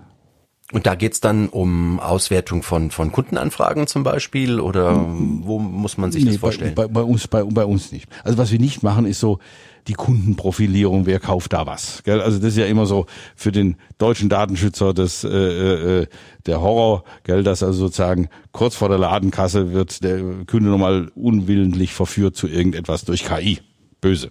Und 0.73 0.87
da 0.87 0.95
geht's 0.95 1.21
dann 1.21 1.49
um 1.49 1.99
Auswertung 1.99 2.63
von, 2.63 2.91
von 2.91 3.11
Kundenanfragen 3.11 3.89
zum 3.89 4.05
Beispiel 4.05 4.61
oder 4.61 5.05
wo 5.05 5.59
muss 5.59 5.99
man 5.99 6.13
sich 6.13 6.25
nee, 6.25 6.31
das 6.31 6.41
vorstellen? 6.41 6.75
Bei, 6.77 6.87
bei, 6.87 7.03
uns, 7.03 7.27
bei, 7.27 7.43
bei 7.43 7.65
uns 7.65 7.91
nicht. 7.91 8.09
Also 8.23 8.39
was 8.39 8.53
wir 8.53 8.61
nicht 8.61 8.83
machen, 8.83 9.05
ist 9.05 9.19
so 9.19 9.41
die 9.89 9.95
Kundenprofilierung, 9.95 11.07
wer 11.07 11.19
kauft 11.19 11.53
da 11.55 11.67
was. 11.67 12.03
Gell? 12.05 12.21
Also 12.21 12.39
das 12.39 12.51
ist 12.51 12.59
ja 12.59 12.67
immer 12.67 12.87
so 12.87 13.07
für 13.35 13.51
den 13.51 13.77
deutschen 13.99 14.29
Datenschützer 14.29 14.95
das, 14.95 15.25
äh, 15.25 16.03
äh, 16.03 16.07
der 16.47 16.61
Horror, 16.61 17.03
gell? 17.25 17.43
dass 17.43 17.65
also 17.65 17.81
sozusagen 17.81 18.29
kurz 18.53 18.77
vor 18.77 18.89
der 18.89 18.99
Ladenkasse 18.99 19.73
wird 19.73 20.05
der 20.05 20.21
Kunde 20.47 20.71
nochmal 20.71 21.11
unwillentlich 21.17 21.93
verführt 21.95 22.37
zu 22.37 22.47
irgendetwas 22.47 23.05
durch 23.05 23.25
KI. 23.25 23.59
Böse. 24.01 24.31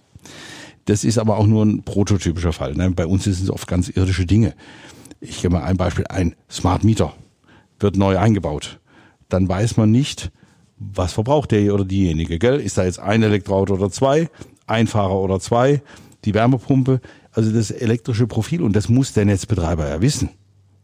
Das 0.86 1.04
ist 1.04 1.18
aber 1.18 1.38
auch 1.38 1.46
nur 1.46 1.66
ein 1.66 1.84
prototypischer 1.84 2.54
Fall. 2.54 2.76
Ne? 2.76 2.90
Bei 2.92 3.06
uns 3.06 3.26
sind 3.26 3.34
es 3.34 3.50
oft 3.50 3.68
ganz 3.68 3.90
irdische 3.90 4.26
Dinge 4.26 4.56
ich 5.22 5.42
gebe 5.42 5.56
mal 5.56 5.64
ein 5.64 5.78
Beispiel, 5.78 6.06
ein 6.08 6.36
Smart 6.50 6.84
Meter 6.84 7.14
wird 7.80 7.98
neu 7.98 8.18
eingebaut. 8.18 8.80
Dann 9.30 9.48
weiß 9.48 9.78
man 9.78 9.92
nicht, 9.92 10.32
was 10.78 11.14
verbraucht 11.14 11.52
der 11.52 11.74
oder 11.74 11.86
diejenige, 11.86 12.40
gell? 12.40 12.60
Ist 12.60 12.78
da 12.78 12.86
jetzt 12.86 13.00
ein 13.00 13.22
Elektroauto 13.22 13.74
oder 13.74 13.90
zwei, 13.90 14.30
ein 14.66 14.88
Fahrer 14.88 15.16
oder 15.16 15.40
zwei, 15.40 15.82
die 16.26 16.34
Wärmepumpe, 16.34 17.02
also 17.32 17.52
das 17.52 17.72
elektrische 17.72 18.28
Profil 18.28 18.62
und 18.62 18.76
das 18.76 18.90
muss 18.90 19.14
der 19.14 19.26
Netzbetreiber 19.26 19.88
ja 19.88 20.02
wissen. 20.02 20.30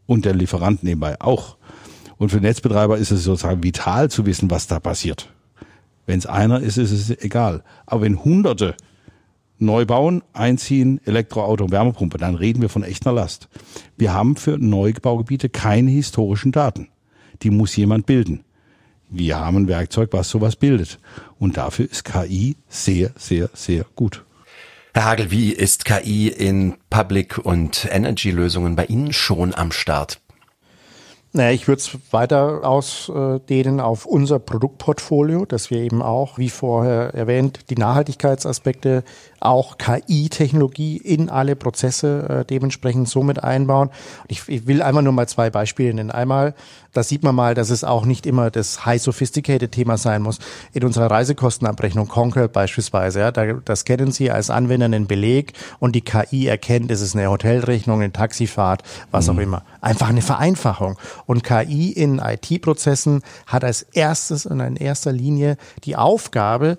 Und 0.06 0.24
der 0.24 0.34
Lieferant 0.34 0.84
nebenbei 0.84 1.20
auch. 1.20 1.56
Und 2.18 2.30
für 2.30 2.40
Netzbetreiber 2.40 2.96
ist 2.96 3.10
es 3.10 3.24
sozusagen 3.24 3.62
vital 3.62 4.10
zu 4.10 4.24
wissen, 4.24 4.50
was 4.50 4.66
da 4.66 4.78
passiert. 4.78 5.32
Wenn 6.06 6.18
es 6.18 6.26
einer 6.26 6.60
ist, 6.60 6.76
ist 6.76 6.92
es 6.92 7.10
egal. 7.10 7.64
Aber 7.84 8.02
wenn 8.02 8.22
Hunderte 8.22 8.76
neu 9.58 9.84
bauen, 9.84 10.22
einziehen, 10.32 11.00
Elektroauto, 11.04 11.70
Wärmepumpe, 11.70 12.18
dann 12.18 12.34
reden 12.34 12.62
wir 12.62 12.68
von 12.68 12.82
echter 12.82 13.12
Last. 13.12 13.48
Wir 13.96 14.12
haben 14.12 14.36
für 14.36 14.58
Neubaugebiete 14.58 15.48
keine 15.48 15.90
historischen 15.90 16.52
Daten. 16.52 16.88
Die 17.42 17.50
muss 17.50 17.76
jemand 17.76 18.06
bilden. 18.06 18.44
Wir 19.08 19.38
haben 19.38 19.56
ein 19.58 19.68
Werkzeug, 19.68 20.10
was 20.12 20.28
sowas 20.28 20.56
bildet. 20.56 20.98
Und 21.38 21.56
dafür 21.56 21.90
ist 21.90 22.04
KI 22.04 22.56
sehr, 22.68 23.12
sehr, 23.16 23.50
sehr 23.54 23.84
gut. 23.94 24.24
Herr 24.94 25.04
Hagel, 25.04 25.30
wie 25.30 25.52
ist 25.52 25.84
KI 25.84 26.28
in 26.28 26.74
Public- 26.90 27.38
und 27.38 27.86
Energy-Lösungen 27.90 28.76
bei 28.76 28.86
Ihnen 28.86 29.12
schon 29.12 29.54
am 29.54 29.70
Start? 29.70 30.20
Naja, 31.36 31.50
ich 31.50 31.68
würde 31.68 31.80
es 31.82 31.98
weiter 32.12 32.64
ausdehnen 32.64 33.78
auf 33.78 34.06
unser 34.06 34.38
Produktportfolio, 34.38 35.44
dass 35.44 35.70
wir 35.70 35.80
eben 35.80 36.00
auch, 36.00 36.38
wie 36.38 36.48
vorher 36.48 37.12
erwähnt, 37.12 37.68
die 37.68 37.74
Nachhaltigkeitsaspekte, 37.74 39.04
auch 39.40 39.78
KI-Technologie 39.78 40.96
in 40.96 41.28
alle 41.30 41.56
Prozesse 41.56 42.28
äh, 42.28 42.44
dementsprechend 42.44 43.08
so 43.08 43.22
mit 43.22 43.42
einbauen. 43.42 43.90
Ich, 44.28 44.48
ich 44.48 44.66
will 44.66 44.82
einmal 44.82 45.02
nur 45.02 45.12
mal 45.12 45.28
zwei 45.28 45.50
Beispiele 45.50 45.94
nennen. 45.94 46.10
Einmal 46.10 46.54
da 46.96 47.02
sieht 47.02 47.22
man 47.22 47.34
mal, 47.34 47.54
dass 47.54 47.68
es 47.68 47.84
auch 47.84 48.06
nicht 48.06 48.24
immer 48.24 48.50
das 48.50 48.86
high 48.86 49.00
sophisticated 49.00 49.70
Thema 49.70 49.98
sein 49.98 50.22
muss. 50.22 50.38
In 50.72 50.82
unserer 50.82 51.10
Reisekostenabrechnung 51.10 52.08
Concur 52.08 52.48
beispielsweise, 52.48 53.20
ja, 53.20 53.32
da, 53.32 53.52
das 53.52 53.84
kennen 53.84 54.12
Sie 54.12 54.30
als 54.30 54.48
Anwender 54.48 54.86
einen 54.86 55.06
Beleg 55.06 55.52
und 55.78 55.94
die 55.94 56.00
KI 56.00 56.46
erkennt, 56.46 56.90
ist 56.90 57.02
es 57.02 57.14
eine 57.14 57.28
Hotelrechnung, 57.28 58.00
eine 58.00 58.12
Taxifahrt, 58.12 58.82
was 59.10 59.26
mhm. 59.26 59.36
auch 59.36 59.42
immer. 59.42 59.62
Einfach 59.82 60.08
eine 60.08 60.22
Vereinfachung. 60.22 60.96
Und 61.26 61.44
KI 61.44 61.92
in 61.92 62.18
IT-Prozessen 62.18 63.22
hat 63.46 63.62
als 63.62 63.82
erstes 63.82 64.46
und 64.46 64.60
in 64.60 64.76
erster 64.76 65.12
Linie 65.12 65.58
die 65.84 65.96
Aufgabe, 65.96 66.78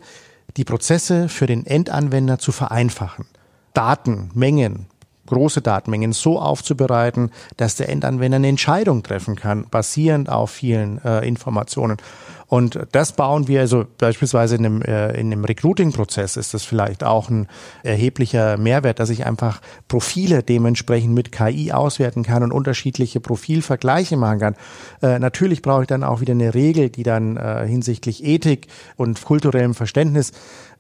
die 0.58 0.66
Prozesse 0.66 1.30
für 1.30 1.46
den 1.46 1.66
Endanwender 1.66 2.40
zu 2.40 2.52
vereinfachen. 2.52 3.26
Daten, 3.74 4.32
Mengen, 4.34 4.88
große 5.28 5.62
Datenmengen 5.62 6.14
so 6.14 6.40
aufzubereiten, 6.40 7.32
dass 7.58 7.76
der 7.76 7.90
Endanwender 7.90 8.38
eine 8.38 8.48
Entscheidung 8.48 9.04
treffen 9.04 9.36
kann, 9.36 9.68
basierend 9.70 10.30
auf 10.30 10.50
vielen 10.50 11.04
äh, 11.04 11.26
Informationen. 11.28 11.98
Und 12.48 12.80
das 12.94 13.12
bauen 13.12 13.48
wir 13.50 13.60
also 13.60 13.86
beispielsweise 13.98 14.56
in 14.56 14.66
einem, 14.66 14.82
äh, 14.82 15.20
in 15.20 15.32
einem 15.32 15.44
Recruiting-Prozess 15.44 16.38
ist 16.38 16.54
das 16.54 16.64
vielleicht 16.64 17.04
auch 17.04 17.30
ein 17.30 17.48
erheblicher 17.84 18.58
Mehrwert, 18.58 19.00
dass 19.00 19.10
ich 19.10 19.26
einfach 19.26 19.62
Profile 19.90 20.44
dementsprechend 20.44 21.14
mit 21.14 21.34
KI 21.34 21.74
auswerten 21.74 22.24
kann 22.24 22.44
und 22.44 22.54
unterschiedliche 22.54 23.20
Profilvergleiche 23.20 24.16
machen 24.16 24.40
kann. 24.40 24.56
Äh, 25.02 25.20
natürlich 25.20 25.62
brauche 25.62 25.82
ich 25.82 25.88
dann 25.88 26.06
auch 26.06 26.22
wieder 26.22 26.32
eine 26.32 26.54
Regel, 26.54 26.90
die 26.90 27.04
dann 27.04 27.36
äh, 27.36 27.68
hinsichtlich 27.68 28.24
Ethik 28.24 28.68
und 28.96 29.22
kulturellem 29.24 29.74
Verständnis 29.74 30.32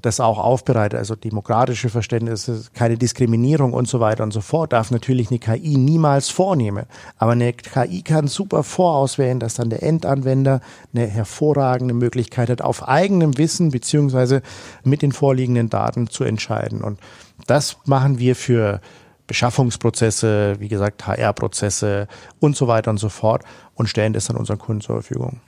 das 0.02 0.20
auch 0.20 0.38
aufbereitet, 0.38 1.00
also 1.00 1.16
demokratische 1.16 1.90
Verständnisse, 1.90 2.66
keine 2.74 2.98
Diskriminierung 2.98 3.74
und 3.74 3.88
so 3.88 4.00
weiter 4.00 4.24
und 4.24 4.32
so 4.32 4.42
fort, 4.42 4.74
darf 4.74 4.92
natürlich 4.92 5.30
eine 5.30 5.40
KI 5.40 5.78
niemals 5.78 6.30
vornehmen. 6.30 6.86
Aber 7.18 7.32
eine 7.32 7.54
KI 7.54 8.04
kann 8.04 8.28
super 8.28 8.64
vorauswählen, 8.64 9.40
dass 9.40 9.56
dann 9.56 9.70
der 9.70 9.84
Endanwender 9.84 10.62
eine 10.94 11.08
hervorragende 11.08 11.94
Möglichkeit 11.94 12.50
hat, 12.50 12.62
auf 12.62 12.88
eigenem 12.88 13.38
Wissen 13.38 13.72
beziehungsweise 13.72 14.42
mit 14.84 15.02
den 15.02 15.12
vorliegenden 15.12 15.70
Daten 15.70 16.08
zu 16.08 16.24
entscheiden. 16.24 16.82
Und 16.82 17.00
das 17.48 17.78
machen 17.86 18.20
wir 18.20 18.36
für 18.36 18.82
Beschaffungsprozesse, 19.28 20.56
wie 20.60 20.70
gesagt, 20.70 21.06
HR-Prozesse 21.06 22.08
und 22.40 22.56
so 22.56 22.68
weiter 22.68 22.92
und 22.92 22.98
so 22.98 23.10
fort 23.10 23.44
und 23.76 23.88
stellen 23.88 24.14
das 24.14 24.26
dann 24.26 24.38
unseren 24.38 24.58
Kunden 24.58 24.82
zur 24.82 24.96
Verfügung. 24.96 25.42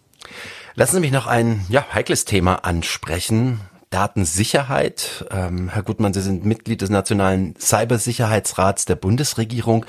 Lassen 0.75 0.95
Sie 0.95 1.01
mich 1.01 1.11
noch 1.11 1.27
ein 1.27 1.65
ja, 1.69 1.85
heikles 1.93 2.25
Thema 2.25 2.65
ansprechen. 2.65 3.61
Datensicherheit. 3.89 5.25
Ähm, 5.31 5.69
Herr 5.69 5.83
Gutmann, 5.83 6.13
Sie 6.13 6.21
sind 6.21 6.45
Mitglied 6.45 6.81
des 6.81 6.89
Nationalen 6.89 7.55
Cybersicherheitsrats 7.59 8.85
der 8.85 8.95
Bundesregierung. 8.95 9.85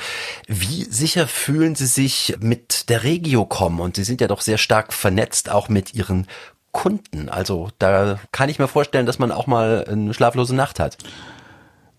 Wie 0.48 0.84
sicher 0.84 1.26
fühlen 1.26 1.74
Sie 1.74 1.86
sich 1.86 2.36
mit 2.40 2.88
der 2.88 3.04
Regiocom? 3.04 3.80
Und 3.80 3.96
Sie 3.96 4.04
sind 4.04 4.20
ja 4.20 4.28
doch 4.28 4.40
sehr 4.40 4.58
stark 4.58 4.92
vernetzt, 4.92 5.50
auch 5.50 5.68
mit 5.68 5.94
Ihren 5.94 6.26
Kunden. 6.72 7.28
Also 7.28 7.68
da 7.78 8.18
kann 8.32 8.48
ich 8.48 8.58
mir 8.58 8.68
vorstellen, 8.68 9.06
dass 9.06 9.18
man 9.18 9.32
auch 9.32 9.46
mal 9.46 9.84
eine 9.86 10.14
schlaflose 10.14 10.54
Nacht 10.54 10.80
hat. 10.80 10.96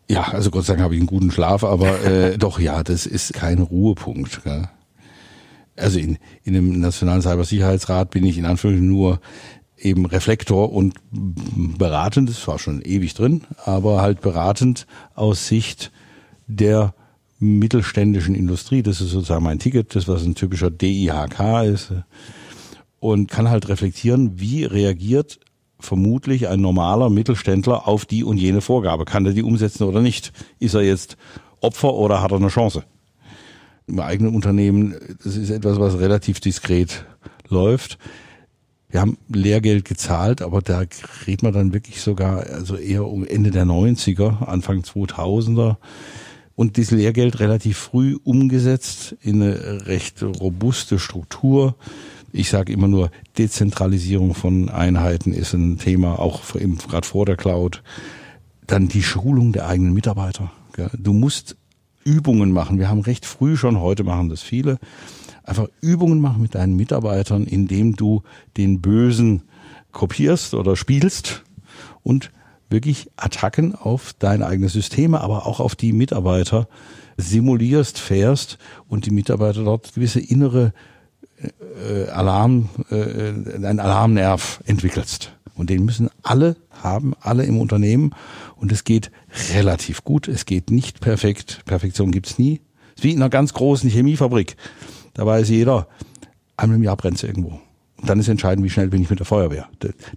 Ja, 0.10 0.24
also 0.24 0.52
Gott 0.52 0.66
sei 0.66 0.74
Dank 0.74 0.84
habe 0.84 0.96
ich 0.96 1.00
einen 1.00 1.08
guten 1.08 1.32
Schlaf, 1.32 1.64
aber 1.64 2.02
äh, 2.04 2.38
doch 2.38 2.60
ja, 2.60 2.84
das 2.84 3.06
ist 3.06 3.34
kein 3.34 3.60
Ruhepunkt. 3.60 4.44
Gell? 4.44 4.70
Also 5.76 6.00
in, 6.00 6.18
in 6.44 6.54
dem 6.54 6.80
Nationalen 6.80 7.22
Cybersicherheitsrat 7.22 8.10
bin 8.12 8.26
ich 8.26 8.38
in 8.38 8.46
Anführungszeichen 8.46 8.88
nur 8.88 9.22
eben 9.82 10.06
Reflektor 10.06 10.72
und 10.72 10.96
beratend, 11.12 12.30
das 12.30 12.48
war 12.48 12.60
schon 12.60 12.82
ewig 12.82 13.14
drin, 13.14 13.42
aber 13.66 14.02
halt 14.02 14.22
beratend 14.22 14.86
aus 15.16 15.48
Sicht 15.48 15.92
der 16.48 16.94
mittelständischen 17.40 18.36
Industrie. 18.36 18.84
Das 18.84 19.02
ist 19.02 19.10
sozusagen 19.10 19.44
mein 19.44 19.60
Ticket, 19.60 19.96
das 19.96 20.08
was 20.08 20.24
ein 20.24 20.36
typischer 20.36 20.70
DIHK 20.70 21.64
ist. 21.66 21.94
Und 23.00 23.32
kann 23.32 23.50
halt 23.50 23.68
reflektieren, 23.68 24.40
wie 24.40 24.64
reagiert 24.64 25.40
vermutlich 25.80 26.48
ein 26.48 26.62
normaler 26.62 27.10
Mittelständler 27.10 27.88
auf 27.88 28.06
die 28.06 28.24
und 28.24 28.38
jene 28.38 28.62
Vorgabe. 28.62 29.06
Kann 29.06 29.26
er 29.26 29.34
die 29.34 29.42
umsetzen 29.42 29.84
oder 29.84 30.02
nicht? 30.02 30.32
Ist 30.60 30.76
er 30.76 30.82
jetzt 30.82 31.18
Opfer 31.62 31.96
oder 31.96 32.22
hat 32.22 32.32
er 32.32 32.38
eine 32.38 32.50
Chance? 32.50 32.84
Im 33.88 34.00
eigenen 34.00 34.36
Unternehmen, 34.36 34.96
das 35.24 35.36
ist 35.36 35.50
etwas, 35.50 35.80
was 35.80 36.00
relativ 36.00 36.40
diskret 36.40 37.06
läuft. 37.50 37.98
Wir 38.92 39.02
haben 39.02 39.18
Lehrgeld 39.30 39.86
gezahlt, 39.86 40.42
aber 40.42 40.62
da 40.62 40.84
redet 41.26 41.44
man 41.44 41.54
dann 41.54 41.74
wirklich 41.74 42.02
sogar, 42.02 42.46
also 42.48 42.76
eher 42.76 43.08
um 43.08 43.26
Ende 43.26 43.50
der 43.50 43.66
90er, 43.66 44.46
Anfang 44.46 44.82
2000er 44.82 45.78
und 46.56 46.78
dieses 46.78 46.92
Lehrgeld 46.92 47.40
relativ 47.40 47.78
früh 47.78 48.18
umgesetzt 48.24 49.16
in 49.22 49.42
eine 49.42 49.88
recht 49.88 50.22
robuste 50.22 51.00
Struktur. 51.00 51.76
Ich 52.34 52.50
sage 52.50 52.74
immer 52.74 52.88
nur, 52.88 53.12
Dezentralisierung 53.38 54.36
von 54.36 54.70
Einheiten 54.70 55.34
ist 55.34 55.54
ein 55.54 55.78
Thema, 55.78 56.20
auch 56.20 56.42
gerade 56.54 57.08
vor 57.08 57.26
der 57.26 57.38
Cloud. 57.38 57.82
Dann 58.68 58.90
die 58.90 59.04
Schulung 59.04 59.54
der 59.54 59.68
eigenen 59.68 59.94
Mitarbeiter. 59.94 60.52
Du 60.98 61.14
musst 61.14 61.56
Übungen 62.04 62.52
machen. 62.52 62.80
Wir 62.80 62.90
haben 62.90 63.02
recht 63.02 63.26
früh 63.26 63.58
schon, 63.58 63.80
heute 63.80 64.04
machen 64.04 64.30
das 64.30 64.42
viele, 64.42 64.78
einfach 65.44 65.68
Übungen 65.82 66.20
machen 66.20 66.42
mit 66.42 66.56
deinen 66.56 66.76
Mitarbeitern, 66.76 67.46
indem 67.46 67.96
du 67.96 68.24
den 68.58 68.82
Bösen 68.82 69.44
kopierst 69.92 70.54
oder 70.54 70.76
spielst 70.76 71.44
und 72.04 72.32
wirklich 72.70 73.10
Attacken 73.18 73.76
auf 73.76 74.14
deine 74.18 74.46
eigenen 74.46 74.70
Systeme, 74.70 75.22
aber 75.22 75.46
auch 75.46 75.60
auf 75.60 75.76
die 75.76 75.94
Mitarbeiter 75.94 76.68
simulierst, 77.18 78.00
fährst 78.00 78.58
und 78.88 79.06
die 79.06 79.12
Mitarbeiter 79.12 79.64
dort 79.64 79.94
gewisse 79.94 80.20
innere 80.20 80.74
äh, 81.42 82.08
Alarm, 82.10 82.70
äh, 82.90 82.96
einen 82.96 83.80
Alarmnerv 83.80 84.62
entwickelst. 84.66 85.34
Und 85.56 85.70
den 85.70 85.86
müssen 85.86 86.10
alle 86.24 86.56
haben, 86.72 87.14
alle 87.20 87.44
im 87.44 87.60
Unternehmen. 87.60 88.16
Und 88.56 88.72
es 88.72 88.84
geht 88.84 89.12
relativ 89.54 90.04
gut. 90.04 90.28
Es 90.28 90.46
geht 90.46 90.72
nicht 90.72 91.02
perfekt. 91.02 91.62
Perfektion 91.66 92.12
gibt's 92.12 92.40
nie. 92.40 92.62
Es 92.94 93.00
ist 93.00 93.04
wie 93.04 93.12
in 93.12 93.22
einer 93.22 93.30
ganz 93.30 93.54
großen 93.54 93.90
Chemiefabrik. 93.90 94.56
Da 95.14 95.26
weiß 95.26 95.50
jeder, 95.50 95.88
einmal 96.58 96.78
im 96.78 96.84
Jahr 96.84 96.98
brennt 96.98 97.24
irgendwo. 97.24 97.60
Und 97.98 98.10
dann 98.10 98.20
ist 98.20 98.28
entscheidend, 98.28 98.66
wie 98.66 98.70
schnell 98.70 98.88
bin 98.88 99.02
ich 99.02 99.10
mit 99.10 99.20
der 99.20 99.26
Feuerwehr. 99.26 99.70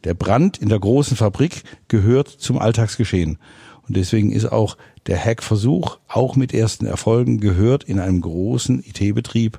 Der 0.05 0.15
Brand 0.15 0.59
in 0.59 0.71
der 0.71 0.79
großen 0.79 1.17
Fabrik 1.17 1.65
gehört 1.89 2.29
zum 2.29 2.59
Alltagsgeschehen. 2.59 3.39
Und 3.87 3.97
deswegen 3.97 4.33
ist 4.33 4.51
auch 4.51 4.79
der 5.07 5.23
Hackversuch, 5.23 5.99
auch 6.09 6.37
mit 6.37 6.55
ersten 6.55 6.87
Erfolgen, 6.87 7.41
gehört 7.41 7.85
in 7.85 8.01
einem 8.01 8.23
großen 8.23 8.83
IT-Betrieb 8.83 9.59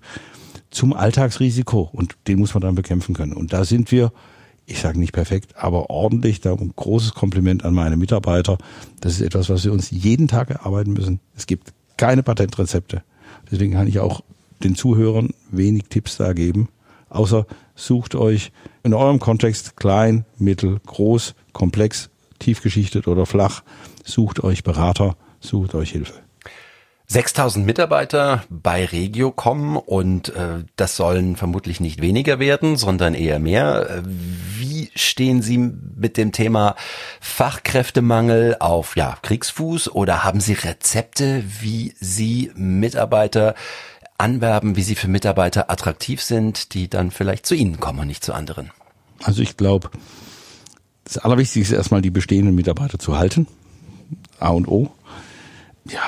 zum 0.72 0.94
Alltagsrisiko. 0.94 1.90
Und 1.94 2.16
den 2.28 2.40
muss 2.40 2.56
man 2.56 2.62
dann 2.62 2.74
bekämpfen 2.74 3.14
können. 3.14 3.34
Und 3.34 3.54
da 3.54 3.64
sind 3.64 3.92
wir, 3.92 4.12
ich 4.66 4.80
sage 4.80 4.98
nicht 4.98 5.14
perfekt, 5.14 5.54
aber 5.56 5.92
ordentlich. 5.92 6.42
Da 6.42 6.54
ein 6.54 6.74
großes 6.76 7.14
Kompliment 7.14 7.64
an 7.64 7.76
meine 7.76 7.98
Mitarbeiter. 7.98 8.58
Das 9.02 9.14
ist 9.14 9.22
etwas, 9.22 9.50
was 9.50 9.64
wir 9.64 9.72
uns 9.72 9.92
jeden 9.92 10.28
Tag 10.28 10.50
erarbeiten 10.50 10.94
müssen. 10.94 11.20
Es 11.36 11.46
gibt 11.46 11.74
keine 11.98 12.24
Patentrezepte. 12.24 13.04
Deswegen 13.52 13.74
kann 13.74 13.88
ich 13.88 14.00
auch 14.00 14.24
den 14.64 14.76
Zuhörern 14.76 15.30
wenig 15.52 15.86
Tipps 15.90 16.18
da 16.18 16.34
geben 16.34 16.70
außer 17.16 17.46
sucht 17.76 18.16
euch 18.16 18.52
in 18.84 18.94
eurem 18.94 19.20
Kontext 19.20 19.78
klein, 19.78 20.26
mittel, 20.38 20.80
groß, 20.86 21.36
komplex, 21.54 22.10
tiefgeschichtet 22.40 23.08
oder 23.08 23.26
flach, 23.26 23.64
sucht 24.04 24.44
euch 24.44 24.64
Berater, 24.64 25.16
sucht 25.40 25.76
euch 25.76 25.92
Hilfe. 25.92 26.14
6000 27.08 27.68
Mitarbeiter 27.68 28.44
bei 28.50 28.84
Regio 28.84 29.30
kommen 29.30 29.78
und 29.78 30.30
äh, 30.30 30.64
das 30.76 30.96
sollen 30.96 31.36
vermutlich 31.36 31.80
nicht 31.80 32.02
weniger 32.02 32.40
werden, 32.40 32.78
sondern 32.78 33.14
eher 33.14 33.38
mehr. 33.38 34.02
Wie 34.04 34.90
stehen 34.96 35.44
Sie 35.44 35.60
mit 35.60 36.18
dem 36.18 36.32
Thema 36.32 36.76
Fachkräftemangel 37.22 38.58
auf 38.60 38.96
ja, 38.96 39.20
Kriegsfuß 39.22 39.90
oder 39.90 40.24
haben 40.24 40.40
Sie 40.40 40.54
Rezepte, 40.54 41.44
wie 41.62 41.94
Sie 42.00 42.52
Mitarbeiter 42.56 43.54
anwerben, 44.18 44.76
wie 44.76 44.82
sie 44.82 44.96
für 44.96 45.08
Mitarbeiter 45.08 45.70
attraktiv 45.70 46.22
sind, 46.22 46.74
die 46.74 46.90
dann 46.90 47.12
vielleicht 47.12 47.46
zu 47.46 47.56
Ihnen 47.56 47.80
kommen 47.80 48.00
und 48.00 48.08
nicht 48.08 48.24
zu 48.24 48.34
anderen? 48.34 48.72
Also 49.24 49.42
ich 49.42 49.58
glaube, 49.58 49.90
das 51.04 51.18
Allerwichtigste 51.18 51.74
ist 51.74 51.78
erstmal 51.78 52.02
die 52.02 52.12
bestehenden 52.12 52.56
Mitarbeiter 52.56 53.00
zu 53.00 53.18
halten. 53.18 53.48
A 54.40 54.50
und 54.50 54.68
O. 54.68 54.92
Ja, 55.90 56.02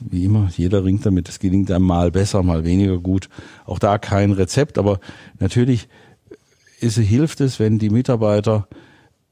wie 0.00 0.24
immer, 0.24 0.48
jeder 0.56 0.84
ringt 0.84 1.04
damit. 1.04 1.28
Es 1.28 1.38
gelingt 1.38 1.70
einem 1.70 1.84
mal 1.84 2.10
besser, 2.10 2.42
mal 2.42 2.64
weniger 2.64 2.98
gut. 2.98 3.28
Auch 3.66 3.78
da 3.78 3.98
kein 3.98 4.32
Rezept, 4.32 4.78
aber 4.78 5.00
natürlich 5.38 5.88
ist, 6.80 6.98
hilft 6.98 7.40
es, 7.40 7.58
wenn 7.58 7.78
die 7.78 7.90
Mitarbeiter 7.90 8.68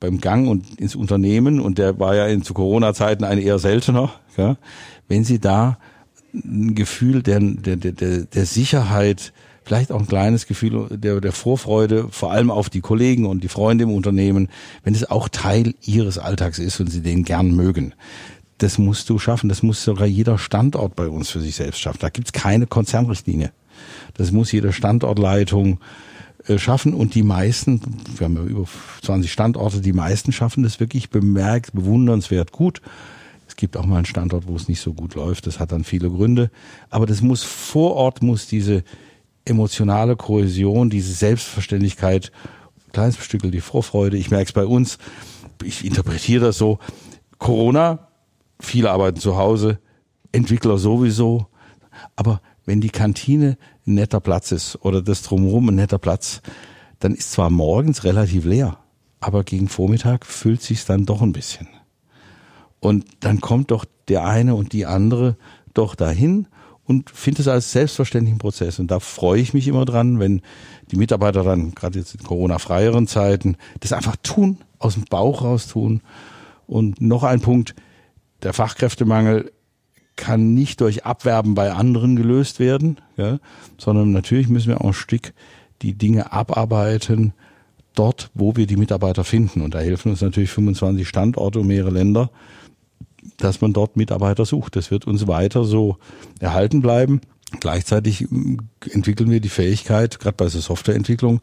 beim 0.00 0.20
Gang 0.20 0.48
und 0.48 0.78
ins 0.80 0.94
Unternehmen, 0.94 1.60
und 1.60 1.78
der 1.78 1.98
war 1.98 2.16
ja 2.16 2.26
in 2.26 2.42
zu 2.42 2.52
Corona-Zeiten 2.52 3.24
ein 3.24 3.38
eher 3.38 3.58
seltener, 3.58 4.10
ja, 4.36 4.56
wenn 5.08 5.24
sie 5.24 5.38
da 5.38 5.78
ein 6.44 6.74
Gefühl 6.74 7.22
der, 7.22 7.40
der, 7.40 7.76
der, 7.76 7.92
der 7.92 8.46
Sicherheit, 8.46 9.32
vielleicht 9.64 9.90
auch 9.90 10.00
ein 10.00 10.06
kleines 10.06 10.46
Gefühl 10.46 10.86
der, 10.90 11.20
der 11.20 11.32
Vorfreude, 11.32 12.08
vor 12.10 12.32
allem 12.32 12.50
auf 12.50 12.70
die 12.70 12.80
Kollegen 12.80 13.26
und 13.26 13.42
die 13.42 13.48
Freunde 13.48 13.84
im 13.84 13.90
Unternehmen, 13.90 14.48
wenn 14.84 14.94
es 14.94 15.10
auch 15.10 15.28
Teil 15.28 15.74
ihres 15.82 16.18
Alltags 16.18 16.58
ist 16.58 16.78
und 16.80 16.88
sie 16.88 17.02
den 17.02 17.24
gern 17.24 17.54
mögen. 17.54 17.94
Das 18.58 18.78
musst 18.78 19.10
du 19.10 19.18
schaffen. 19.18 19.48
Das 19.48 19.62
muss 19.62 19.84
sogar 19.84 20.06
jeder 20.06 20.38
Standort 20.38 20.96
bei 20.96 21.08
uns 21.08 21.30
für 21.30 21.40
sich 21.40 21.56
selbst 21.56 21.80
schaffen. 21.80 21.98
Da 22.00 22.08
gibt's 22.08 22.32
keine 22.32 22.66
Konzernrichtlinie. 22.66 23.52
Das 24.14 24.32
muss 24.32 24.52
jede 24.52 24.72
Standortleitung 24.72 25.80
äh, 26.46 26.58
schaffen 26.58 26.94
und 26.94 27.14
die 27.14 27.22
meisten, 27.22 27.80
wir 28.16 28.24
haben 28.24 28.36
ja 28.36 28.44
über 28.44 28.64
20 29.02 29.30
Standorte, 29.30 29.80
die 29.80 29.92
meisten 29.92 30.32
schaffen 30.32 30.62
das 30.62 30.80
wirklich 30.80 31.10
bemerkt, 31.10 31.72
bewundernswert 31.72 32.52
gut. 32.52 32.80
Es 33.56 33.60
gibt 33.60 33.78
auch 33.78 33.86
mal 33.86 33.96
einen 33.96 34.04
Standort, 34.04 34.46
wo 34.46 34.54
es 34.54 34.68
nicht 34.68 34.82
so 34.82 34.92
gut 34.92 35.14
läuft. 35.14 35.46
Das 35.46 35.58
hat 35.58 35.72
dann 35.72 35.82
viele 35.82 36.10
Gründe. 36.10 36.50
Aber 36.90 37.06
das 37.06 37.22
muss 37.22 37.42
vor 37.42 37.94
Ort 37.94 38.22
muss 38.22 38.46
diese 38.46 38.84
emotionale 39.46 40.14
Kohäsion, 40.14 40.90
diese 40.90 41.14
Selbstverständlichkeit, 41.14 42.32
kleines 42.92 43.16
Stückel 43.16 43.50
die 43.50 43.62
Vorfreude. 43.62 44.18
Ich 44.18 44.30
merke 44.30 44.44
es 44.44 44.52
bei 44.52 44.66
uns. 44.66 44.98
Ich 45.64 45.86
interpretiere 45.86 46.44
das 46.44 46.58
so. 46.58 46.80
Corona, 47.38 48.08
viele 48.60 48.90
arbeiten 48.90 49.20
zu 49.20 49.38
Hause, 49.38 49.78
Entwickler 50.32 50.76
sowieso. 50.76 51.46
Aber 52.14 52.42
wenn 52.66 52.82
die 52.82 52.90
Kantine 52.90 53.56
ein 53.86 53.94
netter 53.94 54.20
Platz 54.20 54.52
ist 54.52 54.76
oder 54.84 55.00
das 55.00 55.22
drumherum 55.22 55.70
ein 55.70 55.76
netter 55.76 55.98
Platz, 55.98 56.42
dann 56.98 57.14
ist 57.14 57.32
zwar 57.32 57.48
morgens 57.48 58.04
relativ 58.04 58.44
leer, 58.44 58.80
aber 59.20 59.44
gegen 59.44 59.68
Vormittag 59.68 60.26
füllt 60.26 60.60
sich 60.60 60.84
dann 60.84 61.06
doch 61.06 61.22
ein 61.22 61.32
bisschen. 61.32 61.68
Und 62.80 63.04
dann 63.20 63.40
kommt 63.40 63.70
doch 63.70 63.84
der 64.08 64.24
eine 64.24 64.54
und 64.54 64.72
die 64.72 64.86
andere 64.86 65.36
doch 65.74 65.94
dahin 65.94 66.46
und 66.84 67.10
finde 67.10 67.42
es 67.42 67.48
als 67.48 67.72
selbstverständlichen 67.72 68.38
Prozess. 68.38 68.78
Und 68.78 68.90
da 68.90 69.00
freue 69.00 69.40
ich 69.40 69.54
mich 69.54 69.66
immer 69.66 69.84
dran, 69.84 70.20
wenn 70.20 70.40
die 70.90 70.96
Mitarbeiter 70.96 71.42
dann, 71.42 71.74
gerade 71.74 71.98
jetzt 71.98 72.14
in 72.14 72.22
Corona-freieren 72.22 73.06
Zeiten, 73.06 73.56
das 73.80 73.92
einfach 73.92 74.16
tun, 74.22 74.58
aus 74.78 74.94
dem 74.94 75.04
Bauch 75.04 75.42
raus 75.42 75.66
tun. 75.66 76.00
Und 76.66 77.00
noch 77.00 77.24
ein 77.24 77.40
Punkt, 77.40 77.74
der 78.42 78.52
Fachkräftemangel 78.52 79.52
kann 80.14 80.54
nicht 80.54 80.80
durch 80.80 81.04
Abwerben 81.04 81.54
bei 81.54 81.72
anderen 81.72 82.16
gelöst 82.16 82.58
werden, 82.58 83.00
ja, 83.16 83.38
sondern 83.76 84.12
natürlich 84.12 84.48
müssen 84.48 84.68
wir 84.68 84.80
auch 84.80 84.88
ein 84.88 84.92
Stück 84.94 85.34
die 85.82 85.94
Dinge 85.94 86.32
abarbeiten, 86.32 87.34
dort, 87.94 88.30
wo 88.34 88.56
wir 88.56 88.66
die 88.66 88.76
Mitarbeiter 88.76 89.24
finden. 89.24 89.60
Und 89.60 89.74
da 89.74 89.80
helfen 89.80 90.10
uns 90.10 90.20
natürlich 90.20 90.50
25 90.50 91.06
Standorte 91.06 91.60
und 91.60 91.66
mehrere 91.66 91.90
Länder 91.90 92.30
dass 93.36 93.60
man 93.60 93.72
dort 93.72 93.96
Mitarbeiter 93.96 94.44
sucht. 94.44 94.76
Das 94.76 94.90
wird 94.90 95.06
uns 95.06 95.26
weiter 95.26 95.64
so 95.64 95.96
erhalten 96.40 96.82
bleiben. 96.82 97.20
Gleichzeitig 97.60 98.22
ähm, 98.22 98.68
entwickeln 98.90 99.30
wir 99.30 99.40
die 99.40 99.48
Fähigkeit, 99.48 100.18
gerade 100.18 100.36
bei 100.36 100.48
der 100.48 100.60
Softwareentwicklung, 100.60 101.40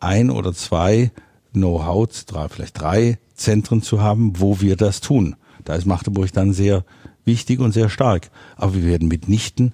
ein 0.00 0.30
oder 0.30 0.52
zwei 0.52 1.10
Know-how, 1.52 2.08
vielleicht 2.50 2.80
drei 2.80 3.18
Zentren 3.34 3.82
zu 3.82 4.00
haben, 4.02 4.40
wo 4.40 4.60
wir 4.60 4.76
das 4.76 5.00
tun. 5.00 5.36
Da 5.64 5.74
ist 5.74 5.86
Magdeburg 5.86 6.32
dann 6.32 6.52
sehr 6.52 6.84
wichtig 7.24 7.60
und 7.60 7.72
sehr 7.72 7.88
stark. 7.88 8.30
Aber 8.56 8.74
wir 8.74 8.84
werden 8.84 9.08
mitnichten 9.08 9.72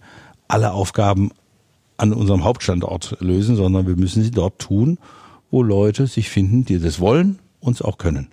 alle 0.48 0.72
Aufgaben 0.72 1.30
an 1.96 2.12
unserem 2.12 2.44
Hauptstandort 2.44 3.16
lösen, 3.20 3.56
sondern 3.56 3.86
wir 3.86 3.96
müssen 3.96 4.22
sie 4.22 4.30
dort 4.30 4.58
tun, 4.58 4.98
wo 5.50 5.62
Leute 5.62 6.06
sich 6.06 6.30
finden, 6.30 6.64
die 6.64 6.78
das 6.78 6.98
wollen 6.98 7.38
und 7.60 7.74
es 7.74 7.82
auch 7.82 7.98
können. 7.98 8.28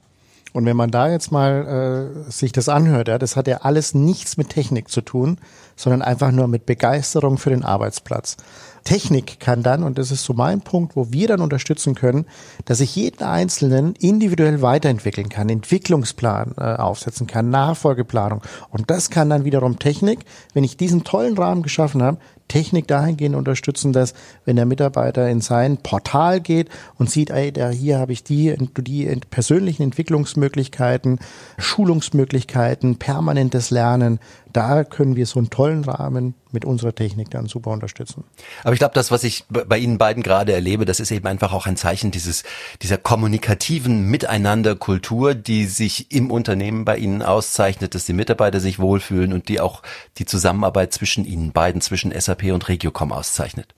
Und 0.51 0.65
wenn 0.65 0.77
man 0.77 0.89
da 0.89 1.09
jetzt 1.09 1.31
mal 1.31 2.15
äh, 2.27 2.31
sich 2.31 2.51
das 2.51 2.69
anhört, 2.69 3.07
ja, 3.07 3.17
das 3.19 3.35
hat 3.35 3.47
ja 3.47 3.57
alles 3.57 3.93
nichts 3.93 4.35
mit 4.37 4.49
Technik 4.49 4.89
zu 4.89 5.01
tun, 5.01 5.37
sondern 5.75 6.01
einfach 6.01 6.31
nur 6.31 6.47
mit 6.47 6.65
Begeisterung 6.65 7.37
für 7.37 7.51
den 7.51 7.63
Arbeitsplatz. 7.63 8.37
Technik 8.83 9.39
kann 9.39 9.61
dann, 9.61 9.83
und 9.83 9.97
das 9.97 10.09
ist 10.09 10.23
so 10.23 10.33
mein 10.33 10.61
Punkt, 10.61 10.95
wo 10.95 11.11
wir 11.11 11.27
dann 11.27 11.41
unterstützen 11.41 11.93
können, 11.93 12.25
dass 12.65 12.79
ich 12.79 12.95
jeden 12.95 13.23
Einzelnen 13.23 13.93
individuell 13.95 14.61
weiterentwickeln 14.61 15.29
kann, 15.29 15.49
Entwicklungsplan 15.49 16.55
äh, 16.57 16.75
aufsetzen 16.75 17.27
kann, 17.27 17.49
Nachfolgeplanung. 17.49 18.41
Und 18.69 18.89
das 18.89 19.09
kann 19.09 19.29
dann 19.29 19.45
wiederum 19.45 19.77
Technik, 19.77 20.19
wenn 20.53 20.63
ich 20.63 20.77
diesen 20.77 21.03
tollen 21.03 21.37
Rahmen 21.37 21.61
geschaffen 21.61 22.01
habe, 22.01 22.17
Technik 22.49 22.87
dahingehend 22.87 23.37
unterstützen, 23.37 23.93
dass 23.93 24.13
wenn 24.43 24.57
der 24.57 24.65
Mitarbeiter 24.65 25.29
in 25.29 25.39
sein 25.39 25.77
Portal 25.77 26.41
geht 26.41 26.67
und 26.97 27.09
sieht, 27.09 27.29
ey, 27.29 27.53
da 27.53 27.69
hier 27.69 27.99
habe 27.99 28.11
ich 28.11 28.25
die, 28.25 28.53
die 28.77 29.05
persönlichen 29.29 29.83
Entwicklungsmöglichkeiten, 29.83 31.19
Schulungsmöglichkeiten, 31.57 32.97
permanentes 32.97 33.69
Lernen, 33.69 34.19
da 34.53 34.83
können 34.83 35.15
wir 35.15 35.25
so 35.25 35.39
einen 35.39 35.49
tollen 35.49 35.83
Rahmen 35.83 36.33
mit 36.51 36.65
unserer 36.65 36.93
Technik 36.93 37.29
dann 37.29 37.47
super 37.47 37.71
unterstützen. 37.71 38.23
Aber 38.63 38.73
ich 38.73 38.79
glaube, 38.79 38.93
das, 38.95 39.11
was 39.11 39.23
ich 39.23 39.45
bei 39.49 39.77
Ihnen 39.77 39.97
beiden 39.97 40.23
gerade 40.23 40.53
erlebe, 40.53 40.85
das 40.85 40.99
ist 40.99 41.11
eben 41.11 41.27
einfach 41.27 41.53
auch 41.53 41.67
ein 41.67 41.77
Zeichen 41.77 42.11
dieses, 42.11 42.43
dieser 42.81 42.97
kommunikativen 42.97 44.09
Miteinanderkultur, 44.09 45.35
die 45.35 45.65
sich 45.65 46.11
im 46.11 46.31
Unternehmen 46.31 46.85
bei 46.85 46.97
Ihnen 46.97 47.21
auszeichnet, 47.21 47.93
dass 47.93 48.05
die 48.05 48.13
Mitarbeiter 48.13 48.59
sich 48.59 48.79
wohlfühlen 48.79 49.33
und 49.33 49.49
die 49.49 49.59
auch 49.59 49.83
die 50.17 50.25
Zusammenarbeit 50.25 50.93
zwischen 50.93 51.25
Ihnen 51.25 51.51
beiden, 51.51 51.81
zwischen 51.81 52.11
SAP 52.19 52.45
und 52.45 52.67
Regiocom 52.67 53.11
auszeichnet. 53.11 53.75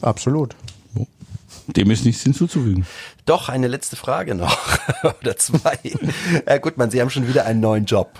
Absolut. 0.00 0.56
Dem 1.68 1.92
ist 1.92 2.04
nichts 2.04 2.22
hinzuzufügen. 2.22 2.86
Doch, 3.24 3.48
eine 3.48 3.68
letzte 3.68 3.94
Frage 3.94 4.34
noch. 4.34 4.58
Oder 5.20 5.36
zwei. 5.36 5.78
Herr 6.44 6.58
Gutmann, 6.58 6.90
Sie 6.90 7.00
haben 7.00 7.10
schon 7.10 7.28
wieder 7.28 7.46
einen 7.46 7.60
neuen 7.60 7.84
Job 7.84 8.18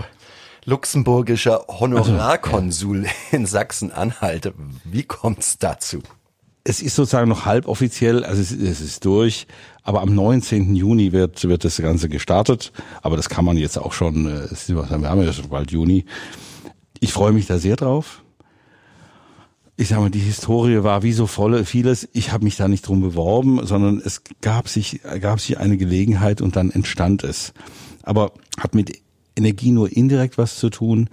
luxemburgischer 0.65 1.65
Honorarkonsul 1.69 2.99
also, 2.99 3.09
ja. 3.09 3.39
in 3.39 3.47
Sachsen-Anhalt. 3.47 4.53
Wie 4.85 5.03
kommt's 5.03 5.59
dazu? 5.59 6.01
Es 6.65 6.81
ist 6.81 6.95
sozusagen 6.95 7.29
noch 7.29 7.45
halboffiziell, 7.45 8.25
also 8.25 8.41
es, 8.41 8.53
es 8.53 8.81
ist 8.81 9.05
durch, 9.05 9.49
aber 9.83 10.01
am 10.01 10.15
19. 10.15 10.77
Juni 10.77 11.11
wird, 11.11 11.43
wird 11.43 11.65
das 11.65 11.77
Ganze 11.79 12.09
gestartet. 12.09 12.73
Aber 13.03 13.17
das 13.17 13.29
kann 13.29 13.45
man 13.45 13.57
jetzt 13.57 13.79
auch 13.79 13.93
schon, 13.93 14.27
äh, 14.27 14.49
wir 14.69 14.89
haben 14.89 15.23
ja 15.23 15.33
schon 15.33 15.49
bald 15.49 15.73
Juni. 15.73 16.05
Ich 17.01 17.13
freue 17.13 17.33
mich 17.33 17.47
da 17.47 17.59
sehr 17.59 17.75
drauf. 17.75 18.23
Ich 19.77 19.89
sage 19.89 20.03
mal, 20.03 20.11
die 20.11 20.21
Historie 20.21 20.85
war 20.85 21.03
wie 21.03 21.13
so 21.13 21.27
voll 21.27 21.65
vieles. 21.65 22.09
Ich 22.13 22.31
habe 22.31 22.45
mich 22.45 22.57
da 22.57 22.69
nicht 22.69 22.87
drum 22.87 23.01
beworben, 23.01 23.67
sondern 23.67 24.01
es 24.05 24.23
gab 24.41 24.69
sich, 24.69 25.01
gab 25.21 25.41
sich 25.41 25.59
eine 25.59 25.77
Gelegenheit 25.77 26.41
und 26.41 26.55
dann 26.55 26.71
entstand 26.71 27.25
es. 27.25 27.53
Aber 28.05 28.33
hat 28.61 28.77
mit 28.77 29.03
Energie 29.37 29.73
nur 29.73 29.91
indirekt 29.91 30.39
was 30.39 30.59
zu 30.59 30.71
tun. 30.71 31.09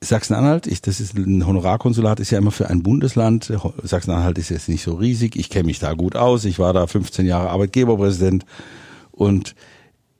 Sachsen-Anhalt, 0.00 0.66
ich, 0.66 0.80
das 0.80 1.00
ist 1.00 1.16
ein 1.16 1.44
Honorarkonsulat, 1.44 2.20
ist 2.20 2.30
ja 2.30 2.38
immer 2.38 2.52
für 2.52 2.68
ein 2.70 2.82
Bundesland. 2.82 3.52
Sachsen-Anhalt 3.82 4.38
ist 4.38 4.50
jetzt 4.50 4.68
nicht 4.68 4.82
so 4.82 4.94
riesig. 4.94 5.34
Ich 5.36 5.50
kenne 5.50 5.66
mich 5.66 5.80
da 5.80 5.94
gut 5.94 6.14
aus. 6.14 6.44
Ich 6.44 6.58
war 6.58 6.72
da 6.72 6.86
15 6.86 7.26
Jahre 7.26 7.50
Arbeitgeberpräsident. 7.50 8.44
Und 9.10 9.56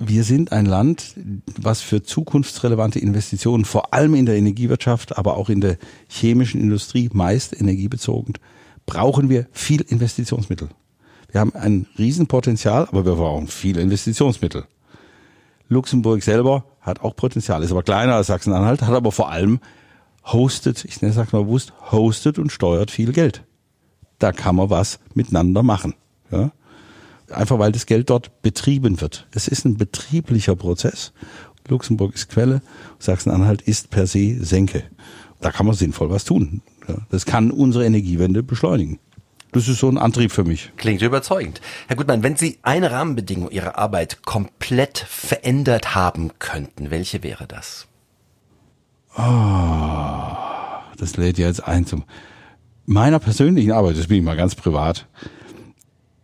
wir 0.01 0.25
sind 0.25 0.53
ein 0.53 0.67
Land, 0.67 1.15
was 1.61 1.81
für 1.81 2.03
zukunftsrelevante 2.03 2.99
Investitionen, 2.99 3.65
vor 3.65 3.95
allem 3.95 4.15
in 4.15 4.27
der 4.27 4.37
Energiewirtschaft, 4.37 5.17
aber 5.17 5.37
auch 5.37 5.49
in 5.49 5.61
der 5.61 5.77
chemischen 6.09 6.61
Industrie, 6.61 7.09
meist 7.13 7.59
energiebezogen, 7.59 8.35
brauchen 8.87 9.29
wir 9.29 9.47
viel 9.53 9.83
Investitionsmittel. 9.83 10.69
Wir 11.31 11.41
haben 11.41 11.55
ein 11.55 11.87
Riesenpotenzial, 11.99 12.89
aber 12.89 13.05
wir 13.05 13.15
brauchen 13.15 13.49
viel 13.49 13.77
Investitionsmittel. 13.77 14.65
Luxemburg 15.69 16.23
selber 16.23 16.65
hat 16.81 17.01
auch 17.03 17.15
Potenzial, 17.15 17.63
ist 17.63 17.71
aber 17.71 17.83
kleiner 17.83 18.15
als 18.15 18.29
Sachsen-Anhalt, 18.29 18.83
hat 18.83 18.95
aber 18.95 19.13
vor 19.13 19.31
allem 19.31 19.61
hostet, 20.25 20.85
ich 20.85 21.01
nenne 21.03 21.15
mal 21.15 21.45
bewusst, 21.45 21.73
hostet 21.91 22.39
und 22.39 22.53
steuert 22.53 22.91
viel 22.91 23.13
Geld. 23.13 23.45
Da 24.19 24.33
kann 24.33 24.57
man 24.57 24.71
was 24.71 24.99
miteinander 25.15 25.63
machen. 25.63 25.95
Ja? 26.31 26.51
Einfach 27.31 27.59
weil 27.59 27.73
das 27.73 27.87
Geld 27.87 28.11
dort 28.11 28.43
betrieben 28.43 29.01
wird. 29.01 29.27
Es 29.33 29.49
ist 29.49 29.65
ein 29.65 29.77
betrieblicher 29.77 30.57
Prozess. 30.57 31.13
Luxemburg 31.69 32.15
ist 32.15 32.31
Quelle, 32.31 32.63
Sachsen-Anhalt 32.99 33.63
ist 33.63 33.91
per 33.91 34.07
se 34.07 34.43
Senke. 34.43 34.85
Da 35.41 35.53
kann 35.53 35.67
man 35.67 35.75
sinnvoll 35.75 36.11
was 36.11 36.25
tun. 36.25 36.63
Ja? 36.89 36.97
Das 37.11 37.27
kann 37.27 37.51
unsere 37.51 37.85
Energiewende 37.85 38.43
beschleunigen. 38.43 38.99
Das 39.53 39.67
ist 39.67 39.79
so 39.79 39.89
ein 39.89 39.99
Antrieb 39.99 40.31
für 40.31 40.45
mich. 40.45 40.73
Klingt 40.77 41.01
überzeugend. 41.01 41.61
Herr 41.87 41.97
Gutmann, 41.97 42.23
wenn 42.23 42.37
Sie 42.37 42.59
eine 42.63 42.91
Rahmenbedingung 42.91 43.51
Ihrer 43.51 43.79
Arbeit 43.79 44.23
komplett 44.25 44.99
verändert 44.99 45.95
haben 45.95 46.33
könnten, 46.39 46.91
welche 46.91 47.23
wäre 47.23 47.47
das? 47.47 47.87
Oh, 49.17 49.23
das 50.99 51.17
lädt 51.17 51.39
ja 51.39 51.47
jetzt 51.47 51.67
ein 51.67 51.87
zum 51.87 52.05
meiner 52.85 53.19
persönlichen 53.19 53.73
Arbeit, 53.73 53.99
das 53.99 54.07
bin 54.07 54.19
ich 54.19 54.23
mal 54.23 54.37
ganz 54.37 54.55
privat. 54.55 55.07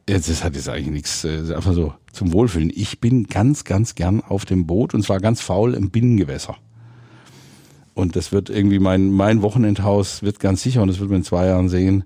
Jetzt, 0.09 0.29
das 0.29 0.45
hat 0.45 0.55
jetzt 0.55 0.69
eigentlich 0.69 0.93
nichts, 0.93 1.25
ist 1.25 1.51
einfach 1.51 1.73
so 1.73 1.95
zum 2.13 2.33
Wohlfühlen. 2.33 2.71
Ich 2.75 3.01
bin 3.01 3.27
ganz, 3.27 3.65
ganz 3.65 3.95
gern 3.95 4.23
auf 4.23 4.45
dem 4.45 4.67
Boot 4.67 4.95
und 4.95 5.03
zwar 5.03 5.19
ganz 5.19 5.41
faul 5.41 5.75
im 5.75 5.91
Binnengewässer. 5.91 6.57
Und 7.95 8.17
das 8.17 8.33
wird 8.33 8.51
irgendwie 8.51 8.79
mein, 8.79 9.11
mein 9.11 9.43
Wochenendhaus 9.43 10.23
wird 10.23 10.41
ganz 10.41 10.63
sicher, 10.63 10.83
und 10.83 10.89
das 10.89 11.01
wird 11.01 11.11
man 11.11 11.19
in 11.19 11.25
zwei 11.25 11.47
Jahren 11.47 11.69
sehen, 11.69 12.05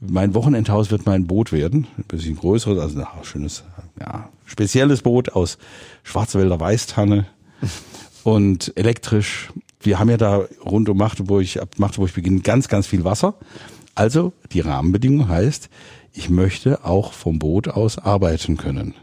mein 0.00 0.34
Wochenendhaus 0.34 0.90
wird 0.90 1.06
mein 1.06 1.26
Boot 1.26 1.52
werden, 1.52 1.86
ein 1.98 2.04
bisschen 2.04 2.36
größeres, 2.36 2.78
also 2.78 2.98
ein 2.98 3.06
schönes, 3.22 3.64
ja, 4.00 4.30
spezielles 4.46 5.02
Boot 5.02 5.32
aus 5.32 5.58
Schwarzwälder 6.02 6.58
Weißtanne 6.58 7.26
und 8.24 8.72
elektrisch. 8.76 9.52
Wir 9.80 9.98
haben 9.98 10.10
ja 10.10 10.16
da 10.16 10.44
rund 10.64 10.88
um 10.88 10.96
Magdeburg, 10.96 11.56
ab 11.58 11.70
Magdeburg 11.78 12.14
beginnt 12.14 12.44
ganz, 12.44 12.68
ganz 12.68 12.86
viel 12.86 13.04
Wasser. 13.04 13.34
Also 13.94 14.32
die 14.52 14.60
Rahmenbedingung 14.60 15.28
heißt, 15.28 15.68
ich 16.12 16.30
möchte 16.30 16.84
auch 16.84 17.12
vom 17.12 17.38
Boot 17.38 17.68
aus 17.68 17.98
arbeiten 17.98 18.56
können. 18.56 18.94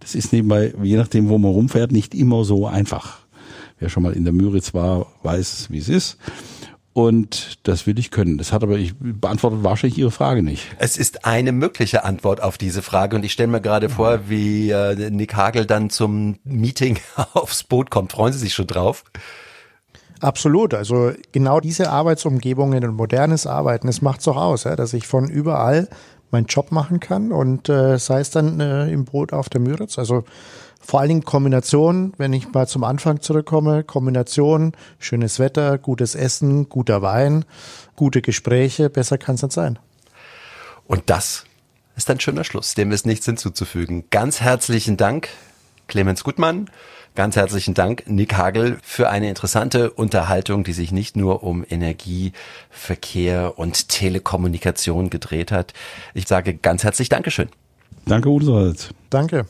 Das 0.00 0.14
ist 0.14 0.32
nebenbei, 0.32 0.74
je 0.82 0.96
nachdem, 0.96 1.28
wo 1.28 1.38
man 1.38 1.52
rumfährt, 1.52 1.92
nicht 1.92 2.14
immer 2.14 2.44
so 2.44 2.66
einfach. 2.66 3.20
Wer 3.78 3.88
schon 3.88 4.02
mal 4.02 4.12
in 4.12 4.24
der 4.24 4.32
Müritz 4.32 4.74
war, 4.74 5.06
weiß, 5.22 5.68
wie 5.70 5.78
es 5.78 5.88
ist. 5.88 6.18
Und 6.92 7.58
das 7.68 7.86
will 7.86 7.98
ich 8.00 8.10
können. 8.10 8.36
Das 8.36 8.52
hat 8.52 8.64
aber, 8.64 8.76
ich 8.76 8.94
beantwortet 8.98 9.62
wahrscheinlich 9.62 9.98
Ihre 9.98 10.10
Frage 10.10 10.42
nicht. 10.42 10.66
Es 10.78 10.96
ist 10.96 11.24
eine 11.24 11.52
mögliche 11.52 12.04
Antwort 12.04 12.42
auf 12.42 12.58
diese 12.58 12.82
Frage 12.82 13.14
und 13.14 13.24
ich 13.24 13.32
stelle 13.32 13.48
mir 13.48 13.60
gerade 13.60 13.88
vor, 13.88 14.28
wie 14.28 14.70
äh, 14.70 15.10
Nick 15.10 15.36
Hagel 15.36 15.66
dann 15.66 15.90
zum 15.90 16.38
Meeting 16.42 16.98
aufs 17.34 17.62
Boot 17.62 17.90
kommt. 17.90 18.12
Freuen 18.12 18.32
Sie 18.32 18.40
sich 18.40 18.54
schon 18.54 18.66
drauf? 18.66 19.04
Absolut. 20.20 20.74
Also 20.74 21.12
genau 21.32 21.60
diese 21.60 21.90
Arbeitsumgebungen 21.90 22.84
und 22.84 22.94
modernes 22.96 23.46
Arbeiten, 23.46 23.86
das 23.86 24.02
macht's 24.02 24.24
doch 24.24 24.36
aus, 24.36 24.64
ja, 24.64 24.74
dass 24.74 24.92
ich 24.92 25.06
von 25.06 25.28
überall 25.28 25.88
meinen 26.30 26.46
Job 26.46 26.72
machen 26.72 27.00
kann 27.00 27.32
und 27.32 27.68
äh, 27.68 27.98
sei 27.98 28.20
es 28.20 28.30
dann 28.30 28.60
äh, 28.60 28.88
im 28.90 29.04
Boot 29.04 29.32
auf 29.32 29.48
der 29.48 29.60
Müritz. 29.60 29.98
Also 29.98 30.24
vor 30.90 30.98
allen 30.98 31.08
Dingen 31.08 31.24
Kombination, 31.24 32.14
wenn 32.18 32.32
ich 32.32 32.52
mal 32.52 32.66
zum 32.66 32.82
Anfang 32.82 33.20
zurückkomme, 33.20 33.84
Kombination, 33.84 34.72
schönes 34.98 35.38
Wetter, 35.38 35.78
gutes 35.78 36.16
Essen, 36.16 36.68
guter 36.68 37.00
Wein, 37.00 37.44
gute 37.94 38.22
Gespräche, 38.22 38.90
besser 38.90 39.16
kann 39.16 39.36
es 39.36 39.42
nicht 39.42 39.52
sein. 39.52 39.78
Und 40.88 41.02
das 41.06 41.44
ist 41.94 42.10
ein 42.10 42.18
schöner 42.18 42.42
Schluss, 42.42 42.74
dem 42.74 42.90
ist 42.90 43.06
nichts 43.06 43.24
hinzuzufügen. 43.24 44.06
Ganz 44.10 44.40
herzlichen 44.40 44.96
Dank, 44.96 45.28
Clemens 45.86 46.24
Gutmann. 46.24 46.68
Ganz 47.14 47.36
herzlichen 47.36 47.74
Dank, 47.74 48.02
Nick 48.08 48.36
Hagel, 48.36 48.78
für 48.82 49.10
eine 49.10 49.28
interessante 49.28 49.92
Unterhaltung, 49.92 50.64
die 50.64 50.72
sich 50.72 50.90
nicht 50.90 51.16
nur 51.16 51.44
um 51.44 51.64
Energie, 51.70 52.32
Verkehr 52.68 53.60
und 53.60 53.90
Telekommunikation 53.90 55.08
gedreht 55.08 55.52
hat. 55.52 55.72
Ich 56.14 56.26
sage 56.26 56.54
ganz 56.54 56.82
herzlich 56.82 57.08
Dankeschön. 57.08 57.48
Danke, 58.06 58.28
Uwe. 58.28 58.74
Danke. 59.08 59.46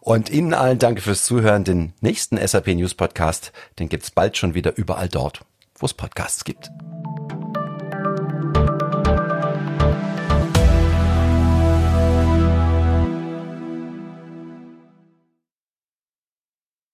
Und 0.00 0.30
Ihnen 0.30 0.54
allen 0.54 0.78
danke 0.78 1.00
fürs 1.00 1.24
Zuhören. 1.24 1.64
Den 1.64 1.92
nächsten 2.00 2.36
SAP 2.36 2.68
News 2.68 2.94
Podcast, 2.94 3.52
den 3.78 3.88
gibt's 3.88 4.10
bald 4.10 4.36
schon 4.36 4.54
wieder 4.54 4.76
überall 4.76 5.08
dort, 5.08 5.40
wo 5.78 5.86
es 5.86 5.94
Podcasts 5.94 6.44
gibt. 6.44 6.70